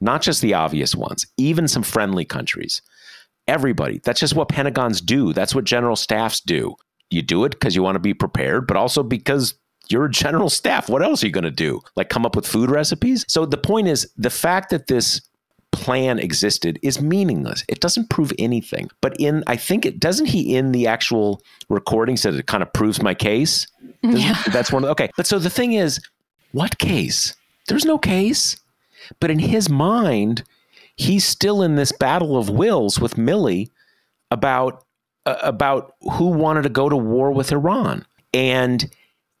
not 0.00 0.22
just 0.22 0.42
the 0.42 0.54
obvious 0.54 0.94
ones, 0.94 1.26
even 1.36 1.68
some 1.68 1.82
friendly 1.82 2.24
countries. 2.24 2.82
Everybody. 3.46 4.00
That's 4.04 4.20
just 4.20 4.34
what 4.34 4.48
Pentagons 4.48 5.00
do. 5.00 5.32
That's 5.32 5.54
what 5.54 5.64
general 5.64 5.96
staffs 5.96 6.40
do. 6.40 6.76
You 7.10 7.22
do 7.22 7.44
it 7.44 7.50
because 7.50 7.74
you 7.74 7.82
want 7.82 7.96
to 7.96 8.00
be 8.00 8.14
prepared, 8.14 8.66
but 8.66 8.76
also 8.76 9.02
because 9.02 9.54
you're 9.88 10.04
a 10.04 10.10
general 10.10 10.50
staff. 10.50 10.88
What 10.88 11.02
else 11.02 11.22
are 11.22 11.26
you 11.26 11.32
going 11.32 11.44
to 11.44 11.50
do? 11.50 11.80
Like 11.96 12.10
come 12.10 12.26
up 12.26 12.36
with 12.36 12.46
food 12.46 12.70
recipes? 12.70 13.24
So 13.28 13.46
the 13.46 13.56
point 13.56 13.88
is 13.88 14.12
the 14.16 14.30
fact 14.30 14.70
that 14.70 14.86
this 14.86 15.22
plan 15.72 16.18
existed 16.18 16.78
is 16.82 17.00
meaningless. 17.00 17.64
It 17.68 17.80
doesn't 17.80 18.10
prove 18.10 18.32
anything. 18.38 18.90
But 19.00 19.18
in 19.18 19.44
I 19.46 19.56
think 19.56 19.86
it 19.86 20.00
doesn't 20.00 20.26
he 20.26 20.56
in 20.56 20.72
the 20.72 20.86
actual 20.86 21.42
recording 21.68 22.16
said 22.16 22.34
it 22.34 22.46
kind 22.46 22.62
of 22.62 22.72
proves 22.72 23.02
my 23.02 23.14
case. 23.14 23.66
Yeah. 24.02 24.42
That's 24.52 24.72
one 24.72 24.84
of 24.84 24.88
the, 24.88 24.92
okay. 24.92 25.10
But 25.16 25.26
so 25.26 25.38
the 25.38 25.50
thing 25.50 25.72
is, 25.72 26.00
what 26.52 26.78
case? 26.78 27.34
There's 27.66 27.84
no 27.84 27.98
case. 27.98 28.56
But 29.20 29.30
in 29.30 29.38
his 29.38 29.68
mind, 29.68 30.44
he's 30.96 31.24
still 31.24 31.62
in 31.62 31.76
this 31.76 31.92
battle 31.92 32.36
of 32.36 32.50
wills 32.50 32.98
with 32.98 33.14
Milley 33.14 33.70
about 34.30 34.84
uh, 35.26 35.36
about 35.42 35.94
who 36.12 36.26
wanted 36.26 36.62
to 36.62 36.68
go 36.68 36.88
to 36.88 36.96
war 36.96 37.32
with 37.32 37.52
Iran. 37.52 38.06
And 38.32 38.90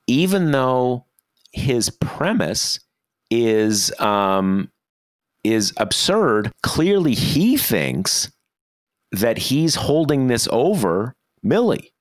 even 0.06 0.52
though 0.52 1.04
his 1.52 1.90
premise 1.90 2.80
is 3.30 3.92
um, 4.00 4.70
is 5.44 5.72
absurd, 5.76 6.52
clearly 6.62 7.14
he 7.14 7.56
thinks 7.56 8.30
that 9.12 9.38
he's 9.38 9.74
holding 9.74 10.26
this 10.26 10.48
over 10.50 11.14
Milley. 11.44 11.92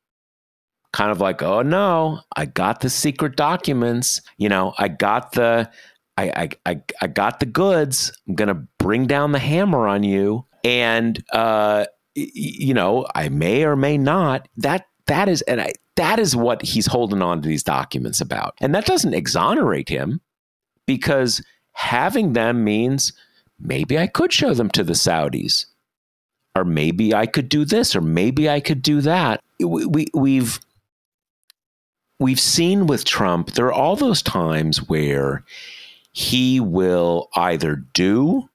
Kind 0.93 1.11
of 1.11 1.19
like, 1.21 1.43
oh 1.43 1.61
no, 1.61 2.21
I 2.35 2.45
got 2.45 2.79
the 2.79 2.89
secret 2.89 3.35
documents. 3.35 4.21
You 4.37 4.49
know, 4.49 4.73
I 4.77 4.87
got 4.87 5.33
the 5.33 5.69
I, 6.17 6.49
I, 6.65 6.81
I, 7.01 7.07
got 7.07 7.39
the 7.39 7.45
goods. 7.45 8.11
I'm 8.27 8.35
going 8.35 8.47
to 8.47 8.67
bring 8.79 9.05
down 9.05 9.31
the 9.31 9.39
hammer 9.39 9.87
on 9.87 10.03
you. 10.03 10.45
And, 10.63 11.23
uh, 11.31 11.85
you 12.15 12.73
know, 12.73 13.05
I 13.13 13.29
may 13.29 13.63
or 13.63 13.75
may 13.75 13.97
not. 13.97 14.47
That, 14.57 14.87
that 15.05 15.29
is, 15.29 15.43
and 15.43 15.61
I, 15.61 15.73
that 15.95 16.19
is 16.19 16.35
what 16.35 16.61
he's 16.63 16.87
holding 16.87 17.21
on 17.21 17.41
to 17.41 17.47
these 17.47 17.63
documents 17.63 18.19
about. 18.19 18.55
And 18.59 18.73
that 18.73 18.85
doesn't 18.85 19.13
exonerate 19.13 19.89
him 19.89 20.21
because 20.87 21.43
having 21.73 22.33
them 22.33 22.63
means 22.63 23.13
maybe 23.59 23.99
I 23.99 24.07
could 24.07 24.33
show 24.33 24.53
them 24.53 24.69
to 24.71 24.83
the 24.83 24.93
Saudis. 24.93 25.65
Or 26.55 26.65
maybe 26.65 27.13
I 27.13 27.27
could 27.27 27.49
do 27.49 27.65
this, 27.65 27.95
or 27.95 28.01
maybe 28.01 28.49
I 28.49 28.59
could 28.59 28.81
do 28.81 29.01
that. 29.01 29.43
We, 29.59 29.85
we, 29.85 30.07
we've 30.15 30.59
we've 32.19 32.39
seen 32.39 32.87
with 32.87 33.05
Trump, 33.05 33.51
there 33.51 33.67
are 33.67 33.73
all 33.73 33.95
those 33.95 34.21
times 34.21 34.87
where 34.89 35.43
he 36.17 36.59
will 36.59 37.29
either 37.35 37.75
do 37.93 38.49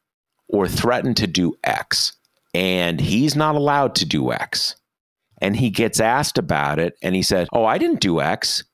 or 0.48 0.66
threaten 0.66 1.14
to 1.14 1.28
do 1.28 1.54
X. 1.62 2.12
And 2.52 3.00
he's 3.00 3.36
not 3.36 3.54
allowed 3.54 3.94
to 3.94 4.04
do 4.04 4.32
X. 4.32 4.74
And 5.40 5.54
he 5.54 5.70
gets 5.70 6.00
asked 6.00 6.38
about 6.38 6.80
it 6.80 6.96
and 7.02 7.14
he 7.14 7.22
said, 7.22 7.46
Oh, 7.52 7.64
I 7.64 7.78
didn't 7.78 8.00
do 8.00 8.20
X. 8.20 8.64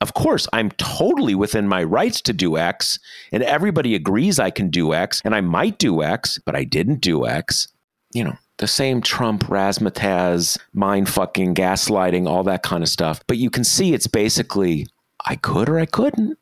Of 0.00 0.14
course, 0.14 0.48
I'm 0.54 0.70
totally 0.72 1.34
within 1.34 1.68
my 1.68 1.84
rights 1.84 2.22
to 2.22 2.32
do 2.32 2.56
X. 2.56 2.98
And 3.32 3.42
everybody 3.42 3.94
agrees 3.94 4.38
I 4.38 4.48
can 4.48 4.70
do 4.70 4.94
X 4.94 5.20
and 5.26 5.34
I 5.34 5.42
might 5.42 5.76
do 5.76 6.02
X, 6.02 6.40
but 6.46 6.56
I 6.56 6.64
didn't 6.64 7.02
do 7.02 7.26
X. 7.26 7.68
You 8.14 8.24
know, 8.24 8.38
the 8.56 8.66
same 8.66 9.02
Trump, 9.02 9.44
razzmatazz, 9.44 10.58
mind 10.72 11.10
fucking, 11.10 11.54
gaslighting, 11.54 12.26
all 12.26 12.44
that 12.44 12.62
kind 12.62 12.82
of 12.82 12.88
stuff. 12.88 13.20
But 13.26 13.36
you 13.36 13.50
can 13.50 13.62
see 13.62 13.92
it's 13.92 14.06
basically, 14.06 14.86
I 15.26 15.36
could 15.36 15.68
or 15.68 15.78
I 15.78 15.84
couldn't. 15.84 16.38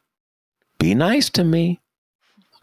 Be 0.79 0.95
nice 0.95 1.31
to 1.31 1.43
me. 1.43 1.81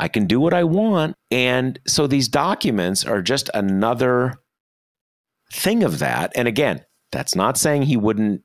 I 0.03 0.09
can 0.09 0.25
do 0.25 0.37
what 0.37 0.53
I 0.53 0.65
want. 0.65 1.15
And 1.31 1.79
so 1.87 2.07
these 2.07 2.27
documents 2.27 3.05
are 3.05 3.21
just 3.21 3.49
another 3.53 4.33
thing 5.49 5.81
of 5.81 5.99
that. 5.99 6.33
And 6.35 6.45
again, 6.45 6.83
that's 7.13 7.35
not 7.35 7.57
saying 7.57 7.83
he 7.83 7.95
wouldn't 7.95 8.43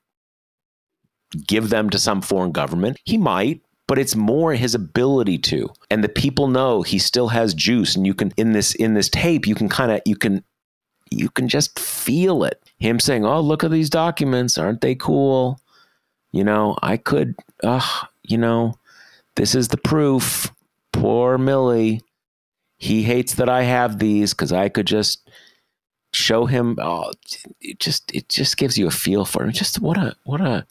give 1.48 1.70
them 1.70 1.90
to 1.90 1.98
some 1.98 2.22
foreign 2.22 2.52
government. 2.52 3.00
He 3.04 3.18
might, 3.18 3.62
but 3.88 3.98
it's 3.98 4.14
more 4.14 4.54
his 4.54 4.76
ability 4.76 5.38
to. 5.38 5.68
And 5.90 6.04
the 6.04 6.08
people 6.08 6.46
know 6.46 6.82
he 6.82 7.00
still 7.00 7.26
has 7.26 7.54
juice 7.54 7.96
and 7.96 8.06
you 8.06 8.14
can 8.14 8.32
in 8.36 8.52
this 8.52 8.76
in 8.76 8.94
this 8.94 9.08
tape 9.08 9.44
you 9.44 9.56
can 9.56 9.68
kind 9.68 9.90
of 9.90 10.00
you 10.06 10.14
can 10.14 10.44
you 11.10 11.28
can 11.28 11.48
just 11.48 11.76
feel 11.76 12.44
it. 12.44 12.62
Him 12.78 13.00
saying, 13.00 13.24
"Oh, 13.24 13.40
look 13.40 13.64
at 13.64 13.72
these 13.72 13.90
documents, 13.90 14.58
aren't 14.58 14.80
they 14.80 14.94
cool?" 14.94 15.58
You 16.30 16.44
know, 16.44 16.78
I 16.82 16.98
could, 16.98 17.34
uh, 17.64 18.04
you 18.22 18.38
know, 18.38 18.74
this 19.34 19.56
is 19.56 19.68
the 19.68 19.76
proof. 19.76 20.52
Poor 21.00 21.38
Milley. 21.38 22.00
He 22.76 23.02
hates 23.02 23.34
that 23.34 23.48
I 23.48 23.62
have 23.62 23.98
these 23.98 24.32
because 24.32 24.52
I 24.52 24.68
could 24.68 24.86
just 24.86 25.28
show 26.12 26.46
him. 26.46 26.78
Oh, 26.80 27.12
it 27.60 27.80
just 27.80 28.14
it 28.14 28.28
just 28.28 28.56
gives 28.56 28.78
you 28.78 28.86
a 28.86 28.90
feel 28.90 29.24
for 29.24 29.42
him. 29.42 29.52
Just 29.52 29.80
what 29.80 29.96
a 29.96 30.14
what 30.24 30.40
a 30.40 30.66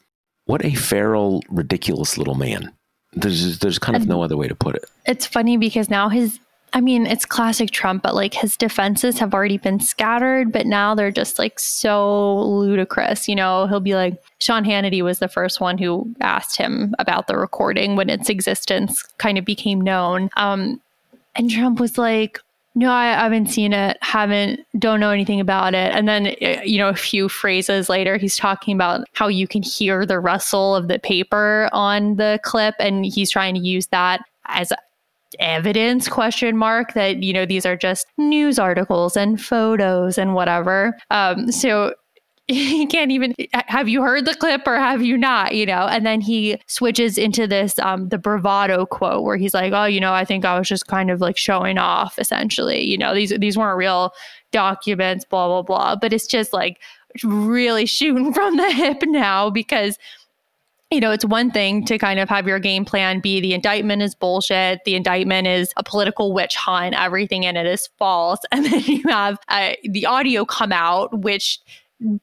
what 0.46 0.64
a 0.64 0.74
feral, 0.74 1.42
ridiculous 1.48 2.16
little 2.16 2.34
man. 2.34 2.72
There's 3.12 3.58
there's 3.58 3.78
kind 3.78 3.96
of 3.96 4.06
no 4.06 4.22
other 4.22 4.36
way 4.36 4.48
to 4.48 4.54
put 4.54 4.76
it. 4.76 4.84
It's 5.06 5.26
funny 5.26 5.56
because 5.56 5.90
now 5.90 6.08
his 6.08 6.38
I 6.72 6.80
mean, 6.80 7.06
it's 7.06 7.24
classic 7.24 7.70
Trump, 7.70 8.02
but 8.02 8.14
like 8.14 8.34
his 8.34 8.56
defenses 8.56 9.18
have 9.18 9.32
already 9.32 9.58
been 9.58 9.80
scattered, 9.80 10.52
but 10.52 10.66
now 10.66 10.94
they're 10.94 11.10
just 11.10 11.38
like 11.38 11.58
so 11.58 12.40
ludicrous. 12.42 13.26
You 13.26 13.36
know, 13.36 13.66
he'll 13.66 13.80
be 13.80 13.94
like, 13.94 14.22
Sean 14.38 14.64
Hannity 14.64 15.02
was 15.02 15.18
the 15.18 15.28
first 15.28 15.60
one 15.60 15.78
who 15.78 16.14
asked 16.20 16.56
him 16.56 16.94
about 16.98 17.26
the 17.26 17.36
recording 17.36 17.96
when 17.96 18.10
its 18.10 18.28
existence 18.28 19.02
kind 19.18 19.38
of 19.38 19.44
became 19.44 19.80
known. 19.80 20.28
Um, 20.36 20.80
and 21.34 21.50
Trump 21.50 21.80
was 21.80 21.96
like, 21.96 22.40
no, 22.74 22.92
I 22.92 23.06
haven't 23.06 23.46
seen 23.46 23.72
it, 23.72 23.96
haven't, 24.02 24.60
don't 24.78 25.00
know 25.00 25.10
anything 25.10 25.40
about 25.40 25.74
it. 25.74 25.92
And 25.94 26.06
then, 26.06 26.36
you 26.64 26.78
know, 26.78 26.88
a 26.88 26.94
few 26.94 27.28
phrases 27.28 27.88
later, 27.88 28.18
he's 28.18 28.36
talking 28.36 28.74
about 28.74 29.08
how 29.14 29.26
you 29.26 29.48
can 29.48 29.62
hear 29.62 30.06
the 30.06 30.20
rustle 30.20 30.76
of 30.76 30.86
the 30.86 31.00
paper 31.00 31.68
on 31.72 32.16
the 32.16 32.38
clip. 32.44 32.76
And 32.78 33.04
he's 33.04 33.30
trying 33.30 33.54
to 33.54 33.60
use 33.60 33.88
that 33.88 34.20
as 34.46 34.72
evidence 35.38 36.08
question 36.08 36.56
mark 36.56 36.94
that 36.94 37.22
you 37.22 37.32
know 37.32 37.46
these 37.46 37.66
are 37.66 37.76
just 37.76 38.06
news 38.16 38.58
articles 38.58 39.16
and 39.16 39.40
photos 39.40 40.18
and 40.18 40.34
whatever. 40.34 40.96
Um 41.10 41.50
so 41.52 41.94
he 42.48 42.86
can't 42.86 43.10
even 43.10 43.34
have 43.52 43.90
you 43.90 44.00
heard 44.00 44.24
the 44.24 44.34
clip 44.34 44.66
or 44.66 44.76
have 44.76 45.02
you 45.02 45.18
not? 45.18 45.54
You 45.54 45.66
know 45.66 45.86
and 45.86 46.06
then 46.06 46.20
he 46.20 46.58
switches 46.66 47.18
into 47.18 47.46
this 47.46 47.78
um 47.78 48.08
the 48.08 48.18
bravado 48.18 48.86
quote 48.86 49.22
where 49.22 49.36
he's 49.36 49.52
like 49.52 49.72
oh 49.74 49.84
you 49.84 50.00
know 50.00 50.14
i 50.14 50.24
think 50.24 50.46
i 50.46 50.58
was 50.58 50.66
just 50.66 50.86
kind 50.86 51.10
of 51.10 51.20
like 51.20 51.36
showing 51.36 51.78
off 51.78 52.18
essentially. 52.18 52.84
You 52.84 52.96
know 52.96 53.14
these 53.14 53.32
these 53.38 53.58
weren't 53.58 53.76
real 53.76 54.12
documents 54.50 55.24
blah 55.24 55.46
blah 55.48 55.62
blah. 55.62 55.96
But 55.96 56.12
it's 56.12 56.26
just 56.26 56.52
like 56.52 56.80
really 57.24 57.86
shooting 57.86 58.32
from 58.34 58.56
the 58.56 58.70
hip 58.72 59.02
now 59.04 59.50
because 59.50 59.98
you 60.90 61.00
know, 61.00 61.10
it's 61.10 61.24
one 61.24 61.50
thing 61.50 61.84
to 61.84 61.98
kind 61.98 62.18
of 62.18 62.28
have 62.28 62.46
your 62.46 62.58
game 62.58 62.84
plan 62.84 63.20
be 63.20 63.40
the 63.40 63.52
indictment 63.52 64.00
is 64.00 64.14
bullshit, 64.14 64.80
the 64.84 64.94
indictment 64.94 65.46
is 65.46 65.72
a 65.76 65.82
political 65.84 66.32
witch 66.32 66.54
hunt, 66.56 66.94
everything 66.94 67.42
in 67.42 67.56
it 67.56 67.66
is 67.66 67.88
false. 67.98 68.40
And 68.52 68.64
then 68.64 68.80
you 68.80 69.02
have 69.08 69.38
uh, 69.48 69.72
the 69.84 70.06
audio 70.06 70.44
come 70.44 70.72
out, 70.72 71.20
which 71.20 71.60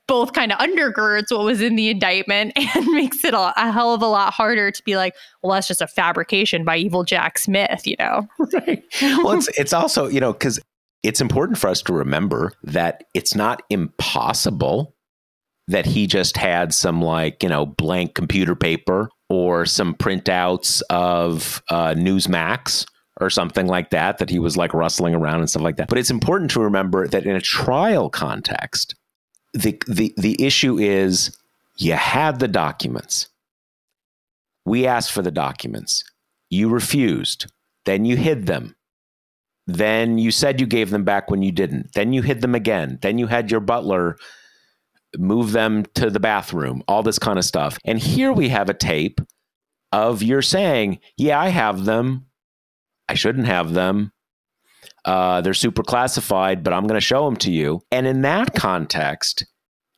both 0.07 0.33
kind 0.33 0.51
of 0.51 0.57
undergirds 0.57 1.31
what 1.31 1.45
was 1.45 1.61
in 1.61 1.75
the 1.75 1.89
indictment 1.89 2.53
and 2.75 2.85
makes 2.87 3.23
it 3.23 3.33
a, 3.33 3.53
a, 3.55 3.71
hell 3.71 3.93
of 3.93 4.01
a 4.01 4.07
lot 4.07 4.33
harder 4.33 4.71
to 4.71 4.83
be 4.83 4.95
like, 4.97 5.15
well, 5.41 5.53
that's 5.53 5.67
just 5.67 5.81
a 5.81 5.87
fabrication 5.87 6.63
by 6.63 6.77
evil 6.77 7.03
Jack 7.03 7.37
Smith, 7.37 7.85
you 7.85 7.95
know? 7.99 8.27
Right. 8.53 8.83
Well, 9.01 9.31
it's, 9.31 9.47
it's 9.59 9.73
also, 9.73 10.07
you 10.07 10.19
know, 10.19 10.33
because 10.33 10.59
it's 11.03 11.21
important 11.21 11.57
for 11.57 11.67
us 11.67 11.81
to 11.83 11.93
remember 11.93 12.53
that 12.63 13.03
it's 13.13 13.35
not 13.35 13.61
impossible 13.69 14.94
that 15.67 15.85
he 15.85 16.07
just 16.07 16.37
had 16.37 16.73
some 16.73 17.01
like 17.01 17.41
you 17.41 17.49
know 17.49 17.65
blank 17.65 18.13
computer 18.13 18.55
paper 18.55 19.09
or 19.29 19.65
some 19.65 19.95
printouts 19.95 20.81
of 20.89 21.61
uh, 21.69 21.93
Newsmax 21.95 22.85
or 23.19 23.29
something 23.29 23.67
like 23.67 23.89
that 23.91 24.17
that 24.17 24.29
he 24.29 24.39
was 24.39 24.57
like 24.57 24.73
rustling 24.73 25.15
around 25.15 25.39
and 25.39 25.49
stuff 25.49 25.63
like 25.63 25.77
that. 25.77 25.87
But 25.87 25.97
it's 25.97 26.11
important 26.11 26.51
to 26.51 26.59
remember 26.59 27.07
that 27.07 27.25
in 27.25 27.35
a 27.35 27.41
trial 27.41 28.09
context, 28.09 28.95
the 29.53 29.81
the 29.87 30.13
the 30.17 30.35
issue 30.43 30.77
is 30.77 31.35
you 31.77 31.93
had 31.93 32.39
the 32.39 32.47
documents. 32.47 33.29
We 34.65 34.87
asked 34.87 35.11
for 35.11 35.21
the 35.21 35.31
documents. 35.31 36.03
You 36.49 36.69
refused. 36.69 37.51
Then 37.85 38.05
you 38.05 38.17
hid 38.17 38.47
them. 38.47 38.75
Then 39.67 40.17
you 40.17 40.31
said 40.31 40.59
you 40.59 40.67
gave 40.67 40.89
them 40.89 41.03
back 41.03 41.29
when 41.29 41.41
you 41.41 41.51
didn't. 41.51 41.93
Then 41.93 42.13
you 42.13 42.21
hid 42.21 42.41
them 42.41 42.55
again. 42.55 42.99
Then 43.01 43.17
you 43.17 43.27
had 43.27 43.49
your 43.49 43.59
butler 43.59 44.17
move 45.17 45.51
them 45.51 45.85
to 45.95 46.09
the 46.09 46.19
bathroom, 46.19 46.83
all 46.87 47.03
this 47.03 47.19
kind 47.19 47.37
of 47.37 47.45
stuff. 47.45 47.77
And 47.85 47.99
here 47.99 48.31
we 48.31 48.49
have 48.49 48.69
a 48.69 48.73
tape 48.73 49.21
of 49.91 50.21
you're 50.21 50.41
saying, 50.41 50.99
Yeah, 51.17 51.39
I 51.39 51.49
have 51.49 51.85
them. 51.85 52.27
I 53.07 53.13
shouldn't 53.13 53.47
have 53.47 53.73
them. 53.73 54.11
Uh, 55.03 55.41
they're 55.41 55.53
super 55.53 55.83
classified, 55.83 56.63
but 56.63 56.73
I'm 56.73 56.87
going 56.87 56.99
to 56.99 57.01
show 57.01 57.25
them 57.25 57.37
to 57.37 57.51
you. 57.51 57.81
And 57.91 58.07
in 58.07 58.21
that 58.21 58.55
context, 58.55 59.45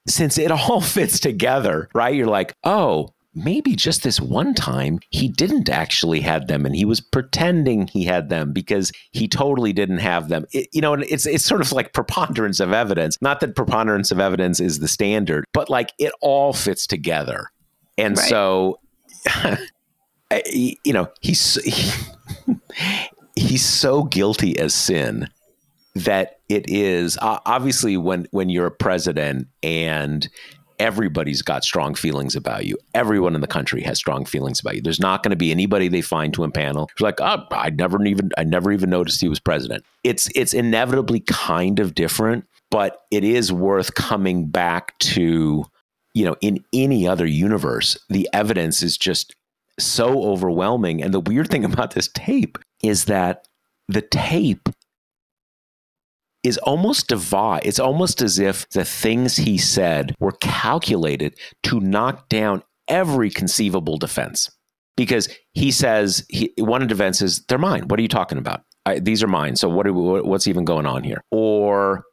since 0.07 0.37
it 0.37 0.51
all 0.51 0.81
fits 0.81 1.19
together, 1.19 1.89
right? 1.93 2.15
You're 2.15 2.27
like, 2.27 2.53
oh, 2.63 3.13
maybe 3.37 3.75
just 3.75 4.03
this 4.03 4.19
one 4.19 4.53
time 4.53 4.99
he 5.09 5.27
didn't 5.27 5.69
actually 5.69 6.21
have 6.21 6.47
them 6.47 6.65
and 6.65 6.75
he 6.75 6.85
was 6.85 6.99
pretending 6.99 7.87
he 7.87 8.03
had 8.03 8.29
them 8.29 8.51
because 8.51 8.91
he 9.11 9.27
totally 9.27 9.71
didn't 9.73 9.99
have 9.99 10.29
them. 10.29 10.45
It, 10.51 10.67
you 10.73 10.81
know, 10.81 10.93
it's 10.93 11.25
it's 11.25 11.45
sort 11.45 11.61
of 11.61 11.71
like 11.71 11.93
preponderance 11.93 12.59
of 12.59 12.73
evidence. 12.73 13.17
Not 13.21 13.39
that 13.41 13.55
preponderance 13.55 14.11
of 14.11 14.19
evidence 14.19 14.59
is 14.59 14.79
the 14.79 14.87
standard, 14.87 15.45
but 15.53 15.69
like 15.69 15.93
it 15.99 16.11
all 16.21 16.53
fits 16.53 16.87
together. 16.87 17.51
And 17.97 18.17
right. 18.17 18.29
so 18.29 18.79
you 20.51 20.93
know, 20.93 21.09
he's 21.21 21.55
he, 21.63 22.55
he's 23.35 23.65
so 23.65 24.03
guilty 24.03 24.57
as 24.59 24.73
sin 24.73 25.29
that 25.95 26.39
it 26.49 26.69
is 26.69 27.17
uh, 27.21 27.39
obviously 27.45 27.97
when 27.97 28.27
when 28.31 28.49
you're 28.49 28.67
a 28.67 28.71
president 28.71 29.47
and 29.63 30.29
everybody's 30.79 31.41
got 31.41 31.63
strong 31.63 31.95
feelings 31.95 32.35
about 32.35 32.65
you. 32.65 32.77
Everyone 32.93 33.35
in 33.35 33.41
the 33.41 33.47
country 33.47 33.81
has 33.81 33.97
strong 33.97 34.25
feelings 34.25 34.59
about 34.59 34.75
you. 34.75 34.81
There's 34.81 34.99
not 34.99 35.23
going 35.23 35.31
to 35.31 35.37
be 35.37 35.51
anybody 35.51 35.87
they 35.87 36.01
find 36.01 36.33
to 36.33 36.41
impanel 36.41 36.89
who's 36.91 37.01
like, 37.01 37.19
oh, 37.19 37.45
I 37.51 37.69
never 37.71 38.03
even 38.05 38.31
I 38.37 38.43
never 38.43 38.71
even 38.71 38.89
noticed 38.89 39.21
he 39.21 39.29
was 39.29 39.39
president. 39.39 39.85
It's 40.03 40.29
it's 40.35 40.53
inevitably 40.53 41.21
kind 41.21 41.79
of 41.79 41.95
different, 41.95 42.45
but 42.69 43.03
it 43.11 43.23
is 43.23 43.51
worth 43.51 43.95
coming 43.95 44.47
back 44.47 44.97
to, 44.99 45.65
you 46.13 46.25
know, 46.25 46.35
in 46.41 46.63
any 46.73 47.07
other 47.07 47.25
universe, 47.25 47.97
the 48.09 48.29
evidence 48.33 48.83
is 48.83 48.97
just 48.97 49.35
so 49.79 50.23
overwhelming. 50.23 51.03
And 51.03 51.13
the 51.13 51.19
weird 51.19 51.49
thing 51.49 51.65
about 51.65 51.91
this 51.91 52.09
tape 52.13 52.57
is 52.83 53.05
that 53.05 53.47
the 53.87 54.01
tape 54.01 54.69
is 56.47 56.57
almost 56.59 57.07
divine. 57.07 57.61
It's 57.63 57.79
almost 57.79 58.21
as 58.21 58.39
if 58.39 58.67
the 58.69 58.85
things 58.85 59.37
he 59.37 59.57
said 59.57 60.15
were 60.19 60.33
calculated 60.41 61.37
to 61.63 61.79
knock 61.79 62.29
down 62.29 62.63
every 62.87 63.29
conceivable 63.29 63.97
defense. 63.97 64.49
Because 64.95 65.29
he 65.53 65.71
says, 65.71 66.25
he, 66.29 66.51
one 66.57 66.81
of 66.81 66.87
the 66.87 66.95
defense 66.95 67.21
is, 67.21 67.45
they're 67.45 67.57
mine. 67.57 67.87
What 67.87 67.99
are 67.99 68.01
you 68.01 68.07
talking 68.07 68.39
about? 68.39 68.63
I, 68.85 68.99
these 68.99 69.21
are 69.21 69.27
mine. 69.27 69.55
So 69.55 69.69
what, 69.69 69.85
are, 69.85 69.93
what's 69.93 70.47
even 70.47 70.65
going 70.65 70.85
on 70.85 71.03
here? 71.03 71.21
Or 71.29 72.03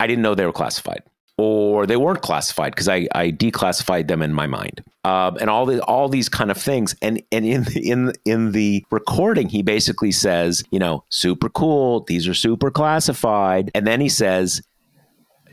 I 0.00 0.06
didn't 0.06 0.22
know 0.22 0.34
they 0.34 0.46
were 0.46 0.52
classified 0.52 1.02
or 1.36 1.86
they 1.86 1.96
weren't 1.96 2.22
classified 2.22 2.72
because 2.72 2.88
I, 2.88 3.08
I 3.14 3.30
declassified 3.30 4.08
them 4.08 4.22
in 4.22 4.32
my 4.32 4.46
mind, 4.46 4.82
um, 5.04 5.36
and 5.40 5.50
all 5.50 5.66
the 5.66 5.82
all 5.84 6.08
these 6.08 6.28
kind 6.28 6.50
of 6.50 6.56
things. 6.56 6.94
And 7.02 7.22
and 7.32 7.44
in 7.44 7.64
the, 7.64 7.90
in 7.90 8.12
in 8.24 8.52
the 8.52 8.84
recording, 8.90 9.48
he 9.48 9.62
basically 9.62 10.12
says, 10.12 10.62
you 10.70 10.78
know, 10.78 11.04
super 11.08 11.48
cool. 11.48 12.04
These 12.04 12.28
are 12.28 12.34
super 12.34 12.70
classified, 12.70 13.70
and 13.74 13.86
then 13.86 14.00
he 14.00 14.08
says. 14.08 14.62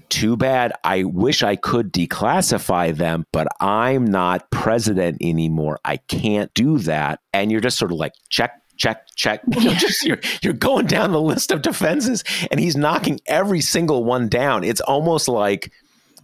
Too 0.10 0.36
bad. 0.36 0.74
I 0.84 1.06
wish 1.06 1.42
I 1.42 1.56
could 1.56 1.94
declassify 1.94 2.94
them, 2.94 3.26
but 3.32 3.48
I'm 3.62 4.04
not 4.04 4.52
president 4.52 5.20
anymore. 5.22 5.80
I 5.86 5.96
can't 5.96 6.54
do 6.54 6.80
that. 6.80 7.22
And 7.32 7.50
you're 7.50 7.62
just 7.62 7.78
sort 7.78 7.94
of 7.94 7.98
like, 7.98 8.12
check, 8.28 8.61
check, 8.78 9.08
check. 9.16 9.42
You 9.52 9.66
know, 9.66 9.74
just 9.74 10.04
you're, 10.06 10.20
you're 10.42 10.54
going 10.54 10.88
down 10.88 11.12
the 11.12 11.22
list 11.22 11.52
of 11.52 11.62
defenses 11.62 12.24
and 12.50 12.60
he's 12.60 12.76
knocking 12.76 13.20
every 13.28 13.62
single 13.62 14.04
one 14.04 14.28
down. 14.28 14.64
It's 14.64 14.82
almost 14.82 15.28
like, 15.28 15.72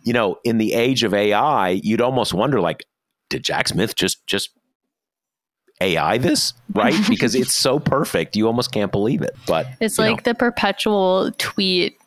you 0.03 0.13
know, 0.13 0.37
in 0.43 0.57
the 0.57 0.73
age 0.73 1.03
of 1.03 1.13
AI, 1.13 1.69
you'd 1.69 2.01
almost 2.01 2.33
wonder 2.33 2.61
like, 2.61 2.85
did 3.29 3.43
Jack 3.43 3.67
Smith 3.67 3.95
just 3.95 4.25
just 4.25 4.51
AI 5.81 6.17
this, 6.17 6.53
right? 6.73 6.95
Because 7.09 7.35
it's 7.35 7.53
so 7.53 7.79
perfect, 7.79 8.35
you 8.35 8.47
almost 8.47 8.71
can't 8.71 8.91
believe 8.91 9.21
it. 9.21 9.35
But 9.45 9.67
it's 9.79 9.99
like 9.99 10.17
know. 10.17 10.31
the 10.31 10.35
perpetual 10.35 11.31
tweet 11.37 11.97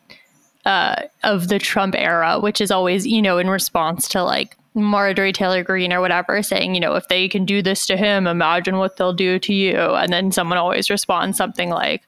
uh, 0.64 1.02
of 1.22 1.48
the 1.48 1.58
Trump 1.58 1.94
era, 1.96 2.40
which 2.40 2.60
is 2.60 2.70
always, 2.70 3.06
you 3.06 3.22
know, 3.22 3.38
in 3.38 3.48
response 3.48 4.08
to 4.08 4.22
like 4.22 4.56
Marjorie 4.74 5.32
Taylor 5.32 5.64
Greene 5.64 5.92
or 5.92 6.00
whatever 6.00 6.42
saying, 6.42 6.74
you 6.74 6.80
know, 6.80 6.94
if 6.94 7.08
they 7.08 7.28
can 7.28 7.44
do 7.44 7.62
this 7.62 7.86
to 7.86 7.96
him, 7.96 8.26
imagine 8.26 8.76
what 8.76 8.96
they'll 8.96 9.12
do 9.12 9.38
to 9.38 9.52
you. 9.52 9.76
And 9.76 10.12
then 10.12 10.32
someone 10.32 10.58
always 10.58 10.90
responds 10.90 11.36
something 11.36 11.70
like, 11.70 12.02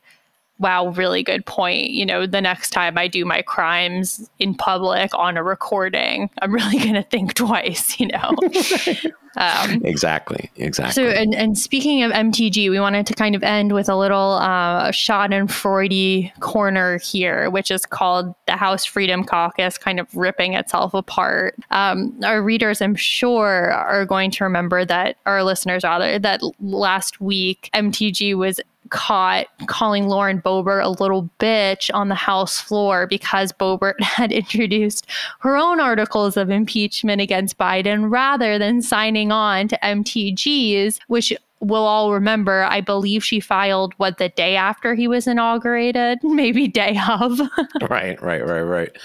wow, 0.62 0.88
really 0.88 1.22
good 1.22 1.44
point. 1.44 1.90
You 1.90 2.06
know, 2.06 2.26
the 2.26 2.40
next 2.40 2.70
time 2.70 2.96
I 2.96 3.08
do 3.08 3.24
my 3.24 3.42
crimes 3.42 4.30
in 4.38 4.54
public 4.54 5.12
on 5.14 5.36
a 5.36 5.42
recording, 5.42 6.30
I'm 6.40 6.52
really 6.52 6.78
going 6.82 6.94
to 6.94 7.02
think 7.02 7.34
twice, 7.34 7.98
you 8.00 8.06
know? 8.06 8.34
um, 9.36 9.82
exactly. 9.84 10.50
Exactly. 10.56 11.02
So, 11.02 11.10
and, 11.10 11.34
and 11.34 11.58
speaking 11.58 12.02
of 12.04 12.12
MTG, 12.12 12.70
we 12.70 12.78
wanted 12.78 13.06
to 13.08 13.14
kind 13.14 13.34
of 13.34 13.42
end 13.42 13.72
with 13.72 13.88
a 13.88 13.96
little 13.96 14.34
uh, 14.34 14.90
Schadenfreude 14.90 16.38
corner 16.40 16.98
here, 16.98 17.50
which 17.50 17.70
is 17.70 17.84
called 17.84 18.32
the 18.46 18.56
House 18.56 18.84
Freedom 18.84 19.24
Caucus 19.24 19.76
kind 19.78 19.98
of 19.98 20.14
ripping 20.16 20.54
itself 20.54 20.94
apart. 20.94 21.56
Um, 21.70 22.18
our 22.24 22.40
readers, 22.40 22.80
I'm 22.80 22.94
sure, 22.94 23.72
are 23.72 24.06
going 24.06 24.30
to 24.32 24.44
remember 24.44 24.84
that, 24.84 25.16
our 25.26 25.42
listeners 25.42 25.82
rather, 25.82 26.20
that 26.20 26.40
last 26.60 27.20
week 27.20 27.68
MTG 27.74 28.36
was 28.36 28.60
caught 28.92 29.46
calling 29.66 30.06
Lauren 30.06 30.40
Boebert 30.40 30.84
a 30.84 31.02
little 31.02 31.28
bitch 31.40 31.90
on 31.92 32.08
the 32.08 32.14
House 32.14 32.60
floor 32.60 33.06
because 33.06 33.50
Boebert 33.50 34.00
had 34.00 34.30
introduced 34.30 35.06
her 35.40 35.56
own 35.56 35.80
articles 35.80 36.36
of 36.36 36.50
impeachment 36.50 37.20
against 37.20 37.58
Biden 37.58 38.10
rather 38.10 38.58
than 38.58 38.82
signing 38.82 39.32
on 39.32 39.66
to 39.68 39.78
MTG's, 39.82 41.00
which 41.08 41.32
we'll 41.60 41.86
all 41.86 42.12
remember, 42.12 42.64
I 42.64 42.80
believe 42.80 43.24
she 43.24 43.40
filed 43.40 43.94
what 43.96 44.18
the 44.18 44.28
day 44.28 44.56
after 44.56 44.94
he 44.94 45.08
was 45.08 45.26
inaugurated, 45.26 46.18
maybe 46.22 46.68
day 46.68 47.00
of. 47.08 47.40
right, 47.90 48.20
right, 48.22 48.46
right, 48.46 48.62
right. 48.62 48.96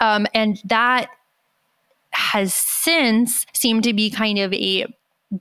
Um, 0.00 0.26
and 0.34 0.60
that 0.66 1.08
has 2.12 2.52
since 2.52 3.46
seemed 3.54 3.84
to 3.84 3.92
be 3.92 4.10
kind 4.10 4.38
of 4.38 4.52
a 4.52 4.86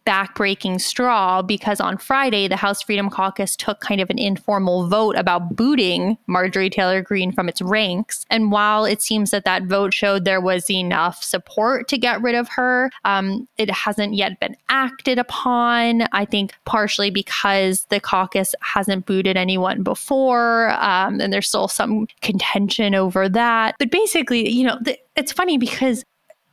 backbreaking 0.06 0.80
straw 0.80 1.42
because 1.42 1.80
on 1.80 1.98
Friday, 1.98 2.48
the 2.48 2.56
House 2.56 2.82
Freedom 2.82 3.10
Caucus 3.10 3.56
took 3.56 3.80
kind 3.80 4.02
of 4.02 4.10
an 4.10 4.20
informal 4.20 4.88
vote 4.88 5.16
about 5.16 5.56
booting 5.56 6.18
Marjorie 6.28 6.70
Taylor 6.70 7.02
Greene 7.02 7.32
from 7.32 7.50
its 7.50 7.62
ranks. 7.62 8.26
And 8.30 8.52
while 8.52 8.86
it 8.86 9.02
seems 9.02 9.32
that 9.32 9.46
that 9.46 9.64
vote 9.64 9.94
showed 9.94 10.26
there 10.26 10.42
was 10.42 10.70
enough 10.70 11.24
support 11.24 11.88
to 11.88 11.98
get 11.98 12.22
rid 12.22 12.36
of 12.36 12.48
her, 12.50 12.92
um, 13.04 13.48
it 13.58 13.72
hasn't 13.72 14.14
yet 14.14 14.40
been 14.40 14.56
acted 14.70 15.18
upon. 15.18 16.04
I 16.12 16.26
think 16.26 16.54
partially 16.66 17.10
because 17.10 17.86
the 17.90 18.00
caucus 18.00 18.54
hasn't 18.62 19.06
booted 19.06 19.38
anyone 19.38 19.84
before, 19.84 20.72
um, 20.80 21.20
and 21.20 21.34
there's 21.34 21.48
still 21.48 21.68
some 21.68 22.08
contention 22.22 22.94
over 22.94 23.28
that. 23.30 23.76
But 23.80 23.92
basically, 23.92 24.50
you 24.50 24.66
know, 24.66 24.78
th- 24.84 25.00
it's 25.16 25.32
funny 25.32 25.58
because 25.58 26.04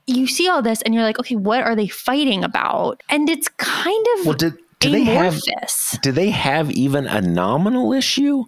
you 0.06 0.26
see 0.26 0.48
all 0.48 0.62
this 0.62 0.82
and 0.82 0.94
you're 0.94 1.02
like, 1.02 1.18
okay, 1.18 1.36
what 1.36 1.62
are 1.62 1.74
they 1.74 1.88
fighting 1.88 2.44
about? 2.44 3.02
And 3.08 3.28
it's 3.28 3.48
kind 3.48 4.06
of 4.18 4.26
well, 4.26 4.34
did, 4.34 4.54
do 4.78 4.90
they 4.90 5.04
have 5.04 5.40
this? 5.40 5.98
do 6.02 6.12
they 6.12 6.30
have 6.30 6.70
even 6.70 7.06
a 7.06 7.20
nominal 7.20 7.92
issue? 7.92 8.44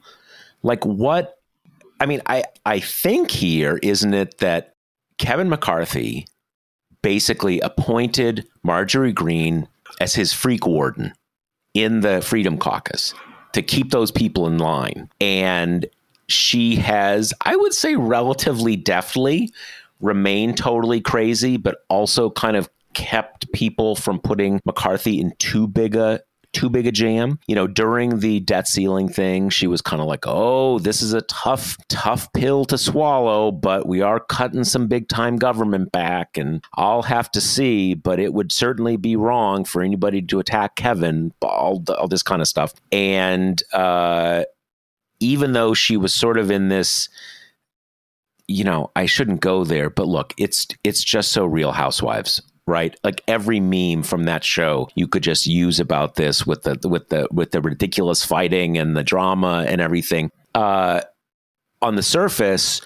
Like 0.62 0.84
what? 0.84 1.38
I 2.00 2.06
mean, 2.06 2.22
I 2.26 2.44
I 2.64 2.80
think 2.80 3.30
here 3.30 3.78
isn't 3.82 4.14
it 4.14 4.38
that 4.38 4.74
Kevin 5.18 5.48
McCarthy 5.48 6.26
basically 7.02 7.60
appointed 7.60 8.46
Marjorie 8.62 9.12
Greene 9.12 9.66
as 10.00 10.14
his 10.14 10.32
freak 10.32 10.66
warden 10.66 11.12
in 11.74 12.00
the 12.00 12.20
Freedom 12.20 12.58
Caucus 12.58 13.14
to 13.52 13.62
keep 13.62 13.90
those 13.90 14.10
people 14.10 14.46
in 14.46 14.58
line, 14.58 15.10
and 15.20 15.86
she 16.28 16.76
has, 16.76 17.32
I 17.40 17.56
would 17.56 17.72
say, 17.72 17.96
relatively 17.96 18.76
deftly 18.76 19.52
remain 20.00 20.54
totally 20.54 21.00
crazy, 21.00 21.56
but 21.56 21.78
also 21.88 22.30
kind 22.30 22.56
of 22.56 22.68
kept 22.94 23.50
people 23.52 23.94
from 23.94 24.18
putting 24.18 24.60
McCarthy 24.64 25.20
in 25.20 25.32
too 25.38 25.66
big 25.68 25.94
a 25.94 26.20
too 26.54 26.70
big 26.70 26.86
a 26.86 26.92
jam. 26.92 27.38
You 27.46 27.54
know, 27.54 27.66
during 27.66 28.20
the 28.20 28.40
debt 28.40 28.66
ceiling 28.66 29.08
thing, 29.08 29.50
she 29.50 29.66
was 29.66 29.82
kind 29.82 30.00
of 30.00 30.08
like, 30.08 30.24
"Oh, 30.26 30.78
this 30.78 31.02
is 31.02 31.12
a 31.12 31.20
tough, 31.22 31.76
tough 31.88 32.32
pill 32.32 32.64
to 32.66 32.78
swallow, 32.78 33.52
but 33.52 33.86
we 33.86 34.00
are 34.00 34.18
cutting 34.18 34.64
some 34.64 34.88
big 34.88 35.08
time 35.08 35.36
government 35.36 35.92
back, 35.92 36.36
and 36.36 36.64
I'll 36.74 37.02
have 37.02 37.30
to 37.32 37.40
see. 37.40 37.94
But 37.94 38.18
it 38.18 38.32
would 38.32 38.50
certainly 38.50 38.96
be 38.96 39.16
wrong 39.16 39.64
for 39.64 39.82
anybody 39.82 40.22
to 40.22 40.38
attack 40.38 40.76
Kevin. 40.76 41.32
All, 41.42 41.84
all 41.96 42.08
this 42.08 42.22
kind 42.22 42.42
of 42.42 42.48
stuff. 42.48 42.72
And 42.90 43.62
uh, 43.72 44.44
even 45.20 45.52
though 45.52 45.74
she 45.74 45.96
was 45.96 46.14
sort 46.14 46.38
of 46.38 46.50
in 46.50 46.68
this 46.68 47.08
you 48.48 48.64
know, 48.64 48.90
I 48.96 49.06
shouldn't 49.06 49.40
go 49.40 49.62
there, 49.62 49.90
but 49.90 50.08
look, 50.08 50.34
it's 50.38 50.66
it's 50.82 51.04
just 51.04 51.32
so 51.32 51.44
Real 51.44 51.70
Housewives, 51.70 52.42
right? 52.66 52.98
Like 53.04 53.22
every 53.28 53.60
meme 53.60 54.02
from 54.02 54.24
that 54.24 54.42
show, 54.42 54.88
you 54.94 55.06
could 55.06 55.22
just 55.22 55.46
use 55.46 55.78
about 55.78 56.16
this 56.16 56.46
with 56.46 56.62
the 56.62 56.88
with 56.88 57.10
the 57.10 57.28
with 57.30 57.52
the 57.52 57.60
ridiculous 57.60 58.24
fighting 58.24 58.78
and 58.78 58.96
the 58.96 59.04
drama 59.04 59.66
and 59.68 59.80
everything. 59.80 60.30
Uh, 60.54 61.02
on 61.82 61.94
the 61.94 62.02
surface, 62.02 62.80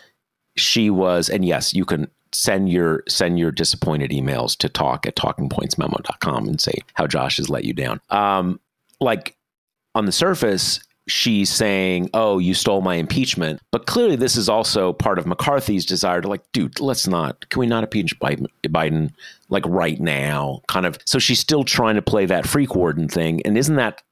she 0.56 0.90
was, 0.90 1.30
and 1.30 1.44
yes, 1.44 1.72
you 1.72 1.84
can 1.84 2.10
send 2.32 2.68
your 2.68 3.04
send 3.08 3.38
your 3.38 3.52
disappointed 3.52 4.10
emails 4.10 4.56
to 4.56 4.68
talk 4.68 5.06
at 5.06 5.14
talkingpointsmemo.com 5.16 6.48
and 6.48 6.60
say 6.60 6.74
how 6.94 7.06
Josh 7.06 7.36
has 7.36 7.48
let 7.48 7.64
you 7.64 7.72
down. 7.72 8.00
Um, 8.10 8.58
like 9.00 9.36
on 9.94 10.06
the 10.06 10.12
surface, 10.12 10.80
she's 11.09 11.50
saying, 11.50 12.11
"Oh, 12.14 12.38
you 12.38 12.55
stole 12.55 12.80
my 12.80 12.94
impeachment." 12.94 13.61
But 13.70 13.86
clearly, 13.86 14.16
this 14.16 14.36
is 14.36 14.48
also 14.48 14.92
part 14.92 15.18
of 15.18 15.26
McCarthy's 15.26 15.86
desire 15.86 16.20
to 16.20 16.28
like, 16.28 16.42
dude, 16.53 16.80
let's 16.80 17.07
not. 17.07 17.48
Can 17.48 17.61
we 17.61 17.66
not 17.66 17.84
impeach 17.84 18.18
Biden, 18.18 19.11
like 19.48 19.64
right 19.66 20.00
now? 20.00 20.61
Kind 20.68 20.86
of. 20.86 20.98
So 21.05 21.18
she's 21.18 21.40
still 21.40 21.64
trying 21.64 21.96
to 21.96 22.03
play 22.03 22.26
that 22.26 22.46
freak 22.46 22.74
warden 22.74 23.09
thing, 23.09 23.42
and 23.44 23.57
isn't 23.59 23.76
that 23.76 24.03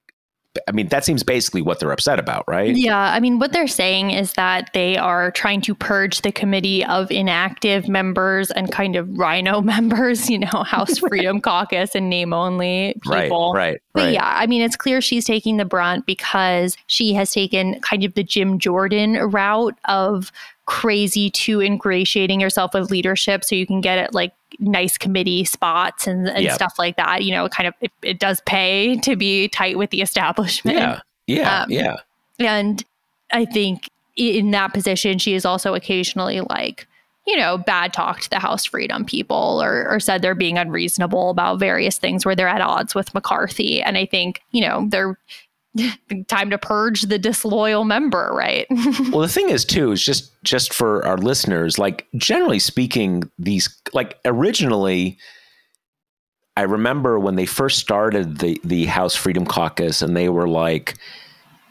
I 0.66 0.72
mean, 0.72 0.88
that 0.88 1.05
seems 1.05 1.22
basically 1.22 1.62
what 1.62 1.78
they're 1.78 1.92
upset 1.92 2.18
about, 2.18 2.44
right? 2.48 2.74
Yeah. 2.74 2.98
I 2.98 3.20
mean, 3.20 3.38
what 3.38 3.53
they're 3.53 3.68
saying 3.68 4.11
is 4.11 4.32
that 4.32 4.70
they 4.74 4.96
are 4.96 5.30
trying 5.30 5.61
to 5.62 5.76
purge 5.76 6.22
the 6.22 6.32
committee 6.32 6.84
of 6.84 7.09
inactive 7.12 7.88
members 7.88 8.51
and 8.51 8.70
kind 8.72 8.96
of 8.96 9.09
RINO 9.16 9.61
members, 9.64 10.28
you 10.28 10.40
know, 10.40 10.64
House 10.64 10.98
Freedom 11.09 11.40
Caucus 11.40 11.94
and 11.94 12.11
name 12.11 12.32
only 12.32 12.94
people. 13.03 13.53
Right, 13.53 13.70
right. 13.70 13.80
But 13.92 14.12
yeah, 14.12 14.34
I 14.36 14.48
mean, 14.48 14.62
it's 14.62 14.76
clear 14.76 15.01
she's 15.01 15.24
taking 15.24 15.57
the 15.57 15.64
brunt 15.64 16.05
because 16.05 16.76
she 16.88 17.14
has 17.14 17.30
taken 17.30 17.78
kind 17.80 18.03
of 18.03 18.14
the 18.14 18.24
Jim 18.24 18.59
Jordan 18.59 19.14
route 19.14 19.78
of 19.84 20.32
crazy 20.71 21.29
to 21.31 21.61
ingratiating 21.61 22.41
yourself 22.41 22.75
with 22.75 22.93
leadership 22.93 23.43
so 23.43 23.57
you 23.57 23.66
can 23.66 23.81
get 23.81 23.99
it 23.99 24.14
like 24.14 24.33
nice 24.61 24.97
committee 24.97 25.45
spots 25.45 26.07
and, 26.07 26.29
and 26.29 26.45
yep. 26.45 26.55
stuff 26.55 26.79
like 26.79 26.97
that. 26.97 27.25
You 27.25 27.33
know, 27.33 27.49
kind 27.49 27.66
of 27.66 27.75
it, 27.81 27.91
it, 28.03 28.21
does 28.21 28.41
pay 28.47 28.97
to 28.99 29.16
be 29.16 29.49
tight 29.49 29.77
with 29.77 29.91
the 29.91 30.01
establishment. 30.01 30.79
Yeah. 30.79 31.01
Yeah. 31.27 31.62
Um, 31.62 31.71
yeah. 31.73 31.97
And 32.39 32.85
I 33.33 33.47
think 33.47 33.91
in 34.14 34.53
that 34.53 34.73
position, 34.73 35.18
she 35.18 35.35
is 35.35 35.45
also 35.45 35.75
occasionally 35.75 36.41
like, 36.43 36.87
you 37.27 37.37
know, 37.37 37.59
bad 37.59 37.93
talked 37.93 38.31
the 38.31 38.39
House 38.39 38.64
Freedom 38.64 39.05
people 39.05 39.61
or, 39.61 39.89
or 39.89 39.99
said 39.99 40.23
they're 40.23 40.37
being 40.37 40.57
unreasonable 40.57 41.31
about 41.31 41.59
various 41.59 41.99
things 41.99 42.25
where 42.25 42.37
they're 42.37 42.47
at 42.47 42.61
odds 42.61 42.95
with 42.95 43.12
McCarthy. 43.12 43.83
And 43.83 43.99
I 43.99 44.07
think, 44.07 44.41
you 44.53 44.61
know, 44.61 44.87
they're 44.89 45.18
time 46.29 46.51
to 46.51 46.59
purge 46.59 47.03
the 47.03 47.18
disloyal 47.18 47.85
member, 47.85 48.31
right? 48.33 48.66
well, 49.11 49.21
the 49.21 49.29
thing 49.29 49.51
is 49.51 49.64
too 49.64 49.93
is 49.93 50.05
just 50.05 50.33
just 50.43 50.73
for 50.75 51.05
our 51.07 51.16
listeners, 51.16 51.79
like 51.79 52.07
generally 52.16 52.59
speaking, 52.59 53.31
these 53.39 53.68
like 53.93 54.18
originally 54.25 55.18
I 56.57 56.62
remember 56.62 57.18
when 57.18 57.37
they 57.37 57.47
first 57.47 57.79
started 57.79 58.39
the 58.39 58.61
the 58.64 58.87
House 58.87 59.14
Freedom 59.14 59.47
Caucus 59.47 60.03
and 60.03 60.16
they 60.16 60.29
were 60.29 60.49
like 60.49 60.97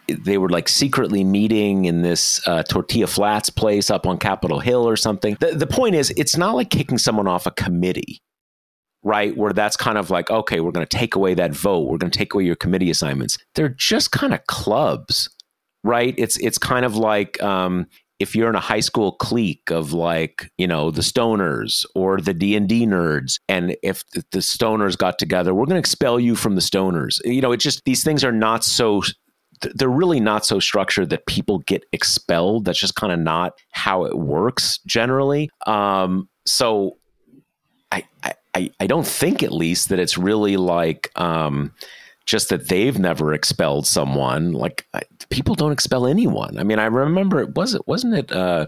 they 0.07 0.37
were 0.37 0.49
like 0.49 0.67
secretly 0.67 1.23
meeting 1.23 1.85
in 1.85 2.01
this 2.01 2.41
uh, 2.47 2.63
tortilla 2.63 3.05
flats 3.05 3.49
place 3.49 3.91
up 3.91 4.07
on 4.07 4.17
Capitol 4.17 4.59
Hill 4.59 4.87
or 4.87 4.95
something. 4.95 5.37
The, 5.39 5.51
the 5.51 5.67
point 5.67 5.93
is, 5.93 6.11
it's 6.17 6.35
not 6.35 6.55
like 6.55 6.71
kicking 6.71 6.97
someone 6.97 7.27
off 7.27 7.45
a 7.45 7.51
committee 7.51 8.21
right? 9.03 9.35
Where 9.35 9.53
that's 9.53 9.77
kind 9.77 9.97
of 9.97 10.09
like, 10.09 10.29
okay, 10.29 10.59
we're 10.59 10.71
going 10.71 10.85
to 10.85 10.97
take 10.97 11.15
away 11.15 11.33
that 11.35 11.51
vote. 11.51 11.87
We're 11.87 11.97
going 11.97 12.11
to 12.11 12.17
take 12.17 12.33
away 12.33 12.43
your 12.43 12.55
committee 12.55 12.89
assignments. 12.89 13.37
They're 13.55 13.69
just 13.69 14.11
kind 14.11 14.33
of 14.33 14.45
clubs, 14.47 15.29
right? 15.83 16.13
It's 16.17 16.37
it's 16.37 16.57
kind 16.57 16.85
of 16.85 16.95
like 16.95 17.41
um, 17.41 17.87
if 18.19 18.35
you're 18.35 18.49
in 18.49 18.55
a 18.55 18.59
high 18.59 18.81
school 18.81 19.13
clique 19.13 19.71
of 19.71 19.93
like 19.93 20.51
you 20.57 20.67
know 20.67 20.91
the 20.91 21.01
stoners 21.01 21.85
or 21.95 22.19
the 22.19 22.33
d&d 22.33 22.85
nerds 22.85 23.39
and 23.47 23.75
if 23.81 24.03
the 24.11 24.39
stoners 24.39 24.97
got 24.97 25.17
together 25.17 25.53
we're 25.53 25.65
going 25.65 25.75
to 25.75 25.79
expel 25.79 26.19
you 26.19 26.35
from 26.35 26.55
the 26.55 26.61
stoners 26.61 27.19
you 27.23 27.41
know 27.41 27.51
it 27.51 27.57
just 27.57 27.83
these 27.85 28.03
things 28.03 28.23
are 28.23 28.31
not 28.31 28.63
so 28.63 29.01
they're 29.75 29.89
really 29.89 30.19
not 30.19 30.45
so 30.45 30.59
structured 30.59 31.09
that 31.09 31.25
people 31.25 31.59
get 31.59 31.83
expelled 31.91 32.65
that's 32.65 32.79
just 32.79 32.95
kind 32.95 33.11
of 33.11 33.19
not 33.19 33.53
how 33.71 34.03
it 34.03 34.17
works 34.17 34.79
generally 34.85 35.49
um, 35.65 36.29
so 36.45 36.97
I, 38.55 38.71
I 38.79 38.87
don't 38.87 39.07
think 39.07 39.43
at 39.43 39.51
least 39.51 39.89
that 39.89 39.99
it's 39.99 40.17
really 40.17 40.57
like 40.57 41.11
um, 41.15 41.73
just 42.25 42.49
that 42.49 42.67
they've 42.67 42.97
never 42.97 43.33
expelled 43.33 43.85
someone. 43.85 44.53
Like 44.53 44.87
I, 44.93 45.01
people 45.29 45.55
don't 45.55 45.71
expel 45.71 46.07
anyone. 46.07 46.57
I 46.57 46.63
mean, 46.63 46.79
I 46.79 46.85
remember 46.85 47.39
it 47.41 47.55
was 47.55 47.73
it 47.73 47.87
wasn't 47.87 48.15
it 48.15 48.31
uh, 48.31 48.67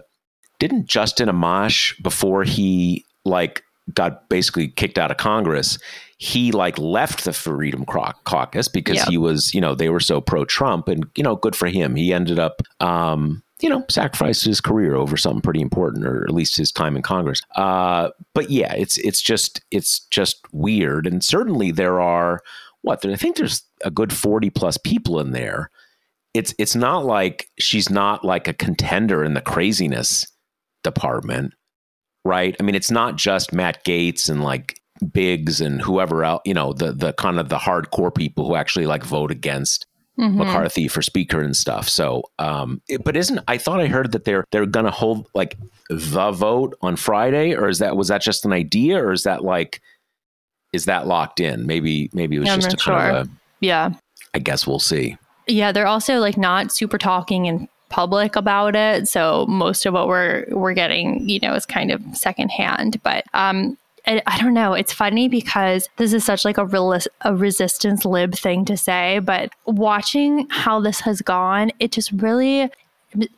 didn't 0.58 0.86
Justin 0.86 1.28
Amash 1.28 2.00
before 2.02 2.44
he 2.44 3.04
like 3.24 3.62
got 3.94 4.28
basically 4.28 4.68
kicked 4.68 4.98
out 4.98 5.10
of 5.10 5.16
Congress, 5.16 5.78
he 6.18 6.52
like 6.52 6.78
left 6.78 7.24
the 7.24 7.32
Freedom 7.32 7.84
Caucus 7.84 8.68
because 8.68 8.96
yep. 8.96 9.08
he 9.08 9.18
was, 9.18 9.52
you 9.54 9.60
know, 9.60 9.74
they 9.74 9.88
were 9.88 10.00
so 10.00 10.20
pro 10.20 10.44
Trump 10.44 10.88
and, 10.88 11.04
you 11.16 11.22
know, 11.22 11.36
good 11.36 11.56
for 11.56 11.68
him. 11.68 11.96
He 11.96 12.12
ended 12.12 12.38
up, 12.38 12.62
um, 12.80 13.42
you 13.62 13.68
know, 13.68 13.84
sacrificed 13.88 14.44
his 14.44 14.60
career 14.60 14.94
over 14.94 15.16
something 15.16 15.40
pretty 15.40 15.60
important, 15.60 16.04
or 16.04 16.24
at 16.24 16.34
least 16.34 16.56
his 16.56 16.72
time 16.72 16.96
in 16.96 17.02
Congress. 17.02 17.40
Uh, 17.56 18.10
but 18.34 18.50
yeah, 18.50 18.74
it's 18.74 18.98
it's 18.98 19.20
just 19.20 19.62
it's 19.70 20.00
just 20.10 20.40
weird, 20.52 21.06
and 21.06 21.24
certainly 21.24 21.70
there 21.70 22.00
are 22.00 22.40
what 22.82 23.04
I 23.06 23.16
think 23.16 23.36
there's 23.36 23.62
a 23.84 23.90
good 23.90 24.12
forty 24.12 24.50
plus 24.50 24.76
people 24.76 25.20
in 25.20 25.30
there. 25.30 25.70
It's 26.34 26.54
it's 26.58 26.74
not 26.74 27.04
like 27.04 27.48
she's 27.58 27.88
not 27.88 28.24
like 28.24 28.48
a 28.48 28.54
contender 28.54 29.22
in 29.22 29.34
the 29.34 29.40
craziness 29.40 30.26
department, 30.82 31.54
right? 32.24 32.56
I 32.58 32.62
mean, 32.62 32.74
it's 32.74 32.90
not 32.90 33.16
just 33.16 33.52
Matt 33.52 33.84
Gaetz 33.84 34.28
and 34.28 34.42
like 34.42 34.80
Biggs 35.12 35.60
and 35.60 35.80
whoever 35.80 36.24
else, 36.24 36.42
you 36.44 36.54
know, 36.54 36.72
the 36.72 36.92
the 36.92 37.12
kind 37.12 37.38
of 37.38 37.48
the 37.48 37.58
hardcore 37.58 38.14
people 38.14 38.46
who 38.46 38.56
actually 38.56 38.86
like 38.86 39.04
vote 39.04 39.30
against 39.30 39.86
mm-hmm. 40.18 40.38
McCarthy 40.38 40.88
for 40.88 41.02
speaker 41.02 41.40
and 41.40 41.56
stuff. 41.56 41.88
So, 41.88 42.24
um, 42.38 42.80
it, 42.88 43.04
but 43.04 43.16
isn't 43.16 43.40
I 43.48 43.58
thought 43.58 43.80
I 43.80 43.86
heard 43.86 44.12
that 44.12 44.24
they're 44.24 44.44
they're 44.50 44.66
going 44.66 44.86
to 44.86 44.90
hold 44.92 45.28
like 45.34 45.56
the 45.88 46.32
vote 46.32 46.76
on 46.82 46.96
Friday, 46.96 47.54
or 47.54 47.68
is 47.68 47.78
that 47.78 47.96
was 47.96 48.08
that 48.08 48.22
just 48.22 48.44
an 48.44 48.52
idea, 48.52 49.02
or 49.02 49.12
is 49.12 49.22
that 49.24 49.44
like 49.44 49.80
is 50.72 50.86
that 50.86 51.06
locked 51.06 51.40
in? 51.40 51.66
Maybe 51.66 52.10
maybe 52.12 52.36
it 52.36 52.40
was 52.40 52.48
yeah, 52.48 52.56
just 52.56 52.74
a 52.74 52.78
sure. 52.78 52.94
kind 52.94 53.16
of 53.16 53.26
a 53.26 53.30
yeah. 53.60 53.92
I 54.34 54.38
guess 54.38 54.66
we'll 54.66 54.78
see. 54.78 55.16
Yeah, 55.46 55.72
they're 55.72 55.86
also 55.86 56.18
like 56.18 56.36
not 56.36 56.72
super 56.72 56.98
talking 56.98 57.46
in 57.46 57.68
public 57.88 58.36
about 58.36 58.74
it. 58.74 59.06
So 59.06 59.46
most 59.46 59.84
of 59.86 59.94
what 59.94 60.08
we're 60.08 60.46
we're 60.50 60.74
getting, 60.74 61.28
you 61.28 61.38
know, 61.40 61.54
is 61.54 61.66
kind 61.66 61.90
of 61.90 62.00
secondhand. 62.14 63.02
But 63.02 63.24
um, 63.34 63.76
I, 64.06 64.22
I 64.26 64.38
don't 64.38 64.54
know. 64.54 64.72
It's 64.74 64.92
funny 64.92 65.28
because 65.28 65.88
this 65.96 66.12
is 66.12 66.24
such 66.24 66.44
like 66.44 66.58
a 66.58 66.66
real 66.66 66.96
a 67.22 67.34
resistance 67.34 68.04
lib 68.04 68.34
thing 68.34 68.64
to 68.66 68.76
say, 68.76 69.20
but 69.20 69.52
watching 69.66 70.46
how 70.50 70.80
this 70.80 71.00
has 71.00 71.22
gone, 71.22 71.70
it 71.78 71.92
just 71.92 72.12
really 72.12 72.70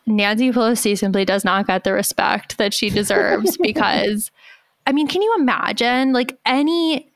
Nancy 0.06 0.52
Pelosi 0.52 0.96
simply 0.96 1.24
does 1.24 1.44
not 1.44 1.66
get 1.66 1.84
the 1.84 1.92
respect 1.92 2.58
that 2.58 2.72
she 2.72 2.90
deserves 2.90 3.56
because 3.62 4.30
I 4.86 4.92
mean, 4.92 5.08
can 5.08 5.22
you 5.22 5.34
imagine 5.38 6.12
like 6.12 6.38
any 6.46 7.10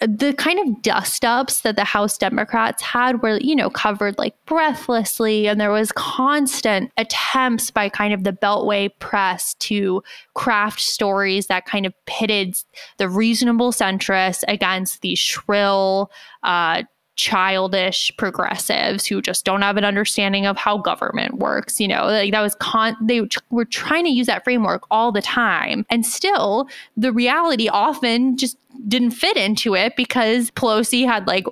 the 0.00 0.34
kind 0.34 0.58
of 0.60 0.82
dust 0.82 1.24
ups 1.24 1.60
that 1.60 1.76
the 1.76 1.84
House 1.84 2.18
Democrats 2.18 2.82
had 2.82 3.22
were, 3.22 3.38
you 3.40 3.56
know, 3.56 3.70
covered 3.70 4.18
like 4.18 4.34
breathlessly. 4.44 5.48
And 5.48 5.58
there 5.58 5.70
was 5.70 5.90
constant 5.92 6.92
attempts 6.98 7.70
by 7.70 7.88
kind 7.88 8.12
of 8.12 8.22
the 8.22 8.32
Beltway 8.32 8.90
press 8.98 9.54
to 9.60 10.02
craft 10.34 10.80
stories 10.80 11.46
that 11.46 11.64
kind 11.64 11.86
of 11.86 11.94
pitted 12.04 12.56
the 12.98 13.08
reasonable 13.08 13.72
centrists 13.72 14.44
against 14.48 15.00
the 15.00 15.14
shrill, 15.14 16.10
uh, 16.42 16.82
childish 17.16 18.12
progressives 18.16 19.06
who 19.06 19.20
just 19.20 19.44
don't 19.44 19.62
have 19.62 19.76
an 19.76 19.84
understanding 19.84 20.46
of 20.46 20.56
how 20.56 20.76
government 20.78 21.38
works 21.38 21.80
you 21.80 21.88
know 21.88 22.04
like 22.06 22.32
that 22.32 22.42
was 22.42 22.54
con 22.56 22.96
they 23.00 23.26
were 23.50 23.64
trying 23.64 24.04
to 24.04 24.10
use 24.10 24.26
that 24.26 24.44
framework 24.44 24.82
all 24.90 25.12
the 25.12 25.22
time. 25.22 25.84
And 25.90 26.04
still 26.04 26.68
the 26.96 27.12
reality 27.12 27.68
often 27.68 28.36
just 28.36 28.56
didn't 28.88 29.12
fit 29.12 29.36
into 29.36 29.74
it 29.74 29.96
because 29.96 30.50
Pelosi 30.52 31.06
had 31.06 31.26
like 31.26 31.46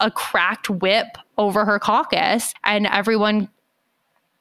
a 0.00 0.10
cracked 0.10 0.70
whip 0.70 1.18
over 1.36 1.64
her 1.64 1.78
caucus 1.78 2.54
and 2.64 2.86
everyone 2.86 3.48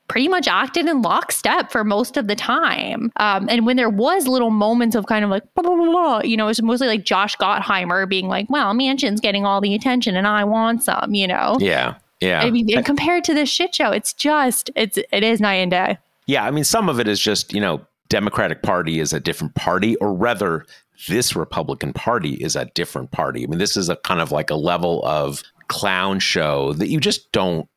pretty 0.08 0.28
much 0.28 0.48
acted 0.48 0.86
in 0.86 1.02
lockstep 1.02 1.72
for 1.72 1.84
most 1.84 2.18
of 2.18 2.28
the 2.28 2.36
time. 2.36 3.12
Um, 3.18 3.48
and 3.50 3.66
when 3.66 3.78
there 3.78 3.90
was 3.90 4.28
little 4.28 4.52
moments 4.52 4.96
of 4.96 5.06
kind 5.06 5.24
of 5.24 5.32
like, 5.32 5.44
blah, 5.56 5.64
blah, 5.64 5.76
blah, 5.76 6.22
you 6.22 6.36
know, 6.38 6.46
it 6.46 6.50
was 6.50 6.62
mostly 6.62 6.88
like 6.88 7.06
Josh 7.06 7.38
Gottheimer 7.38 8.08
being 8.08 8.28
like, 8.28 8.50
well, 8.50 8.74
Manchin's 8.74 9.22
getting 9.22 9.46
all 9.46 9.62
the 9.62 9.74
attention 9.74 10.16
and 10.16 10.28
I 10.28 10.44
want 10.44 10.84
some, 10.84 11.14
you 11.14 11.28
know? 11.28 11.58
Yeah. 11.60 11.96
Yeah. 12.20 12.42
I 12.42 12.52
mean, 12.52 12.76
and 12.76 12.86
compared 12.86 13.24
to 13.26 13.34
this 13.34 13.50
shit 13.50 13.74
show, 13.74 13.92
it's 13.92 14.14
just, 14.14 14.70
it's, 14.76 14.98
it 14.98 15.24
is 15.24 15.42
night 15.42 15.56
and 15.56 15.72
day. 15.72 15.98
Yeah. 16.26 16.46
I 16.46 16.52
mean, 16.52 16.64
some 16.64 16.90
of 16.90 17.00
it 17.00 17.08
is 17.08 17.20
just, 17.20 17.54
you 17.54 17.62
know, 17.62 17.82
Democratic 18.10 18.62
Party 18.62 19.00
is 19.00 19.14
a 19.14 19.20
different 19.20 19.56
party, 19.56 19.96
or 19.96 20.14
rather, 20.14 20.66
this 21.08 21.36
Republican 21.36 21.92
Party 21.92 22.36
is 22.36 22.56
a 22.56 22.66
different 22.66 23.12
party. 23.12 23.44
I 23.44 23.48
mean, 23.48 23.58
this 23.58 23.76
is 23.76 23.90
a 23.90 23.96
kind 23.98 24.22
of 24.22 24.32
like 24.32 24.50
a 24.50 24.56
level 24.56 25.04
of 25.04 25.42
clown 25.68 26.20
show 26.20 26.74
that 26.74 26.88
you 26.88 27.00
just 27.00 27.32
don't 27.32 27.68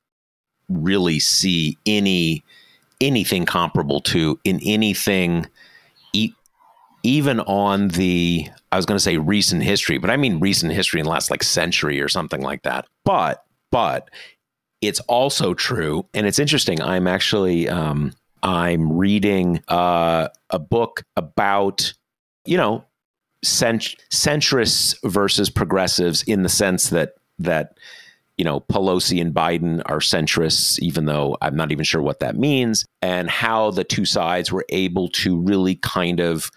really 0.69 1.19
see 1.21 1.79
any 1.87 2.45
anything 3.01 3.45
comparable 3.45 4.01
to 4.01 4.39
in 4.45 4.59
anything 4.65 5.47
even 7.07 7.39
on 7.41 7.89
the 7.89 8.49
I 8.73 8.77
was 8.77 8.85
going 8.85 8.97
to 8.97 9.03
say 9.03 9.17
recent 9.17 9.63
history, 9.63 9.97
but 9.99 10.11
I 10.11 10.17
mean 10.17 10.41
recent 10.41 10.73
history 10.73 10.99
in 10.99 11.05
the 11.05 11.11
last 11.11 11.31
like 11.31 11.45
century 11.45 12.01
or 12.01 12.09
something 12.09 12.43
like 12.43 12.63
that. 12.63 12.87
But 13.05 13.45
but 13.71 14.11
it's 14.81 14.99
also 15.01 15.55
true, 15.55 16.07
and 16.15 16.27
it's 16.27 16.41
interesting. 16.41 16.83
I'm 16.83 17.07
actually 17.07 17.69
um, 17.69 18.13
I'm 18.43 18.93
reading 18.93 19.63
uh, 19.69 20.29
a 20.51 20.59
book 20.59 21.05
about 21.17 21.93
you 22.45 22.57
know 22.57 22.85
cent- 23.45 23.97
centrists 24.13 24.97
versus 25.09 25.49
progressives 25.49 26.25
in 26.25 26.43
the 26.43 26.49
sense 26.49 26.91
that 26.91 27.15
that 27.39 27.79
you 28.37 28.45
know 28.45 28.61
Pelosi 28.61 29.21
and 29.21 29.35
Biden 29.35 29.83
are 29.87 29.99
centrists, 29.99 30.79
even 30.81 31.07
though 31.07 31.37
I'm 31.41 31.57
not 31.57 31.73
even 31.73 31.85
sure 31.85 32.03
what 32.03 32.21
that 32.21 32.37
means, 32.37 32.85
and 33.03 33.31
how 33.31 33.71
the 33.71 33.85
two 33.85 34.05
sides 34.05 34.53
were 34.53 34.67
able 34.69 35.09
to 35.11 35.39
really 35.41 35.77
kind 35.77 36.21
of 36.21 36.51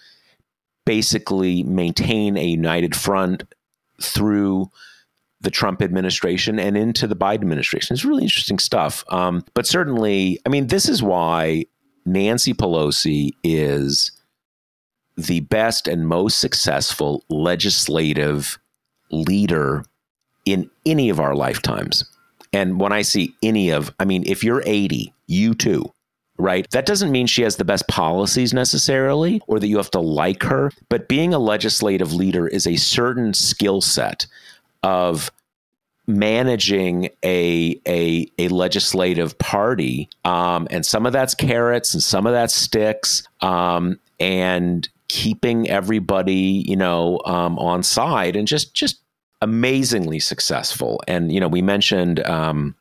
basically 0.86 1.64
maintain 1.64 2.38
a 2.38 2.46
united 2.46 2.96
front 2.96 3.44
through 4.02 4.70
the 5.42 5.52
Trump 5.52 5.82
administration 5.82 6.60
and 6.60 6.76
into 6.76 7.08
the 7.08 7.16
Biden 7.16 7.36
administration. 7.36 7.94
It's 7.94 8.04
really 8.04 8.24
interesting 8.24 8.60
stuff. 8.60 9.06
Um, 9.10 9.46
but 9.54 9.66
certainly, 9.66 10.40
I 10.46 10.50
mean, 10.50 10.68
this 10.68 10.90
is 10.90 11.02
why 11.02 11.66
Nancy 12.06 12.54
Pelosi 12.54 13.32
is 13.44 14.12
the 15.16 15.42
best 15.42 15.88
and 15.88 16.08
most 16.08 16.40
successful 16.40 17.24
legislative 17.30 18.58
leader 19.12 19.86
in 20.54 20.70
any 20.86 21.10
of 21.10 21.20
our 21.20 21.36
lifetimes. 21.36 22.04
And 22.52 22.80
when 22.80 22.92
I 22.92 23.04
see 23.04 23.36
any 23.44 23.70
of, 23.70 23.94
I 24.00 24.06
mean, 24.06 24.24
if 24.26 24.44
you're 24.44 24.64
80, 24.66 25.14
you 25.28 25.54
too, 25.54 25.92
right? 26.38 26.70
That 26.72 26.86
doesn't 26.86 27.12
mean 27.12 27.28
she 27.28 27.44
has 27.44 27.58
the 27.58 27.66
best 27.66 27.88
policies 27.88 28.54
necessarily 28.54 29.42
or 29.48 29.60
that 29.60 29.68
you 29.68 29.78
have 29.78 29.92
to 29.92 30.00
like 30.00 30.44
her, 30.44 30.72
but 30.90 31.08
being 31.08 31.34
a 31.34 31.40
legislative 31.40 32.14
leader 32.14 32.48
is 32.48 32.66
a 32.66 32.78
certain 32.78 33.34
skill 33.34 33.82
set 33.82 34.26
of 34.82 35.30
managing 36.08 37.10
a 37.24 37.80
a, 37.88 38.28
a 38.40 38.48
legislative 38.48 39.38
party, 39.38 40.10
um, 40.26 40.68
and 40.72 40.86
some 40.86 41.06
of 41.06 41.14
that's 41.14 41.36
carrots 41.36 41.94
and 41.94 42.02
some 42.02 42.26
of 42.26 42.34
that's 42.34 42.56
sticks, 42.56 43.28
um, 43.42 44.00
and 44.20 44.90
keeping 45.08 45.70
everybody, 45.70 46.64
you 46.66 46.76
know, 46.76 47.22
um, 47.26 47.60
on 47.60 47.84
side 47.84 48.36
and 48.36 48.48
just 48.48 48.74
just 48.74 49.00
amazingly 49.42 50.20
successful. 50.20 51.02
And 51.08 51.32
you 51.32 51.40
know, 51.40 51.48
we 51.48 51.62
mentioned 51.62 52.26
um, 52.26 52.76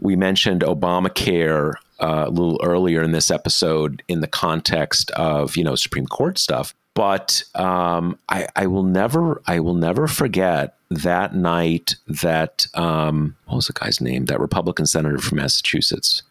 we 0.00 0.16
mentioned 0.16 0.62
Obamacare 0.62 1.74
uh, 2.00 2.24
a 2.26 2.30
little 2.30 2.60
earlier 2.62 3.02
in 3.02 3.12
this 3.12 3.30
episode 3.30 4.02
in 4.08 4.20
the 4.20 4.26
context 4.26 5.10
of 5.12 5.56
you 5.56 5.64
know 5.64 5.74
Supreme 5.74 6.06
Court 6.06 6.38
stuff. 6.38 6.74
But 6.94 7.44
um, 7.54 8.18
I, 8.28 8.48
I, 8.56 8.66
will 8.66 8.82
never, 8.82 9.40
I 9.46 9.60
will 9.60 9.74
never 9.74 10.08
forget 10.08 10.76
that 10.90 11.34
night 11.34 11.94
that 12.08 12.66
um, 12.74 13.36
what 13.46 13.56
was 13.56 13.68
the 13.68 13.72
guy's 13.72 14.00
name? 14.00 14.24
That 14.24 14.40
Republican 14.40 14.86
senator 14.86 15.18
from 15.18 15.38
Massachusetts, 15.38 16.22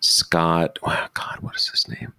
Scott. 0.00 0.78
Oh 0.82 1.06
God, 1.12 1.38
what 1.40 1.56
is 1.56 1.68
his 1.68 1.88
name? 1.88 2.14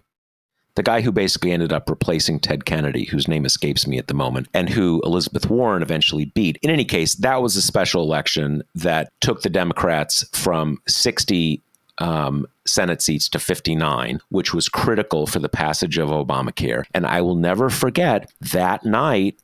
The 0.74 0.82
guy 0.82 1.00
who 1.00 1.12
basically 1.12 1.52
ended 1.52 1.72
up 1.72 1.88
replacing 1.88 2.40
Ted 2.40 2.64
Kennedy, 2.64 3.04
whose 3.04 3.28
name 3.28 3.44
escapes 3.44 3.86
me 3.86 3.98
at 3.98 4.08
the 4.08 4.14
moment, 4.14 4.48
and 4.54 4.68
who 4.68 5.00
Elizabeth 5.04 5.48
Warren 5.48 5.82
eventually 5.82 6.24
beat. 6.26 6.58
In 6.62 6.70
any 6.70 6.84
case, 6.84 7.14
that 7.16 7.42
was 7.42 7.56
a 7.56 7.62
special 7.62 8.02
election 8.02 8.62
that 8.74 9.12
took 9.20 9.42
the 9.42 9.50
Democrats 9.50 10.26
from 10.32 10.80
60 10.88 11.62
um, 11.98 12.46
Senate 12.66 13.02
seats 13.02 13.28
to 13.28 13.38
59, 13.38 14.20
which 14.30 14.52
was 14.52 14.68
critical 14.68 15.26
for 15.26 15.38
the 15.38 15.48
passage 15.48 15.98
of 15.98 16.08
Obamacare. 16.08 16.84
And 16.92 17.06
I 17.06 17.20
will 17.20 17.36
never 17.36 17.70
forget 17.70 18.30
that 18.52 18.84
night, 18.84 19.38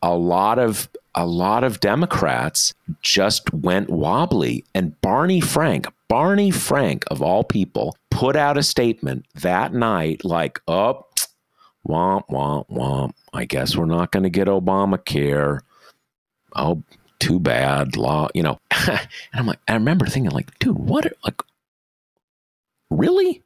a 0.00 0.16
lot 0.16 0.58
of 0.58 0.88
a 1.14 1.26
lot 1.26 1.64
of 1.64 1.80
Democrats 1.80 2.74
just 3.02 3.52
went 3.52 3.90
wobbly. 3.90 4.64
And 4.72 4.98
Barney 5.00 5.40
Frank, 5.40 5.88
Barney 6.08 6.50
Frank 6.50 7.04
of 7.10 7.22
all 7.22 7.44
people, 7.44 7.96
put 8.10 8.34
out 8.34 8.58
a 8.58 8.62
statement 8.62 9.26
that 9.34 9.72
night 9.72 10.24
like, 10.24 10.60
oh, 10.66 11.06
womp, 11.86 12.28
womp, 12.28 12.68
womp. 12.70 13.12
I 13.32 13.44
guess 13.44 13.76
we're 13.76 13.84
not 13.84 14.10
going 14.10 14.22
to 14.22 14.30
get 14.30 14.48
Obamacare. 14.48 15.60
Oh, 16.56 16.82
too 17.18 17.38
bad. 17.38 17.96
Law, 17.96 18.28
you 18.34 18.42
know. 18.42 18.58
and 18.88 19.08
I'm 19.32 19.46
like, 19.46 19.60
I 19.68 19.74
remember 19.74 20.06
thinking, 20.06 20.32
like, 20.32 20.58
dude, 20.58 20.78
what, 20.78 21.06
are, 21.06 21.12
like, 21.24 21.42
really? 22.90 23.42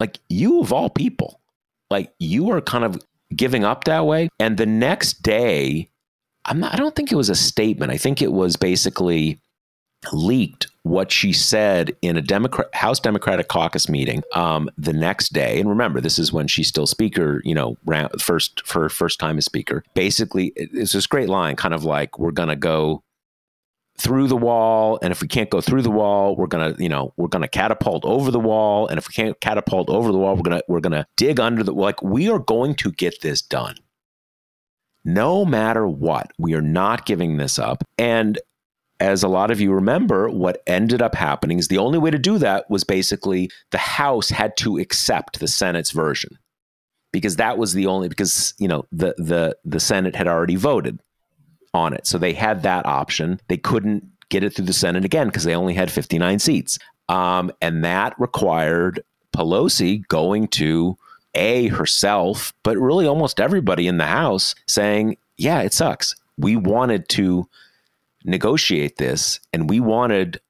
Like, 0.00 0.18
you 0.28 0.60
of 0.60 0.72
all 0.72 0.90
people, 0.90 1.40
like, 1.90 2.12
you 2.18 2.50
are 2.50 2.60
kind 2.60 2.84
of 2.84 3.00
giving 3.34 3.64
up 3.64 3.84
that 3.84 4.06
way. 4.06 4.28
And 4.40 4.56
the 4.56 4.66
next 4.66 5.22
day, 5.22 5.88
I'm 6.44 6.60
not, 6.60 6.74
I 6.74 6.76
don't 6.76 6.94
think 6.96 7.12
it 7.12 7.16
was 7.16 7.30
a 7.30 7.34
statement. 7.34 7.92
I 7.92 7.96
think 7.96 8.20
it 8.20 8.32
was 8.32 8.56
basically 8.56 9.40
leaked 10.12 10.68
what 10.84 11.12
she 11.12 11.32
said 11.32 11.94
in 12.02 12.16
a 12.16 12.22
Democrat 12.22 12.74
House 12.74 12.98
Democratic 12.98 13.48
Caucus 13.48 13.88
meeting 13.88 14.22
um, 14.34 14.68
the 14.76 14.92
next 14.92 15.32
day. 15.32 15.60
And 15.60 15.68
remember, 15.68 16.00
this 16.00 16.18
is 16.18 16.32
when 16.32 16.48
she's 16.48 16.68
still 16.68 16.86
speaker. 16.86 17.40
You 17.44 17.54
know, 17.54 17.76
first 18.18 18.66
for 18.66 18.88
first 18.88 19.20
time 19.20 19.38
as 19.38 19.44
speaker. 19.44 19.84
Basically, 19.94 20.52
it's 20.56 20.92
this 20.92 21.06
great 21.06 21.28
line, 21.28 21.56
kind 21.56 21.74
of 21.74 21.84
like 21.84 22.18
we're 22.18 22.32
gonna 22.32 22.56
go 22.56 23.02
through 23.98 24.26
the 24.26 24.36
wall 24.36 24.98
and 25.02 25.12
if 25.12 25.20
we 25.20 25.28
can't 25.28 25.50
go 25.50 25.60
through 25.60 25.82
the 25.82 25.90
wall 25.90 26.34
we're 26.34 26.46
going 26.46 26.74
to 26.74 26.82
you 26.82 26.88
know 26.88 27.12
we're 27.16 27.28
going 27.28 27.42
to 27.42 27.48
catapult 27.48 28.04
over 28.04 28.30
the 28.30 28.40
wall 28.40 28.86
and 28.88 28.98
if 28.98 29.06
we 29.06 29.12
can't 29.12 29.38
catapult 29.40 29.90
over 29.90 30.10
the 30.10 30.18
wall 30.18 30.34
we're 30.34 30.42
going 30.42 30.56
to 30.56 30.64
we're 30.66 30.80
going 30.80 30.92
to 30.92 31.06
dig 31.16 31.38
under 31.38 31.62
the 31.62 31.72
like 31.72 32.02
we 32.02 32.28
are 32.28 32.38
going 32.38 32.74
to 32.74 32.90
get 32.90 33.20
this 33.20 33.42
done 33.42 33.76
no 35.04 35.44
matter 35.44 35.86
what 35.86 36.32
we 36.38 36.54
are 36.54 36.62
not 36.62 37.04
giving 37.04 37.36
this 37.36 37.58
up 37.58 37.84
and 37.98 38.40
as 39.02 39.22
a 39.22 39.28
lot 39.28 39.50
of 39.50 39.60
you 39.60 39.72
remember 39.72 40.28
what 40.30 40.62
ended 40.66 41.02
up 41.02 41.14
happening 41.14 41.58
is 41.58 41.68
the 41.68 41.78
only 41.78 41.98
way 41.98 42.10
to 42.10 42.18
do 42.18 42.38
that 42.38 42.68
was 42.70 42.84
basically 42.84 43.50
the 43.70 43.78
house 43.78 44.30
had 44.30 44.56
to 44.56 44.78
accept 44.78 45.40
the 45.40 45.48
senate's 45.48 45.90
version 45.90 46.38
because 47.12 47.36
that 47.36 47.58
was 47.58 47.74
the 47.74 47.86
only 47.86 48.08
because 48.08 48.54
you 48.58 48.68
know 48.68 48.84
the 48.92 49.14
the 49.18 49.56
the 49.64 49.80
senate 49.80 50.16
had 50.16 50.28
already 50.28 50.56
voted 50.56 50.98
on 51.74 51.92
it. 51.92 52.06
So 52.06 52.18
they 52.18 52.32
had 52.32 52.62
that 52.62 52.86
option. 52.86 53.40
They 53.48 53.56
couldn't 53.56 54.04
get 54.28 54.44
it 54.44 54.54
through 54.54 54.66
the 54.66 54.72
Senate 54.72 55.04
again 55.04 55.28
because 55.28 55.44
they 55.44 55.54
only 55.54 55.74
had 55.74 55.90
59 55.90 56.38
seats. 56.38 56.78
Um, 57.08 57.52
and 57.60 57.84
that 57.84 58.18
required 58.18 59.02
Pelosi 59.36 60.06
going 60.08 60.48
to 60.48 60.96
A, 61.34 61.68
herself, 61.68 62.52
but 62.62 62.76
really 62.76 63.06
almost 63.06 63.40
everybody 63.40 63.86
in 63.86 63.98
the 63.98 64.06
House 64.06 64.54
saying, 64.66 65.16
yeah, 65.36 65.60
it 65.62 65.72
sucks. 65.72 66.14
We 66.38 66.56
wanted 66.56 67.08
to 67.10 67.48
negotiate 68.24 68.96
this 68.96 69.40
and 69.52 69.68
we 69.68 69.80
wanted 69.80 70.40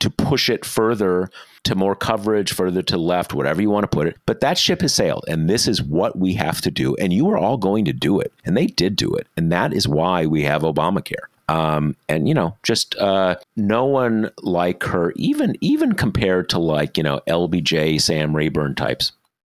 to 0.00 0.10
push 0.10 0.48
it 0.48 0.64
further 0.64 1.30
to 1.64 1.74
more 1.74 1.94
coverage, 1.94 2.52
further 2.52 2.82
to 2.82 2.96
left, 2.96 3.34
whatever 3.34 3.60
you 3.60 3.70
want 3.70 3.84
to 3.84 3.96
put 3.96 4.06
it. 4.06 4.16
But 4.26 4.40
that 4.40 4.58
ship 4.58 4.80
has 4.80 4.94
sailed, 4.94 5.24
and 5.28 5.48
this 5.48 5.68
is 5.68 5.82
what 5.82 6.18
we 6.18 6.34
have 6.34 6.60
to 6.62 6.70
do. 6.70 6.96
And 6.96 7.12
you 7.12 7.28
are 7.30 7.38
all 7.38 7.58
going 7.58 7.84
to 7.84 7.92
do 7.92 8.18
it. 8.18 8.32
And 8.44 8.56
they 8.56 8.66
did 8.66 8.96
do 8.96 9.12
it. 9.14 9.26
And 9.36 9.52
that 9.52 9.72
is 9.72 9.86
why 9.86 10.26
we 10.26 10.42
have 10.44 10.62
Obamacare. 10.62 11.26
Um, 11.48 11.96
and 12.08 12.28
you 12.28 12.34
know, 12.34 12.56
just 12.62 12.96
uh, 12.96 13.36
no 13.56 13.84
one 13.84 14.30
like 14.42 14.84
her, 14.84 15.12
even 15.16 15.56
even 15.60 15.94
compared 15.94 16.48
to 16.50 16.60
like 16.60 16.96
you 16.96 17.02
know 17.02 17.20
LBJ, 17.28 18.00
Sam 18.00 18.34
Rayburn 18.34 18.76
types. 18.76 19.12